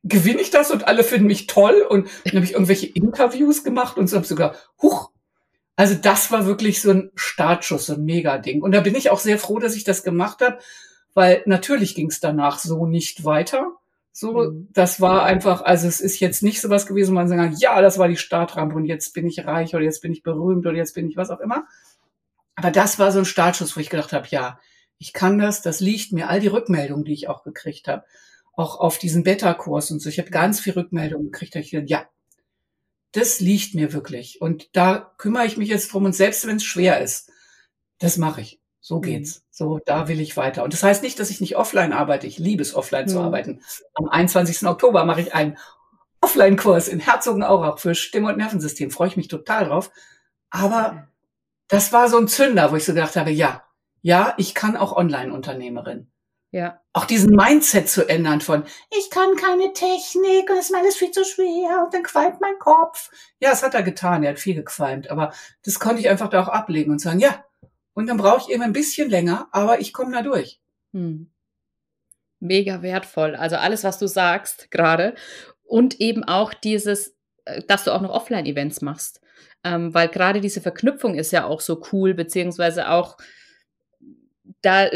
gewinne 0.04 0.42
ich 0.42 0.50
das 0.50 0.72
und 0.72 0.88
alle 0.88 1.04
finden 1.04 1.28
mich 1.28 1.46
toll 1.46 1.86
und 1.88 2.10
dann 2.26 2.36
habe 2.38 2.46
ich 2.46 2.54
irgendwelche 2.54 2.88
Interviews 2.88 3.64
gemacht 3.64 3.98
und 3.98 4.08
so 4.08 4.16
habe 4.16 4.26
sogar, 4.26 4.56
huch, 4.82 5.12
also 5.76 5.94
das 5.94 6.32
war 6.32 6.48
wirklich 6.48 6.82
so 6.82 6.90
ein 6.90 7.12
Startschuss, 7.14 7.86
so 7.86 7.94
ein 7.94 8.04
Mega-Ding. 8.04 8.64
Und 8.64 8.72
da 8.72 8.82
bin 8.82 8.96
ich 8.96 9.12
auch 9.12 9.20
sehr 9.20 9.38
froh, 9.38 9.60
dass 9.60 9.76
ich 9.76 9.84
das 9.84 10.02
gemacht 10.02 10.42
habe, 10.42 10.58
weil 11.14 11.44
natürlich 11.46 11.94
ging 11.94 12.08
es 12.08 12.20
danach 12.20 12.58
so 12.58 12.88
nicht 12.88 13.26
weiter. 13.26 13.74
So, 14.12 14.34
mhm. 14.34 14.68
das 14.72 15.00
war 15.00 15.24
einfach, 15.24 15.62
also 15.62 15.88
es 15.88 16.02
ist 16.02 16.20
jetzt 16.20 16.44
nicht 16.44 16.62
so 16.62 16.70
was 16.70 16.88
gewesen, 16.88 17.12
wo 17.12 17.16
man 17.16 17.28
sagen 17.28 17.42
kann, 17.42 17.58
ja, 17.60 17.82
das 17.82 17.98
war 17.98 18.08
die 18.08 18.18
Startrampe 18.18 18.76
und 18.76 18.86
jetzt 18.86 19.14
bin 19.14 19.28
ich 19.28 19.46
reich 19.46 19.76
oder 19.76 19.84
jetzt 19.84 20.02
bin 20.02 20.12
ich 20.12 20.24
berühmt 20.24 20.66
oder 20.66 20.76
jetzt 20.76 20.96
bin 20.96 21.08
ich 21.08 21.18
was 21.18 21.30
auch 21.30 21.40
immer. 21.40 21.66
Aber 22.56 22.72
das 22.72 23.00
war 23.00 23.12
so 23.12 23.20
ein 23.20 23.26
Startschuss, 23.26 23.76
wo 23.76 23.80
ich 23.80 23.90
gedacht 23.90 24.12
habe, 24.12 24.28
ja, 24.30 24.60
ich 24.98 25.14
kann 25.14 25.38
das, 25.38 25.62
das 25.62 25.80
liegt 25.80 26.12
mir, 26.12 26.30
all 26.30 26.42
die 26.42 26.48
Rückmeldungen, 26.48 27.06
die 27.06 27.14
ich 27.14 27.30
auch 27.30 27.44
gekriegt 27.44 27.88
habe 27.88 28.04
auch 28.60 28.80
auf 28.80 28.98
diesen 28.98 29.24
Beta-Kurs 29.24 29.90
und 29.90 30.02
so. 30.02 30.10
Ich 30.10 30.20
habe 30.20 30.30
ganz 30.32 30.60
viel 30.60 30.74
Rückmeldungen 30.74 31.32
gekriegt. 31.32 31.56
Da 31.56 31.60
ich 31.60 31.72
gedacht, 31.72 31.90
ja, 31.90 32.10
das 33.14 33.40
liegt 33.40 33.74
mir 33.74 33.94
wirklich. 33.94 34.42
Und 34.42 34.76
da 34.76 35.14
kümmere 35.18 35.46
ich 35.46 35.56
mich 35.56 35.70
jetzt 35.70 35.94
drum. 35.94 36.04
Und 36.04 36.14
selbst 36.14 36.46
wenn 36.46 36.58
es 36.58 36.66
schwer 36.66 37.00
ist, 37.00 37.32
das 38.00 38.18
mache 38.18 38.42
ich. 38.42 38.60
So 38.90 38.98
mhm. 38.98 39.02
geht's. 39.04 39.44
So, 39.52 39.80
da 39.86 40.08
will 40.08 40.20
ich 40.20 40.36
weiter. 40.36 40.64
Und 40.64 40.74
das 40.74 40.82
heißt 40.82 41.04
nicht, 41.04 41.20
dass 41.20 41.30
ich 41.30 41.42
nicht 41.42 41.56
offline 41.56 41.94
arbeite. 41.94 42.26
Ich 42.26 42.40
liebe 42.40 42.64
es, 42.64 42.74
offline 42.74 43.06
mhm. 43.06 43.10
zu 43.10 43.20
arbeiten. 43.20 43.62
Am 43.94 44.10
21. 44.10 44.68
Oktober 44.68 45.06
mache 45.06 45.22
ich 45.22 45.36
einen 45.36 45.60
Offline-Kurs 46.22 46.88
in 46.88 47.00
Herzogenaurach 47.00 47.78
für 47.78 47.94
Stimme- 47.94 48.30
und 48.30 48.38
Nervensystem. 48.38 48.90
Freue 48.90 49.10
ich 49.10 49.16
mich 49.16 49.28
total 49.28 49.66
drauf. 49.66 49.92
Aber 50.50 51.08
das 51.68 51.94
war 51.94 52.10
so 52.10 52.18
ein 52.18 52.28
Zünder, 52.28 52.72
wo 52.72 52.78
ich 52.78 52.86
so 52.86 52.96
gedacht 52.96 53.16
habe, 53.16 53.30
ja, 53.30 53.64
ja, 54.02 54.34
ich 54.38 54.56
kann 54.56 54.76
auch 54.76 54.98
Online-Unternehmerin. 54.98 56.10
Ja. 56.50 56.82
Auch 56.94 57.06
diesen 57.06 57.36
Mindset 57.36 57.90
zu 57.90 58.10
ändern 58.10 58.42
von, 58.42 58.64
ich 58.90 59.12
kann 59.12 59.36
keine 59.36 59.72
Technik 59.72 60.50
und 60.50 60.58
es 60.58 60.66
ist 60.66 60.72
mir 60.72 60.80
alles 60.80 60.96
viel 60.96 61.12
zu 61.12 61.24
schwer 61.24 61.84
und 61.86 61.94
dann 61.94 62.02
qualmt 62.02 62.42
mein 62.42 62.58
Kopf. 62.58 63.12
Ja, 63.40 63.52
das 63.52 63.62
hat 63.62 63.76
er 63.76 63.84
getan, 63.84 64.24
er 64.24 64.32
hat 64.32 64.40
viel 64.40 64.56
gequalmt, 64.56 65.12
aber 65.12 65.32
das 65.64 65.80
konnte 65.80 66.02
ich 66.02 66.10
einfach 66.10 66.32
da 66.32 66.42
auch 66.42 66.48
ablegen 66.48 66.92
und 66.92 66.98
sagen, 66.98 67.20
ja, 67.20 67.46
und 68.00 68.08
dann 68.08 68.16
brauche 68.16 68.44
ich 68.48 68.56
eben 68.56 68.64
ein 68.64 68.72
bisschen 68.72 69.10
länger, 69.10 69.50
aber 69.52 69.82
ich 69.82 69.92
komme 69.92 70.14
da 70.14 70.22
durch. 70.22 70.62
Hm. 70.94 71.30
Mega 72.40 72.82
wertvoll. 72.82 73.36
Also 73.36 73.58
alles, 73.58 73.84
was 73.84 74.00
du 74.00 74.08
sagst 74.08 74.72
gerade 74.72 75.16
und 75.66 76.00
eben 76.00 76.24
auch 76.24 76.54
dieses, 76.54 77.18
äh, 77.44 77.62
dass 77.68 77.84
du 77.84 77.92
auch 77.92 78.00
noch 78.00 78.12
Offline-Events 78.12 78.80
machst. 78.80 79.20
Ähm, 79.66 79.94
weil 79.94 80.08
gerade 80.08 80.40
diese 80.40 80.62
Verknüpfung 80.62 81.16
ist 81.16 81.32
ja 81.32 81.44
auch 81.44 81.60
so 81.60 81.82
cool, 81.92 82.14
beziehungsweise 82.14 82.90
auch 82.90 83.18
da 84.62 84.88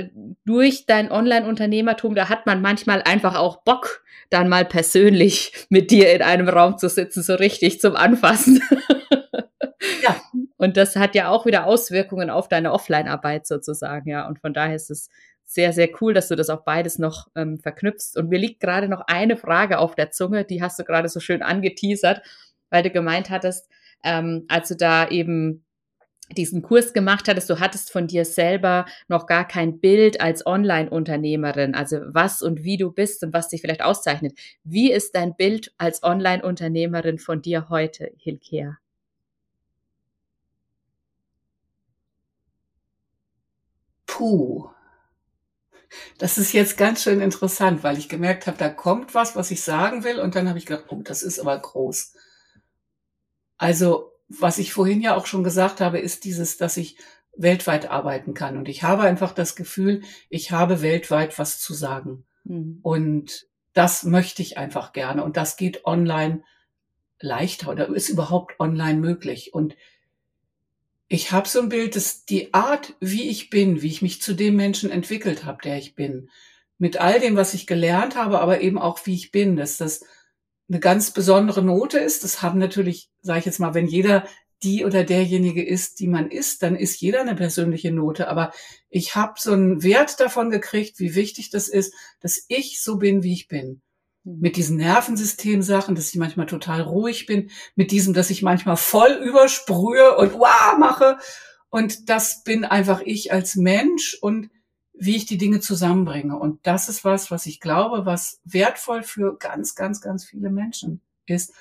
durch 0.46 0.86
dein 0.86 1.12
Online-Unternehmertum, 1.12 2.16
da 2.16 2.30
hat 2.30 2.46
man 2.46 2.62
manchmal 2.62 3.02
einfach 3.02 3.36
auch 3.36 3.64
Bock, 3.64 4.06
dann 4.30 4.48
mal 4.48 4.64
persönlich 4.64 5.52
mit 5.70 5.92
dir 5.92 6.14
in 6.14 6.22
einem 6.22 6.48
Raum 6.48 6.78
zu 6.78 6.88
sitzen, 6.88 7.22
so 7.22 7.36
richtig 7.36 7.82
zum 7.82 7.98
Anfassen. 7.98 8.64
Und 10.64 10.78
das 10.78 10.96
hat 10.96 11.14
ja 11.14 11.28
auch 11.28 11.46
wieder 11.46 11.66
Auswirkungen 11.66 12.30
auf 12.30 12.48
deine 12.48 12.72
Offline-Arbeit 12.72 13.46
sozusagen, 13.46 14.10
ja. 14.10 14.26
Und 14.26 14.40
von 14.40 14.54
daher 14.54 14.78
ist 14.78 14.90
es 14.90 15.10
sehr, 15.44 15.74
sehr 15.74 15.90
cool, 16.00 16.14
dass 16.14 16.30
du 16.30 16.38
das 16.38 16.50
auch 16.50 16.64
beides 16.64 17.00
noch 17.00 17.28
ähm, 17.36 17.60
verknüpfst. 17.60 18.16
Und 18.16 18.30
mir 18.30 18.40
liegt 18.40 18.62
gerade 18.62 18.88
noch 18.88 19.02
eine 19.08 19.36
Frage 19.36 19.78
auf 19.78 19.94
der 19.94 20.12
Zunge, 20.12 20.46
die 20.46 20.62
hast 20.62 20.80
du 20.80 20.86
gerade 20.86 21.10
so 21.10 21.20
schön 21.20 21.42
angeteasert, 21.42 22.22
weil 22.70 22.82
du 22.82 22.92
gemeint 22.92 23.30
hattest, 23.30 23.70
ähm, 24.06 24.46
als 24.48 24.70
du 24.70 24.78
da 24.78 25.10
eben 25.10 25.66
diesen 26.32 26.62
Kurs 26.62 26.94
gemacht 26.94 27.28
hattest, 27.28 27.50
du 27.50 27.60
hattest 27.60 27.92
von 27.92 28.08
dir 28.08 28.24
selber 28.24 28.86
noch 29.10 29.28
gar 29.28 29.46
kein 29.46 29.82
Bild 29.82 30.22
als 30.22 30.46
Online-Unternehmerin, 30.46 31.76
also 31.76 31.98
was 32.06 32.42
und 32.42 32.64
wie 32.64 32.78
du 32.78 32.90
bist 32.90 33.22
und 33.26 33.34
was 33.34 33.50
dich 33.50 33.60
vielleicht 33.60 33.84
auszeichnet. 33.84 34.40
Wie 34.64 34.94
ist 34.94 35.14
dein 35.14 35.36
Bild 35.36 35.74
als 35.78 36.04
Online-Unternehmerin 36.04 37.20
von 37.20 37.42
dir 37.42 37.68
heute, 37.68 38.14
Hilkea? 38.16 38.78
Puh. 44.14 44.70
Das 46.20 46.38
ist 46.38 46.54
jetzt 46.54 46.78
ganz 46.78 47.02
schön 47.02 47.20
interessant, 47.20 47.84
weil 47.84 47.98
ich 47.98 48.10
gemerkt 48.10 48.46
habe, 48.46 48.58
da 48.58 48.70
kommt 48.70 49.16
was, 49.16 49.36
was 49.36 49.50
ich 49.50 49.64
sagen 49.64 50.04
will, 50.04 50.20
und 50.20 50.36
dann 50.36 50.48
habe 50.48 50.60
ich 50.60 50.68
gedacht, 50.68 50.86
oh, 50.90 51.02
das 51.04 51.24
ist 51.24 51.40
aber 51.40 51.58
groß. 51.58 52.14
Also 53.58 54.12
was 54.28 54.60
ich 54.60 54.72
vorhin 54.72 55.02
ja 55.02 55.16
auch 55.16 55.26
schon 55.26 55.44
gesagt 55.44 55.82
habe, 55.82 55.98
ist 55.98 56.26
dieses, 56.26 56.58
dass 56.58 56.78
ich 56.78 56.98
weltweit 57.36 57.90
arbeiten 57.90 58.36
kann. 58.36 58.56
Und 58.56 58.70
ich 58.70 58.84
habe 58.84 59.02
einfach 59.02 59.34
das 59.34 59.56
Gefühl, 59.56 60.04
ich 60.30 60.52
habe 60.52 60.84
weltweit 60.84 61.40
was 61.40 61.60
zu 61.60 61.74
sagen. 61.74 62.26
Mhm. 62.44 62.80
Und 62.84 63.48
das 63.74 64.04
möchte 64.04 64.44
ich 64.44 64.60
einfach 64.60 64.94
gerne. 64.94 65.24
Und 65.24 65.38
das 65.38 65.58
geht 65.58 65.86
online 65.86 66.44
leichter 67.20 67.72
oder 67.72 67.88
ist 67.88 68.10
überhaupt 68.10 68.60
online 68.60 69.00
möglich. 69.00 69.56
Und 69.56 69.76
ich 71.14 71.32
habe 71.32 71.48
so 71.48 71.60
ein 71.62 71.70
Bild, 71.70 71.96
dass 71.96 72.26
die 72.26 72.56
Art, 72.56 72.96
wie 73.00 73.30
ich 73.30 73.52
bin, 73.52 73.84
wie 73.84 73.90
ich 73.90 74.02
mich 74.02 74.20
zu 74.20 74.34
dem 74.34 74.56
Menschen 74.56 74.90
entwickelt 74.90 75.46
habe, 75.46 75.60
der 75.64 75.78
ich 75.78 75.94
bin, 75.94 76.32
mit 76.80 76.98
all 76.98 77.20
dem, 77.20 77.36
was 77.36 77.54
ich 77.54 77.68
gelernt 77.68 78.16
habe, 78.16 78.40
aber 78.40 78.62
eben 78.62 78.80
auch 78.80 79.00
wie 79.06 79.14
ich 79.14 79.30
bin, 79.30 79.56
dass 79.56 79.78
das 79.78 80.04
eine 80.68 80.80
ganz 80.80 81.12
besondere 81.12 81.62
Note 81.62 82.00
ist. 82.00 82.24
Das 82.24 82.42
haben 82.42 82.58
natürlich, 82.58 83.12
sage 83.22 83.38
ich 83.38 83.46
jetzt 83.46 83.60
mal, 83.60 83.76
wenn 83.76 83.86
jeder 83.86 84.26
die 84.64 84.86
oder 84.86 85.04
derjenige 85.04 85.64
ist, 85.64 86.00
die 86.00 86.08
man 86.08 86.32
ist, 86.32 86.64
dann 86.64 86.76
ist 86.76 87.00
jeder 87.00 87.22
eine 87.22 87.36
persönliche 87.36 87.92
Note. 87.92 88.28
Aber 88.28 88.52
ich 88.90 89.16
habe 89.16 89.34
so 89.38 89.52
einen 89.52 89.84
Wert 89.84 90.20
davon 90.20 90.50
gekriegt, 90.50 90.98
wie 90.98 91.14
wichtig 91.14 91.52
das 91.52 91.68
ist, 91.68 91.94
dass 92.22 92.44
ich 92.48 92.82
so 92.82 92.98
bin, 92.98 93.22
wie 93.22 93.34
ich 93.34 93.48
bin. 93.48 93.83
Mit 94.24 94.56
diesen 94.56 94.78
Nervensystemsachen, 94.78 95.96
dass 95.96 96.10
ich 96.10 96.16
manchmal 96.16 96.46
total 96.46 96.82
ruhig 96.82 97.26
bin, 97.26 97.50
mit 97.76 97.92
diesem, 97.92 98.14
dass 98.14 98.30
ich 98.30 98.42
manchmal 98.42 98.78
voll 98.78 99.12
übersprühe 99.12 100.16
und 100.18 100.34
wow 100.34 100.78
mache. 100.80 101.18
Und 101.70 102.10
das 102.10 102.44
bin 102.44 102.66
einfach 102.66 103.02
ich 103.02 103.34
als 103.34 103.56
Mensch 103.56 104.18
und 104.22 104.50
wie 104.94 105.16
ich 105.16 105.26
die 105.26 105.38
Dinge 105.38 105.60
zusammenbringe. 105.60 106.38
Und 106.38 106.66
das 106.66 106.88
ist 106.88 107.04
was, 107.04 107.32
was 107.32 107.46
ich 107.46 107.60
glaube, 107.60 108.06
was 108.06 108.40
wertvoll 108.46 109.04
für 109.04 109.38
ganz, 109.38 109.76
ganz, 109.76 110.00
ganz 110.00 110.24
viele 110.24 110.50
Menschen 110.50 111.02
ist. 111.26 111.54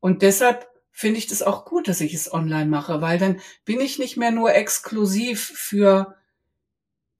Und 0.00 0.22
deshalb 0.22 0.66
finde 0.90 1.18
ich 1.18 1.26
das 1.26 1.42
auch 1.42 1.64
gut, 1.64 1.88
dass 1.88 2.00
ich 2.00 2.14
es 2.14 2.32
online 2.32 2.68
mache, 2.68 3.00
weil 3.00 3.18
dann 3.18 3.40
bin 3.64 3.80
ich 3.80 3.98
nicht 3.98 4.16
mehr 4.16 4.30
nur 4.30 4.54
exklusiv 4.54 5.52
für 5.54 6.16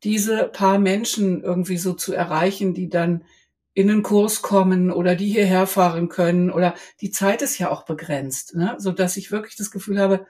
diese 0.02 0.44
paar 0.44 0.78
Menschen 0.78 1.42
irgendwie 1.42 1.76
so 1.76 1.92
zu 1.92 2.12
erreichen, 2.12 2.74
die 2.74 2.88
dann 2.88 3.24
in 3.72 3.90
einen 3.90 4.02
Kurs 4.02 4.42
kommen 4.42 4.90
oder 4.90 5.14
die 5.14 5.28
hierher 5.28 5.66
fahren 5.66 6.08
können 6.08 6.50
oder 6.50 6.74
die 7.00 7.10
Zeit 7.10 7.42
ist 7.42 7.58
ja 7.58 7.70
auch 7.70 7.84
begrenzt, 7.84 8.54
ne? 8.54 8.74
so 8.78 8.92
dass 8.92 9.16
ich 9.16 9.30
wirklich 9.30 9.56
das 9.56 9.70
Gefühl 9.70 10.00
habe, 10.00 10.26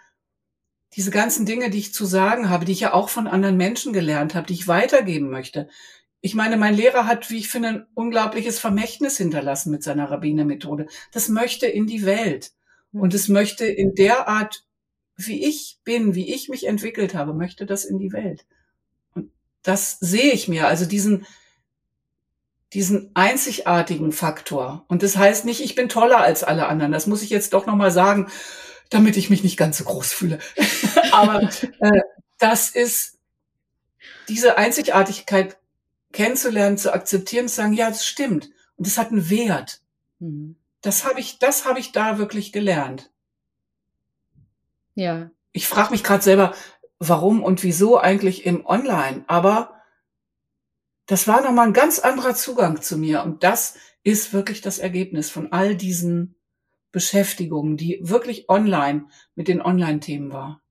diese 0.94 1.11
ganzen 1.11 1.46
Dinge, 1.46 1.70
die 1.70 1.79
ich 1.79 1.94
zu 1.94 2.05
sagen 2.05 2.50
habe, 2.50 2.64
die 2.64 2.72
ich 2.72 2.81
ja 2.81 2.92
auch 2.92 3.09
von 3.09 3.26
anderen 3.26 3.57
Menschen 3.57 3.92
gelernt 3.92 4.35
habe, 4.35 4.46
die 4.46 4.55
ich 4.55 4.68
weitergeben 4.68 5.31
möchte. 5.31 5.68
Ich 6.20 6.35
meine, 6.35 6.57
mein 6.57 6.74
Lehrer 6.74 7.07
hat, 7.07 7.31
wie 7.31 7.38
ich 7.38 7.48
finde, 7.48 7.68
ein 7.68 7.87
unglaubliches 7.94 8.59
Vermächtnis 8.59 9.16
hinterlassen 9.16 9.70
mit 9.70 9.83
seiner 9.83 10.11
Rabbinermethode. 10.11 10.87
Das 11.12 11.29
möchte 11.29 11.66
in 11.66 11.87
die 11.87 12.05
Welt. 12.05 12.53
Hm. 12.92 13.00
Und 13.00 13.14
es 13.14 13.29
möchte 13.29 13.66
in 13.66 13.94
der 13.94 14.29
Art, 14.29 14.64
wie 15.16 15.44
ich 15.44 15.79
bin, 15.85 16.14
wie 16.14 16.35
ich 16.35 16.48
mich 16.48 16.66
entwickelt 16.66 17.14
habe, 17.14 17.35
möchte 17.35 17.66
das 17.66 17.85
in 17.85 17.98
die 17.98 18.12
Welt. 18.12 18.44
Und 19.14 19.31
das 19.62 19.98
sehe 20.00 20.33
ich 20.33 20.48
mir, 20.48 20.66
also 20.66 20.85
diesen, 20.85 21.24
diesen 22.73 23.11
einzigartigen 23.15 24.13
Faktor. 24.13 24.85
Und 24.89 25.03
das 25.03 25.17
heißt 25.17 25.45
nicht, 25.45 25.61
ich 25.61 25.75
bin 25.75 25.89
toller 25.89 26.19
als 26.19 26.45
alle 26.45 26.69
anderen. 26.69 26.93
Das 26.93 27.07
muss 27.07 27.23
ich 27.23 27.31
jetzt 27.31 27.53
doch 27.53 27.67
nochmal 27.67 27.91
sagen 27.91 28.31
damit 28.91 29.17
ich 29.17 29.31
mich 29.31 29.43
nicht 29.43 29.57
ganz 29.57 29.79
so 29.79 29.85
groß 29.85 30.13
fühle. 30.13 30.39
Aber 31.13 31.43
äh, 31.43 32.01
das 32.39 32.71
ist 32.71 33.19
diese 34.29 34.59
Einzigartigkeit 34.59 35.57
kennenzulernen, 36.13 36.77
zu 36.77 36.93
akzeptieren, 36.93 37.49
zu 37.49 37.55
sagen, 37.55 37.73
ja, 37.73 37.89
das 37.89 38.05
stimmt. 38.05 38.51
Und 38.77 38.87
das 38.87 38.99
hat 38.99 39.11
einen 39.11 39.31
Wert. 39.31 39.81
Mhm. 40.19 40.57
Das 40.83 41.05
habe 41.05 41.21
ich, 41.21 41.39
das 41.39 41.65
habe 41.65 41.79
ich 41.79 41.93
da 41.93 42.19
wirklich 42.19 42.53
gelernt. 42.53 43.11
Ja. 44.95 45.31
Ich 45.53 45.69
frage 45.69 45.93
mich 45.93 46.03
gerade 46.03 46.23
selber, 46.23 46.55
warum 46.99 47.43
und 47.43 47.63
wieso 47.63 47.99
eigentlich 47.99 48.45
im 48.45 48.67
Online. 48.67 49.25
Aber 49.29 49.80
das 51.11 51.27
war 51.27 51.42
nochmal 51.42 51.66
ein 51.66 51.73
ganz 51.73 51.99
anderer 51.99 52.37
Zugang 52.37 52.83
zu 52.83 52.96
mir. 52.96 53.25
Und 53.25 53.42
das 53.42 53.75
ist 54.05 54.33
wirklich 54.33 54.61
das 54.61 54.79
Ergebnis 54.79 55.29
von 55.29 55.51
all 55.51 55.75
diesen 55.75 56.37
Beschäftigung, 56.92 57.77
die 57.77 57.99
wirklich 58.01 58.49
online 58.49 59.07
mit 59.35 59.49
den 59.49 59.61
Online-Themen 59.61 60.33
war. 60.33 60.62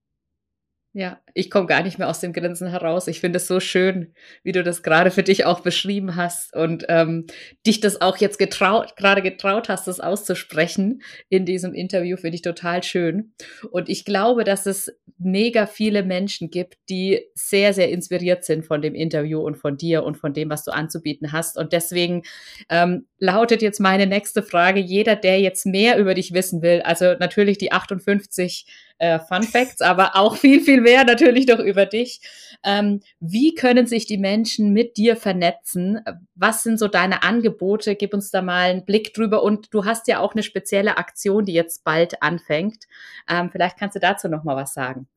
Ja, 0.94 1.20
ich 1.36 1.52
komme 1.52 1.68
gar 1.68 1.84
nicht 1.84 2.00
mehr 2.00 2.10
aus 2.10 2.20
dem 2.20 2.34
Grinsen 2.34 2.68
heraus. 2.68 3.08
Ich 3.08 3.20
finde 3.20 3.38
es 3.38 3.46
so 3.46 3.60
schön, 3.60 4.16
wie 4.42 4.54
du 4.54 4.64
das 4.64 4.82
gerade 4.82 5.12
für 5.12 5.22
dich 5.22 5.46
auch 5.46 5.60
beschrieben 5.60 6.16
hast 6.16 6.56
und 6.56 6.86
ähm, 6.90 7.28
dich 7.64 7.80
das 7.80 8.02
auch 8.02 8.18
jetzt 8.18 8.40
getraut, 8.40 8.96
gerade 8.96 9.22
getraut 9.22 9.70
hast, 9.70 9.88
das 9.88 10.00
auszusprechen 10.00 11.04
in 11.30 11.46
diesem 11.46 11.76
Interview, 11.76 12.18
finde 12.18 12.36
ich 12.36 12.42
total 12.42 12.82
schön. 12.82 13.34
Und 13.70 13.88
ich 13.88 14.04
glaube, 14.04 14.44
dass 14.44 14.66
es 14.66 14.92
mega 15.20 15.68
viele 15.68 16.02
Menschen 16.02 16.50
gibt, 16.50 16.80
die 16.90 17.22
sehr, 17.36 17.76
sehr 17.76 17.92
inspiriert 17.92 18.44
sind 18.44 18.66
von 18.66 18.82
dem 18.82 18.96
Interview 18.96 19.42
und 19.42 19.58
von 19.58 19.78
dir 19.78 20.04
und 20.04 20.18
von 20.18 20.34
dem, 20.34 20.50
was 20.50 20.64
du 20.64 20.72
anzubieten 20.72 21.32
hast. 21.32 21.56
Und 21.56 21.72
deswegen 21.72 22.24
ähm, 22.68 23.06
lautet 23.20 23.62
jetzt 23.62 23.80
meine 23.80 24.08
nächste 24.08 24.42
Frage, 24.42 24.80
jeder, 24.80 25.16
der 25.16 25.40
jetzt 25.40 25.68
mehr 25.68 26.00
über 26.00 26.16
dich 26.16 26.34
wissen 26.34 26.64
will, 26.64 26.82
also 26.82 27.14
natürlich 27.20 27.60
die 27.60 27.72
58 27.72 28.66
äh, 29.00 29.20
Fun 29.20 29.44
Facts, 29.44 29.82
aber 29.82 30.16
auch 30.16 30.36
viel, 30.38 30.62
viel 30.62 30.82
mehr 30.82 31.04
natürlich 31.04 31.48
noch 31.48 31.60
über 31.60 31.86
dich. 31.86 32.22
Ähm, 32.64 33.02
wie 33.20 33.56
können 33.56 33.88
sich 33.88 34.06
die 34.06 34.18
Menschen 34.18 34.72
mit 34.74 34.98
dir 34.98 35.16
vernetzen? 35.16 36.02
Was 36.36 36.64
sind 36.64 36.78
so 36.78 36.88
deine 36.88 37.24
Angebote? 37.24 37.96
Gib 37.96 38.14
uns 38.14 38.32
da 38.32 38.42
mal 38.42 38.70
einen 38.70 38.86
Blick 38.86 39.14
drüber. 39.14 39.44
Und 39.44 39.74
du 39.74 39.86
hast 39.86 40.08
ja 40.08 40.20
auch 40.20 40.34
eine 40.34 40.44
spezielle 40.44 40.98
Aktion, 40.98 41.46
die 41.46 41.54
jetzt 41.54 41.84
bald 41.84 42.22
anfängt. 42.22 42.86
Ähm, 43.30 43.50
vielleicht 43.52 43.78
kannst 43.78 43.96
du 43.96 44.00
dazu 44.00 44.28
noch 44.28 44.44
mal 44.44 44.56
was 44.56 44.74
sagen. 44.74 45.08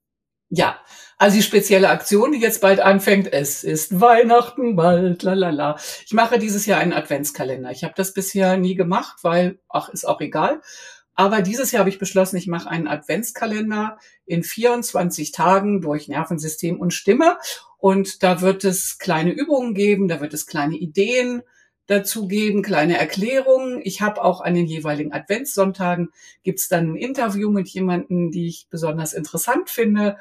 Ja, 0.55 0.79
also 1.17 1.39
die 1.39 1.43
spezielle 1.43 1.89
Aktion, 1.89 2.33
die 2.33 2.39
jetzt 2.39 2.61
bald 2.61 2.79
anfängt, 2.79 3.33
es 3.33 3.65
ist 3.65 4.03
Weihnachten 4.03 4.77
bald, 4.77 5.23
lalala. 5.23 5.79
Ich 6.05 6.13
mache 6.13 6.39
dieses 6.39 6.67
Jahr 6.67 6.79
einen 6.79 6.93
Adventskalender. 6.93 7.71
Ich 7.71 7.85
habe 7.85 7.95
das 7.97 8.13
bisher 8.13 8.59
nie 8.59 8.75
gemacht, 8.75 9.21
weil, 9.23 9.61
ach, 9.71 9.89
ist 9.89 10.05
auch 10.05 10.21
egal. 10.21 10.61
Aber 11.15 11.43
dieses 11.43 11.73
Jahr 11.73 11.81
habe 11.81 11.91
ich 11.91 11.99
beschlossen, 11.99 12.37
ich 12.37 12.47
mache 12.47 12.71
einen 12.71 12.89
Adventskalender 12.89 13.99
in 14.25 14.43
24 14.43 15.33
Tagen 15.33 15.81
durch 15.81 16.09
Nervensystem 16.09 16.81
und 16.81 16.95
Stimme. 16.95 17.37
Und 17.79 18.23
da 18.23 18.41
wird 18.41 18.65
es 18.65 18.99
kleine 18.99 19.33
Übungen 19.33 19.75
geben, 19.75 20.09
da 20.09 20.21
wird 20.21 20.33
es 20.35 20.47
kleine 20.47 20.77
Ideen 20.77 21.43
dazu 21.87 22.29
geben, 22.29 22.63
kleine 22.63 22.97
Erklärungen. 22.97 23.81
Ich 23.83 24.01
habe 24.01 24.23
auch 24.23 24.41
an 24.41 24.55
den 24.55 24.67
jeweiligen 24.67 25.13
Adventssonntagen 25.13 26.11
gibt's 26.43 26.69
dann 26.69 26.93
ein 26.93 26.97
Interview 26.97 27.51
mit 27.51 27.69
jemandem, 27.69 28.31
die 28.31 28.47
ich 28.47 28.69
besonders 28.71 29.13
interessant 29.13 29.69
finde, 29.69 30.17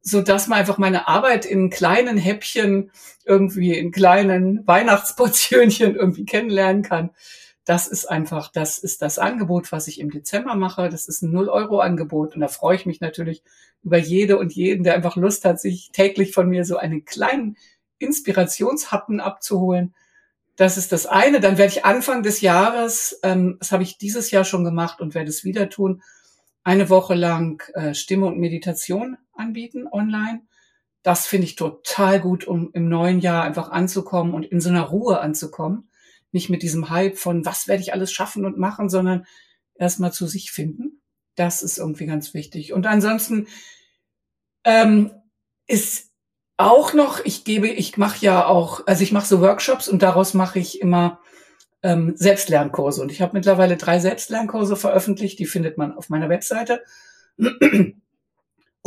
so 0.00 0.20
dass 0.20 0.46
man 0.46 0.60
einfach 0.60 0.78
meine 0.78 1.08
Arbeit 1.08 1.46
in 1.46 1.70
kleinen 1.70 2.18
Häppchen 2.18 2.92
irgendwie 3.24 3.76
in 3.76 3.90
kleinen 3.90 4.66
Weihnachtsportionchen 4.66 5.96
irgendwie 5.96 6.24
kennenlernen 6.24 6.82
kann 6.82 7.10
das 7.68 7.86
ist 7.86 8.06
einfach, 8.06 8.50
das 8.50 8.78
ist 8.78 9.02
das 9.02 9.18
Angebot, 9.18 9.72
was 9.72 9.88
ich 9.88 10.00
im 10.00 10.10
Dezember 10.10 10.54
mache. 10.54 10.88
Das 10.88 11.06
ist 11.06 11.20
ein 11.20 11.32
Null-Euro-Angebot 11.32 12.34
und 12.34 12.40
da 12.40 12.48
freue 12.48 12.76
ich 12.76 12.86
mich 12.86 13.02
natürlich 13.02 13.42
über 13.82 13.98
jede 13.98 14.38
und 14.38 14.54
jeden, 14.54 14.84
der 14.84 14.94
einfach 14.94 15.16
Lust 15.16 15.44
hat, 15.44 15.60
sich 15.60 15.90
täglich 15.92 16.32
von 16.32 16.48
mir 16.48 16.64
so 16.64 16.78
einen 16.78 17.04
kleinen 17.04 17.58
Inspirationshappen 17.98 19.20
abzuholen. 19.20 19.94
Das 20.56 20.78
ist 20.78 20.92
das 20.92 21.04
eine. 21.04 21.40
Dann 21.40 21.58
werde 21.58 21.70
ich 21.74 21.84
Anfang 21.84 22.22
des 22.22 22.40
Jahres, 22.40 23.20
ähm, 23.22 23.58
das 23.58 23.70
habe 23.70 23.82
ich 23.82 23.98
dieses 23.98 24.30
Jahr 24.30 24.44
schon 24.44 24.64
gemacht 24.64 25.02
und 25.02 25.14
werde 25.14 25.28
es 25.28 25.44
wieder 25.44 25.68
tun, 25.68 26.02
eine 26.64 26.88
Woche 26.88 27.14
lang 27.14 27.62
äh, 27.74 27.92
Stimme 27.92 28.24
und 28.24 28.38
Meditation 28.38 29.18
anbieten 29.34 29.86
online. 29.92 30.40
Das 31.02 31.26
finde 31.26 31.44
ich 31.44 31.56
total 31.56 32.18
gut, 32.18 32.46
um 32.46 32.70
im 32.72 32.88
neuen 32.88 33.20
Jahr 33.20 33.44
einfach 33.44 33.70
anzukommen 33.70 34.32
und 34.32 34.46
in 34.46 34.62
so 34.62 34.70
einer 34.70 34.84
Ruhe 34.84 35.20
anzukommen 35.20 35.87
nicht 36.32 36.50
mit 36.50 36.62
diesem 36.62 36.90
Hype 36.90 37.16
von, 37.18 37.44
was 37.44 37.68
werde 37.68 37.82
ich 37.82 37.92
alles 37.92 38.12
schaffen 38.12 38.44
und 38.44 38.58
machen, 38.58 38.88
sondern 38.88 39.26
erstmal 39.74 40.12
zu 40.12 40.26
sich 40.26 40.50
finden. 40.50 41.00
Das 41.34 41.62
ist 41.62 41.78
irgendwie 41.78 42.06
ganz 42.06 42.34
wichtig. 42.34 42.72
Und 42.72 42.86
ansonsten 42.86 43.46
Ähm, 44.64 45.12
ist 45.66 46.10
auch 46.58 46.92
noch, 46.92 47.24
ich 47.24 47.44
gebe, 47.44 47.68
ich 47.68 47.96
mache 47.96 48.24
ja 48.24 48.44
auch, 48.46 48.86
also 48.86 49.02
ich 49.02 49.12
mache 49.12 49.26
so 49.26 49.40
Workshops 49.40 49.88
und 49.88 50.02
daraus 50.02 50.34
mache 50.34 50.58
ich 50.58 50.80
immer 50.80 51.20
ähm, 51.82 52.14
Selbstlernkurse. 52.16 53.00
Und 53.00 53.12
ich 53.12 53.22
habe 53.22 53.34
mittlerweile 53.34 53.76
drei 53.76 54.00
Selbstlernkurse 54.00 54.76
veröffentlicht, 54.76 55.38
die 55.38 55.46
findet 55.46 55.78
man 55.78 55.92
auf 55.92 56.10
meiner 56.10 56.28
Webseite. 56.28 56.82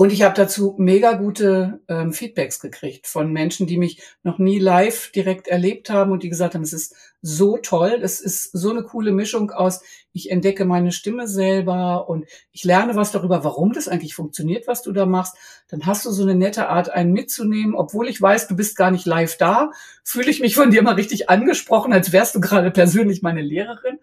Und 0.02 0.12
ich 0.12 0.24
habe 0.24 0.34
dazu 0.34 0.74
mega 0.80 1.14
gute 1.14 1.80
ähm, 1.88 2.12
Feedbacks 2.12 2.60
gekriegt 2.60 3.06
von 3.06 3.32
Menschen, 3.32 3.68
die 3.68 3.78
mich 3.78 4.02
noch 4.24 4.40
nie 4.40 4.58
live 4.58 5.12
direkt 5.12 5.48
erlebt 5.48 5.92
haben 5.92 6.12
und 6.12 6.24
die 6.24 6.30
gesagt 6.30 6.56
haben, 6.56 6.64
es 6.64 6.74
ist 6.74 6.96
so 7.22 7.58
toll, 7.58 8.00
es 8.02 8.20
ist 8.20 8.50
so 8.52 8.72
eine 8.72 8.82
coole 8.82 9.12
Mischung 9.12 9.52
aus, 9.52 9.84
ich 10.12 10.32
entdecke 10.32 10.66
meine 10.66 10.92
Stimme 10.92 11.28
selber 11.28 12.10
und 12.10 12.26
ich 12.52 12.64
lerne 12.64 12.96
was 12.96 13.12
darüber, 13.12 13.44
warum 13.44 13.74
das 13.74 13.88
eigentlich 13.88 14.16
funktioniert, 14.16 14.66
was 14.66 14.82
du 14.82 14.92
da 14.92 15.06
machst. 15.06 15.36
Dann 15.68 15.86
hast 15.86 16.04
du 16.04 16.10
so 16.10 16.24
eine 16.24 16.34
nette 16.34 16.68
Art, 16.68 16.90
einen 16.90 17.14
mitzunehmen, 17.14 17.76
obwohl 17.76 18.10
ich 18.10 18.20
weiß, 18.20 18.48
du 18.48 18.56
bist 18.56 18.76
gar 18.76 18.90
nicht 18.90 19.06
live 19.06 19.38
da, 19.38 19.70
fühle 20.04 20.32
ich 20.32 20.40
mich 20.40 20.56
von 20.56 20.72
dir 20.72 20.82
mal 20.82 20.96
richtig 20.96 21.30
angesprochen, 21.30 21.94
als 21.94 22.12
wärst 22.12 22.34
du 22.34 22.42
gerade 22.42 22.72
persönlich 22.72 23.22
meine 23.22 23.44
Lehrerin. 23.44 24.00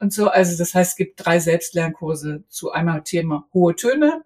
Und 0.00 0.12
so, 0.12 0.28
also 0.28 0.58
das 0.58 0.74
heißt, 0.74 0.90
es 0.90 0.96
gibt 0.96 1.24
drei 1.24 1.38
Selbstlernkurse 1.38 2.44
zu 2.50 2.72
einmal 2.72 3.04
Thema 3.04 3.48
hohe 3.54 3.74
Töne, 3.74 4.22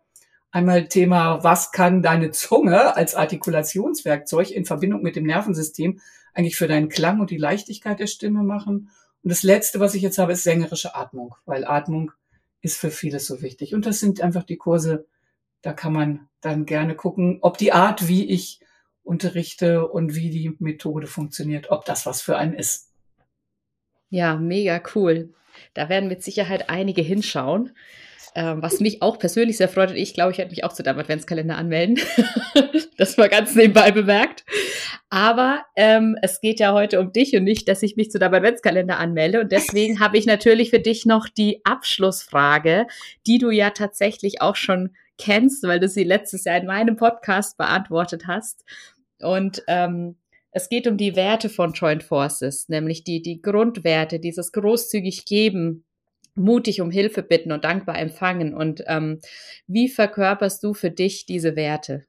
Einmal 0.54 0.86
Thema, 0.86 1.42
was 1.42 1.72
kann 1.72 2.00
deine 2.00 2.30
Zunge 2.30 2.94
als 2.94 3.16
Artikulationswerkzeug 3.16 4.52
in 4.52 4.64
Verbindung 4.64 5.02
mit 5.02 5.16
dem 5.16 5.26
Nervensystem 5.26 5.98
eigentlich 6.32 6.54
für 6.54 6.68
deinen 6.68 6.88
Klang 6.88 7.18
und 7.18 7.30
die 7.30 7.38
Leichtigkeit 7.38 7.98
der 7.98 8.06
Stimme 8.06 8.44
machen? 8.44 8.88
Und 9.24 9.30
das 9.30 9.42
Letzte, 9.42 9.80
was 9.80 9.96
ich 9.96 10.02
jetzt 10.02 10.18
habe, 10.18 10.34
ist 10.34 10.44
sängerische 10.44 10.94
Atmung, 10.94 11.34
weil 11.44 11.64
Atmung 11.64 12.12
ist 12.60 12.78
für 12.78 12.92
vieles 12.92 13.26
so 13.26 13.42
wichtig. 13.42 13.74
Und 13.74 13.84
das 13.84 13.98
sind 13.98 14.20
einfach 14.20 14.44
die 14.44 14.56
Kurse, 14.56 15.06
da 15.60 15.72
kann 15.72 15.92
man 15.92 16.28
dann 16.40 16.66
gerne 16.66 16.94
gucken, 16.94 17.38
ob 17.40 17.58
die 17.58 17.72
Art, 17.72 18.06
wie 18.06 18.30
ich 18.30 18.60
unterrichte 19.02 19.88
und 19.88 20.14
wie 20.14 20.30
die 20.30 20.54
Methode 20.60 21.08
funktioniert, 21.08 21.72
ob 21.72 21.84
das 21.84 22.06
was 22.06 22.22
für 22.22 22.36
einen 22.36 22.54
ist. 22.54 22.92
Ja, 24.08 24.36
mega 24.36 24.80
cool. 24.94 25.34
Da 25.72 25.88
werden 25.88 26.08
mit 26.08 26.22
Sicherheit 26.22 26.70
einige 26.70 27.02
hinschauen. 27.02 27.72
Ähm, 28.36 28.62
was 28.62 28.80
mich 28.80 29.00
auch 29.00 29.20
persönlich 29.20 29.58
sehr 29.58 29.68
freut. 29.68 29.90
Und 29.90 29.96
ich 29.96 30.12
glaube, 30.12 30.32
ich 30.32 30.38
werde 30.38 30.50
mich 30.50 30.64
auch 30.64 30.72
zu 30.72 30.82
deinem 30.82 30.98
Adventskalender 30.98 31.56
anmelden. 31.56 32.00
das 32.98 33.16
war 33.16 33.28
ganz 33.28 33.54
nebenbei 33.54 33.92
bemerkt. 33.92 34.44
Aber 35.08 35.62
ähm, 35.76 36.16
es 36.20 36.40
geht 36.40 36.58
ja 36.58 36.72
heute 36.72 36.98
um 36.98 37.12
dich 37.12 37.36
und 37.36 37.44
nicht, 37.44 37.68
dass 37.68 37.84
ich 37.84 37.94
mich 37.94 38.10
zu 38.10 38.18
deinem 38.18 38.34
Adventskalender 38.34 38.98
anmelde. 38.98 39.40
Und 39.40 39.52
deswegen 39.52 40.00
habe 40.00 40.18
ich 40.18 40.26
natürlich 40.26 40.70
für 40.70 40.80
dich 40.80 41.06
noch 41.06 41.28
die 41.28 41.60
Abschlussfrage, 41.64 42.88
die 43.24 43.38
du 43.38 43.50
ja 43.50 43.70
tatsächlich 43.70 44.42
auch 44.42 44.56
schon 44.56 44.96
kennst, 45.16 45.62
weil 45.62 45.78
du 45.78 45.86
sie 45.86 46.02
letztes 46.02 46.44
Jahr 46.44 46.56
in 46.56 46.66
meinem 46.66 46.96
Podcast 46.96 47.56
beantwortet 47.56 48.26
hast. 48.26 48.64
Und 49.20 49.62
ähm, 49.68 50.16
es 50.50 50.68
geht 50.68 50.88
um 50.88 50.96
die 50.96 51.14
Werte 51.14 51.48
von 51.48 51.72
Joint 51.72 52.02
Forces, 52.02 52.68
nämlich 52.68 53.04
die, 53.04 53.22
die 53.22 53.40
Grundwerte, 53.40 54.18
dieses 54.18 54.50
großzügig 54.50 55.24
geben, 55.24 55.83
mutig 56.34 56.80
um 56.80 56.90
Hilfe 56.90 57.22
bitten 57.22 57.52
und 57.52 57.64
dankbar 57.64 57.98
empfangen. 57.98 58.54
Und 58.54 58.82
ähm, 58.86 59.20
wie 59.66 59.88
verkörperst 59.88 60.62
du 60.62 60.74
für 60.74 60.90
dich 60.90 61.26
diese 61.26 61.56
Werte? 61.56 62.06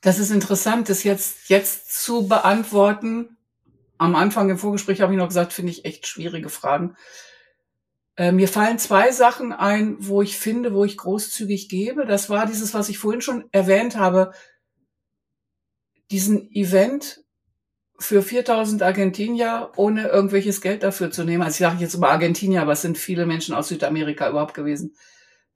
Das 0.00 0.18
ist 0.18 0.30
interessant, 0.30 0.88
das 0.88 1.02
jetzt, 1.02 1.48
jetzt 1.48 2.02
zu 2.02 2.28
beantworten. 2.28 3.36
Am 3.96 4.14
Anfang 4.14 4.48
im 4.48 4.58
Vorgespräch 4.58 5.00
habe 5.00 5.12
ich 5.12 5.18
noch 5.18 5.28
gesagt, 5.28 5.52
finde 5.52 5.72
ich 5.72 5.84
echt 5.84 6.06
schwierige 6.06 6.50
Fragen. 6.50 6.96
Äh, 8.16 8.32
mir 8.32 8.48
fallen 8.48 8.78
zwei 8.78 9.10
Sachen 9.10 9.52
ein, 9.52 9.96
wo 9.98 10.22
ich 10.22 10.38
finde, 10.38 10.72
wo 10.72 10.84
ich 10.84 10.96
großzügig 10.96 11.68
gebe. 11.68 12.06
Das 12.06 12.30
war 12.30 12.46
dieses, 12.46 12.74
was 12.74 12.88
ich 12.88 12.98
vorhin 12.98 13.22
schon 13.22 13.48
erwähnt 13.50 13.96
habe, 13.96 14.32
diesen 16.10 16.50
Event 16.52 17.24
für 17.98 18.22
4000 18.22 18.82
Argentinier, 18.82 19.72
ohne 19.76 20.06
irgendwelches 20.08 20.60
Geld 20.60 20.82
dafür 20.82 21.10
zu 21.10 21.24
nehmen. 21.24 21.42
Also 21.42 21.54
ich 21.54 21.68
sage 21.68 21.82
jetzt 21.82 21.94
über 21.94 22.10
Argentinier, 22.10 22.62
aber 22.62 22.72
es 22.72 22.82
sind 22.82 22.96
viele 22.96 23.26
Menschen 23.26 23.54
aus 23.54 23.68
Südamerika 23.68 24.28
überhaupt 24.30 24.54
gewesen. 24.54 24.94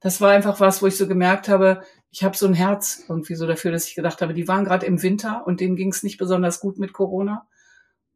Das 0.01 0.19
war 0.19 0.31
einfach 0.31 0.59
was, 0.59 0.81
wo 0.81 0.87
ich 0.87 0.97
so 0.97 1.07
gemerkt 1.07 1.47
habe, 1.47 1.83
ich 2.11 2.23
habe 2.23 2.37
so 2.37 2.45
ein 2.45 2.53
Herz 2.53 3.05
irgendwie 3.07 3.35
so 3.35 3.47
dafür, 3.47 3.71
dass 3.71 3.87
ich 3.87 3.95
gedacht 3.95 4.21
habe, 4.21 4.33
die 4.33 4.47
waren 4.47 4.65
gerade 4.65 4.85
im 4.85 5.01
Winter 5.01 5.47
und 5.47 5.61
denen 5.61 5.77
ging 5.77 5.89
es 5.89 6.03
nicht 6.03 6.17
besonders 6.17 6.59
gut 6.59 6.77
mit 6.77 6.93
Corona. 6.93 7.47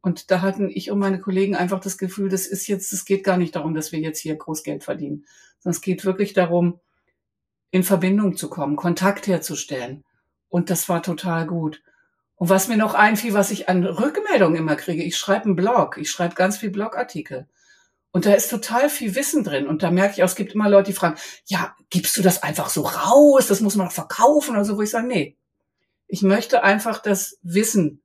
Und 0.02 0.30
da 0.30 0.42
hatten 0.42 0.70
ich 0.70 0.90
und 0.90 0.98
meine 0.98 1.20
Kollegen 1.20 1.56
einfach 1.56 1.80
das 1.80 1.98
Gefühl, 1.98 2.28
das 2.28 2.46
ist 2.46 2.68
jetzt, 2.68 2.92
es 2.92 3.04
geht 3.04 3.24
gar 3.24 3.38
nicht 3.38 3.56
darum, 3.56 3.74
dass 3.74 3.90
wir 3.90 3.98
jetzt 3.98 4.20
hier 4.20 4.36
groß 4.36 4.62
Geld 4.62 4.84
verdienen, 4.84 5.24
sondern 5.58 5.76
es 5.76 5.80
geht 5.80 6.04
wirklich 6.04 6.34
darum, 6.34 6.78
in 7.70 7.82
Verbindung 7.82 8.36
zu 8.36 8.48
kommen, 8.48 8.76
Kontakt 8.76 9.26
herzustellen. 9.26 10.04
Und 10.48 10.70
das 10.70 10.88
war 10.88 11.02
total 11.02 11.46
gut. 11.46 11.82
Und 12.38 12.48
was 12.48 12.68
mir 12.68 12.76
noch 12.76 12.94
einfiel, 12.94 13.34
was 13.34 13.50
ich 13.50 13.68
an 13.68 13.84
Rückmeldungen 13.84 14.56
immer 14.56 14.76
kriege, 14.76 15.02
ich 15.02 15.16
schreibe 15.16 15.46
einen 15.46 15.56
Blog, 15.56 15.98
ich 15.98 16.10
schreibe 16.10 16.36
ganz 16.36 16.56
viel 16.56 16.70
Blogartikel. 16.70 17.48
Und 18.12 18.26
da 18.26 18.32
ist 18.32 18.48
total 18.48 18.88
viel 18.88 19.14
Wissen 19.16 19.44
drin. 19.44 19.66
Und 19.66 19.82
da 19.82 19.90
merke 19.90 20.14
ich 20.14 20.22
auch, 20.22 20.28
es 20.28 20.36
gibt 20.36 20.54
immer 20.54 20.68
Leute, 20.68 20.90
die 20.90 20.96
fragen, 20.96 21.18
ja, 21.46 21.74
gibst 21.90 22.16
du 22.16 22.22
das 22.22 22.42
einfach 22.42 22.70
so 22.70 22.82
raus? 22.82 23.48
Das 23.48 23.60
muss 23.60 23.74
man 23.74 23.90
verkaufen 23.90 24.52
oder 24.54 24.64
so, 24.64 24.76
wo 24.76 24.82
ich 24.82 24.90
sage, 24.90 25.06
nee. 25.06 25.36
Ich 26.06 26.22
möchte 26.22 26.62
einfach, 26.62 27.02
dass 27.02 27.38
Wissen 27.42 28.02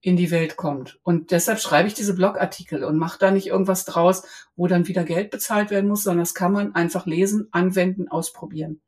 in 0.00 0.16
die 0.16 0.30
Welt 0.30 0.56
kommt. 0.56 0.98
Und 1.02 1.30
deshalb 1.30 1.60
schreibe 1.60 1.88
ich 1.88 1.94
diese 1.94 2.14
Blogartikel 2.14 2.84
und 2.84 2.98
mache 2.98 3.18
da 3.18 3.30
nicht 3.30 3.46
irgendwas 3.46 3.84
draus, 3.84 4.22
wo 4.54 4.66
dann 4.66 4.86
wieder 4.86 5.04
Geld 5.04 5.30
bezahlt 5.30 5.70
werden 5.70 5.88
muss, 5.88 6.02
sondern 6.02 6.24
das 6.24 6.34
kann 6.34 6.52
man 6.52 6.74
einfach 6.74 7.06
lesen, 7.06 7.48
anwenden, 7.52 8.08
ausprobieren. 8.08 8.80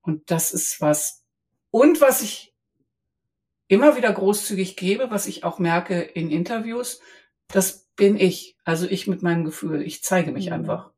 Und 0.00 0.30
das 0.30 0.52
ist 0.52 0.80
was. 0.80 1.22
Und 1.70 2.00
was 2.00 2.22
ich 2.22 2.51
immer 3.68 3.96
wieder 3.96 4.12
großzügig 4.12 4.76
gebe, 4.76 5.10
was 5.10 5.26
ich 5.26 5.44
auch 5.44 5.58
merke 5.58 6.00
in 6.00 6.30
Interviews, 6.30 7.00
das 7.48 7.88
bin 7.96 8.18
ich. 8.18 8.56
Also 8.64 8.86
ich 8.86 9.06
mit 9.06 9.22
meinem 9.22 9.44
Gefühl. 9.44 9.82
Ich 9.82 10.02
zeige 10.02 10.32
mich 10.32 10.46
mhm. 10.46 10.52
einfach. 10.54 10.90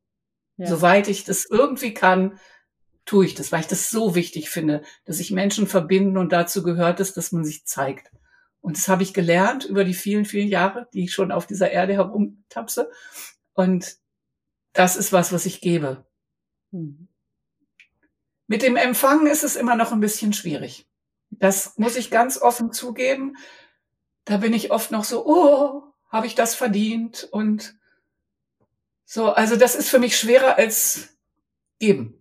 Ja. 0.57 0.67
Soweit 0.67 1.09
ich 1.09 1.25
das 1.25 1.47
irgendwie 1.49 1.95
kann, 1.95 2.39
tue 3.05 3.27
ich 3.27 3.35
das, 3.35 3.53
weil 3.53 3.61
ich 3.61 3.67
das 3.67 3.91
so 3.91 4.15
wichtig 4.15 4.51
finde, 4.51 4.83
dass 5.05 5.19
sich 5.19 5.31
Menschen 5.31 5.67
verbinden 5.67 6.17
und 6.17 6.33
dazu 6.33 6.63
gehört 6.63 7.01
es, 7.01 7.13
dass 7.13 7.33
man 7.33 7.45
sich 7.45 7.67
zeigt. 7.67 8.11
Und 8.61 8.79
das 8.79 8.89
habe 8.89 9.03
ich 9.03 9.13
gelernt 9.13 9.65
über 9.65 9.85
die 9.85 9.93
vielen, 9.93 10.25
vielen 10.25 10.49
Jahre, 10.49 10.89
die 10.95 11.05
ich 11.05 11.13
schon 11.13 11.33
auf 11.33 11.47
dieser 11.47 11.71
Erde 11.71 11.93
herumtapse. 11.93 12.91
Und 13.53 13.99
das 14.73 14.97
ist 14.97 15.13
was, 15.13 15.33
was 15.33 15.45
ich 15.45 15.61
gebe. 15.61 16.07
Mhm. 16.71 17.09
Mit 18.47 18.63
dem 18.63 18.77
Empfangen 18.77 19.27
ist 19.27 19.45
es 19.45 19.57
immer 19.57 19.77
noch 19.77 19.93
ein 19.93 20.01
bisschen 20.01 20.33
schwierig. 20.33 20.87
Das 21.39 21.79
muss 21.79 21.97
ich 21.97 22.11
ganz 22.11 22.41
offen 22.41 22.73
zugeben. 22.73 23.37
Da 24.25 24.39
bin 24.39 24.53
ich 24.53 24.71
oft 24.71 24.91
noch 24.91 25.05
so, 25.05 25.27
oh, 25.27 25.83
habe 26.09 26.27
ich 26.27 26.35
das 26.35 26.55
verdient? 26.55 27.29
Und 27.31 27.75
so, 29.05 29.31
also 29.33 29.57
das 29.57 29.75
ist 29.75 29.89
für 29.89 29.99
mich 29.99 30.17
schwerer 30.17 30.57
als 30.57 31.17
geben. 31.79 32.21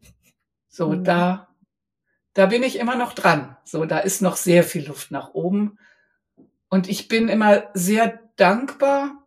So, 0.67 0.89
mhm. 0.89 1.03
da, 1.03 1.47
da 2.33 2.47
bin 2.47 2.63
ich 2.63 2.79
immer 2.79 2.95
noch 2.95 3.13
dran. 3.13 3.57
So, 3.63 3.85
da 3.85 3.99
ist 3.99 4.21
noch 4.21 4.35
sehr 4.35 4.63
viel 4.63 4.87
Luft 4.87 5.11
nach 5.11 5.33
oben. 5.33 5.77
Und 6.69 6.89
ich 6.89 7.07
bin 7.07 7.29
immer 7.29 7.69
sehr 7.73 8.19
dankbar, 8.35 9.23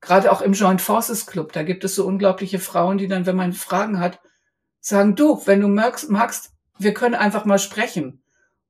gerade 0.00 0.32
auch 0.32 0.42
im 0.42 0.52
Joint 0.52 0.82
Forces 0.82 1.26
Club. 1.26 1.52
Da 1.52 1.62
gibt 1.62 1.84
es 1.84 1.94
so 1.94 2.06
unglaubliche 2.06 2.58
Frauen, 2.58 2.98
die 2.98 3.06
dann, 3.06 3.26
wenn 3.26 3.36
man 3.36 3.52
Fragen 3.52 4.00
hat, 4.00 4.20
sagen, 4.80 5.14
du, 5.14 5.40
wenn 5.46 5.60
du 5.60 5.68
magst, 5.68 6.10
magst 6.10 6.52
wir 6.78 6.94
können 6.94 7.14
einfach 7.14 7.44
mal 7.44 7.58
sprechen. 7.58 8.19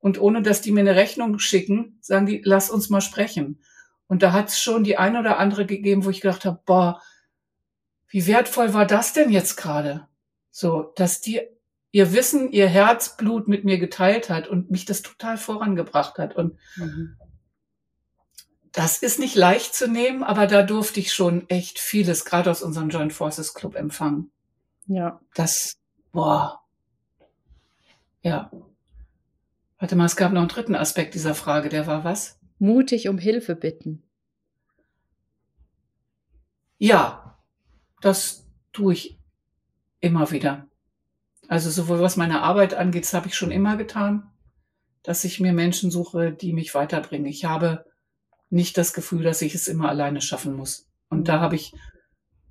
Und 0.01 0.19
ohne 0.19 0.41
dass 0.41 0.61
die 0.61 0.71
mir 0.71 0.81
eine 0.81 0.95
Rechnung 0.95 1.39
schicken, 1.39 1.97
sagen 2.01 2.25
die, 2.25 2.41
lass 2.43 2.69
uns 2.69 2.89
mal 2.89 3.01
sprechen. 3.01 3.61
Und 4.07 4.23
da 4.23 4.33
hat 4.33 4.49
es 4.49 4.59
schon 4.59 4.83
die 4.83 4.97
eine 4.97 5.19
oder 5.19 5.37
andere 5.37 5.65
gegeben, 5.65 6.03
wo 6.03 6.09
ich 6.09 6.21
gedacht 6.21 6.43
habe, 6.43 6.59
boah, 6.65 7.01
wie 8.09 8.27
wertvoll 8.27 8.73
war 8.73 8.85
das 8.85 9.13
denn 9.13 9.29
jetzt 9.29 9.55
gerade? 9.55 10.07
So, 10.49 10.91
dass 10.95 11.21
die 11.21 11.39
ihr 11.91 12.13
Wissen, 12.13 12.51
ihr 12.51 12.67
Herzblut 12.67 13.47
mit 13.47 13.63
mir 13.63 13.77
geteilt 13.77 14.29
hat 14.29 14.47
und 14.47 14.71
mich 14.71 14.85
das 14.85 15.01
total 15.01 15.37
vorangebracht 15.37 16.17
hat. 16.17 16.35
Und 16.35 16.57
mhm. 16.75 17.17
das 18.71 19.01
ist 19.01 19.19
nicht 19.19 19.35
leicht 19.35 19.75
zu 19.75 19.87
nehmen, 19.87 20.23
aber 20.23 20.47
da 20.47 20.63
durfte 20.63 20.99
ich 20.99 21.13
schon 21.13 21.49
echt 21.49 21.79
vieles, 21.79 22.25
gerade 22.25 22.49
aus 22.49 22.63
unserem 22.63 22.89
Joint 22.89 23.13
Forces 23.13 23.53
Club 23.53 23.75
empfangen. 23.75 24.31
Ja. 24.87 25.21
Das, 25.35 25.77
boah. 26.11 26.61
Ja. 28.21 28.51
Warte 29.81 29.95
mal, 29.95 30.05
es 30.05 30.15
gab 30.15 30.31
noch 30.31 30.41
einen 30.41 30.47
dritten 30.47 30.75
Aspekt 30.75 31.15
dieser 31.15 31.33
Frage, 31.33 31.67
der 31.67 31.87
war 31.87 32.03
was? 32.03 32.39
Mutig 32.59 33.09
um 33.09 33.17
Hilfe 33.17 33.55
bitten. 33.55 34.03
Ja, 36.77 37.39
das 37.99 38.47
tue 38.73 38.93
ich 38.93 39.19
immer 39.99 40.29
wieder. 40.29 40.69
Also 41.47 41.71
sowohl 41.71 41.99
was 41.99 42.15
meine 42.15 42.43
Arbeit 42.43 42.75
angeht, 42.75 43.05
das 43.05 43.15
habe 43.15 43.27
ich 43.27 43.35
schon 43.35 43.49
immer 43.49 43.75
getan, 43.75 44.31
dass 45.01 45.23
ich 45.23 45.39
mir 45.39 45.51
Menschen 45.51 45.89
suche, 45.89 46.31
die 46.31 46.53
mich 46.53 46.75
weiterbringen. 46.75 47.25
Ich 47.25 47.45
habe 47.45 47.85
nicht 48.51 48.77
das 48.77 48.93
Gefühl, 48.93 49.23
dass 49.23 49.41
ich 49.41 49.55
es 49.55 49.67
immer 49.67 49.89
alleine 49.89 50.21
schaffen 50.21 50.53
muss. 50.53 50.87
Und 51.09 51.27
da 51.27 51.39
habe 51.39 51.55
ich 51.55 51.73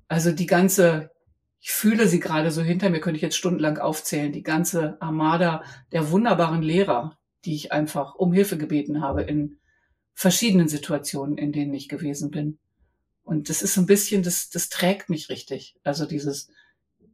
also 0.09 0.33
die 0.33 0.47
ganze 0.47 1.11
ich 1.61 1.71
fühle 1.71 2.07
sie 2.07 2.19
gerade 2.19 2.49
so 2.51 2.63
hinter 2.63 2.89
mir, 2.89 2.99
könnte 2.99 3.17
ich 3.17 3.21
jetzt 3.21 3.37
stundenlang 3.37 3.77
aufzählen, 3.77 4.31
die 4.31 4.41
ganze 4.41 4.99
Armada 4.99 5.63
der 5.91 6.09
wunderbaren 6.09 6.63
Lehrer, 6.63 7.19
die 7.45 7.55
ich 7.55 7.71
einfach 7.71 8.15
um 8.15 8.33
Hilfe 8.33 8.57
gebeten 8.57 9.01
habe 9.01 9.23
in 9.23 9.57
verschiedenen 10.13 10.67
Situationen, 10.67 11.37
in 11.37 11.51
denen 11.51 11.73
ich 11.73 11.89
gewesen 11.89 12.31
bin. 12.31 12.59
Und 13.23 13.49
das 13.49 13.61
ist 13.61 13.77
ein 13.77 13.85
bisschen, 13.85 14.23
das, 14.23 14.49
das 14.49 14.69
trägt 14.69 15.09
mich 15.09 15.29
richtig. 15.29 15.75
Also 15.83 16.05
dieses, 16.05 16.49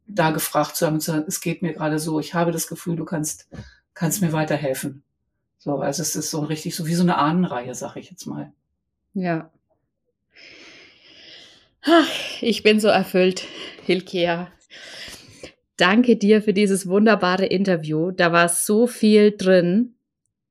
da 0.07 0.32
gefragt 0.32 0.75
zu 0.75 0.86
haben 0.86 0.99
zu 0.99 1.11
sagen, 1.11 1.25
es 1.28 1.41
geht 1.41 1.61
mir 1.61 1.73
gerade 1.73 1.99
so, 1.99 2.19
ich 2.19 2.34
habe 2.34 2.51
das 2.51 2.67
Gefühl, 2.67 2.95
du 2.95 3.05
kannst, 3.05 3.47
kannst 3.93 4.21
mir 4.21 4.34
weiterhelfen. 4.34 5.03
So, 5.57 5.78
also 5.78 6.01
es 6.01 6.15
ist 6.15 6.30
so 6.30 6.41
richtig 6.41 6.75
so 6.75 6.88
wie 6.88 6.95
so 6.95 7.03
eine 7.03 7.17
Ahnenreihe, 7.17 7.75
sag 7.75 7.95
ich 7.95 8.09
jetzt 8.09 8.25
mal. 8.25 8.51
Ja. 9.13 9.51
Ich 12.41 12.63
bin 12.63 12.80
so 12.80 12.88
erfüllt, 12.89 13.45
Hilkea. 13.86 14.51
Danke 15.78 16.17
dir 16.17 16.41
für 16.41 16.53
dieses 16.53 16.88
wunderbare 16.88 17.45
Interview. 17.45 18.11
Da 18.11 18.32
war 18.32 18.49
so 18.49 18.88
viel 18.88 19.36
drin 19.38 19.97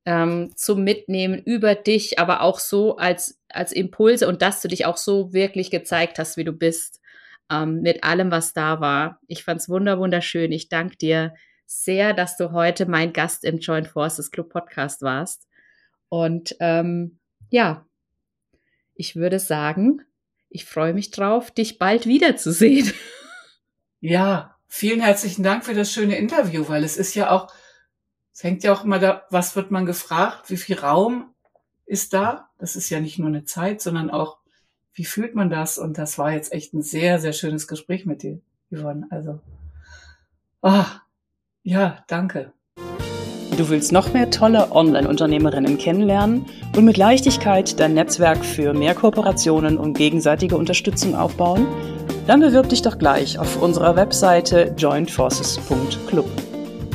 ähm, 0.07 0.53
zum 0.55 0.85
Mitnehmen 0.85 1.43
über 1.43 1.75
dich, 1.75 2.19
aber 2.19 2.41
auch 2.41 2.61
so 2.61 2.97
als, 2.97 3.41
als 3.49 3.73
Impulse 3.73 4.29
und 4.29 4.41
dass 4.41 4.63
du 4.63 4.69
dich 4.69 4.87
auch 4.87 4.97
so 4.97 5.33
wirklich 5.33 5.71
gezeigt 5.71 6.19
hast, 6.19 6.37
wie 6.37 6.45
du 6.45 6.53
bist, 6.53 7.01
ähm, 7.51 7.83
mit 7.83 8.05
allem, 8.05 8.31
was 8.31 8.53
da 8.53 8.81
war. 8.81 9.21
Ich 9.27 9.45
fand 9.45 9.61
es 9.61 9.69
wunderschön. 9.69 10.53
Ich 10.53 10.69
danke 10.69 10.97
dir 10.97 11.35
sehr, 11.67 12.15
dass 12.15 12.37
du 12.37 12.53
heute 12.53 12.87
mein 12.87 13.13
Gast 13.13 13.45
im 13.45 13.59
Joint 13.59 13.89
Forces 13.89 14.31
Club 14.31 14.51
Podcast 14.51 15.03
warst. 15.03 15.49
Und 16.09 16.57
ähm, 16.61 17.19
ja, 17.51 17.85
ich 18.95 19.17
würde 19.17 19.41
sagen, 19.41 20.03
ich 20.49 20.65
freue 20.65 20.95
mich 20.95 21.11
drauf, 21.11 21.51
dich 21.51 21.79
bald 21.79 22.07
wiederzusehen. 22.07 22.93
Ja, 24.01 24.57
vielen 24.69 25.01
herzlichen 25.01 25.43
Dank 25.43 25.65
für 25.65 25.75
das 25.75 25.91
schöne 25.91 26.17
Interview, 26.17 26.69
weil 26.69 26.85
es 26.85 26.97
ist 26.99 27.15
ja 27.15 27.31
auch, 27.31 27.51
es 28.37 28.45
hängt 28.45 28.63
ja 28.65 28.75
auch 28.75 28.85
immer 28.85 28.99
da, 28.99 29.23
was 29.31 29.57
wird 29.57 29.71
man 29.71 29.87
gefragt, 29.87 30.51
wie 30.51 30.59
viel 30.59 30.79
Raum 30.79 31.31
ist 31.87 32.13
da? 32.13 32.51
Das 32.59 32.77
ist 32.77 32.91
ja 32.91 33.01
nicht 33.01 33.19
nur 33.19 33.29
eine 33.29 33.45
Zeit, 33.45 33.81
sondern 33.81 34.11
auch, 34.11 34.37
wie 34.93 35.07
fühlt 35.07 35.35
man 35.35 35.49
das? 35.49 35.79
Und 35.79 35.97
das 35.97 36.19
war 36.19 36.33
jetzt 36.33 36.53
echt 36.53 36.75
ein 36.75 36.83
sehr, 36.83 37.19
sehr 37.19 37.33
schönes 37.33 37.67
Gespräch 37.67 38.05
mit 38.05 38.23
dir, 38.23 38.39
Yvonne. 38.71 39.07
Also, 39.09 39.41
ah, 40.61 40.85
ja, 41.63 42.05
danke. 42.09 42.53
Du 43.57 43.71
willst 43.71 43.91
noch 43.91 44.13
mehr 44.13 44.31
tolle 44.31 44.71
Online-Unternehmerinnen 44.71 45.79
kennenlernen 45.79 46.45
und 46.77 46.85
mit 46.85 46.99
Leichtigkeit 46.99 47.81
dein 47.81 47.95
Netzwerk 47.95 48.45
für 48.45 48.75
mehr 48.75 48.95
Kooperationen 48.95 49.79
und 49.79 49.97
gegenseitige 49.97 50.59
Unterstützung 50.59 51.15
aufbauen? 51.15 51.67
Dann 52.27 52.41
bewirb 52.41 52.69
dich 52.69 52.83
doch 52.83 52.99
gleich 52.99 53.39
auf 53.39 53.63
unserer 53.63 53.97
Webseite 53.97 54.75
jointforces.club. 54.77 56.46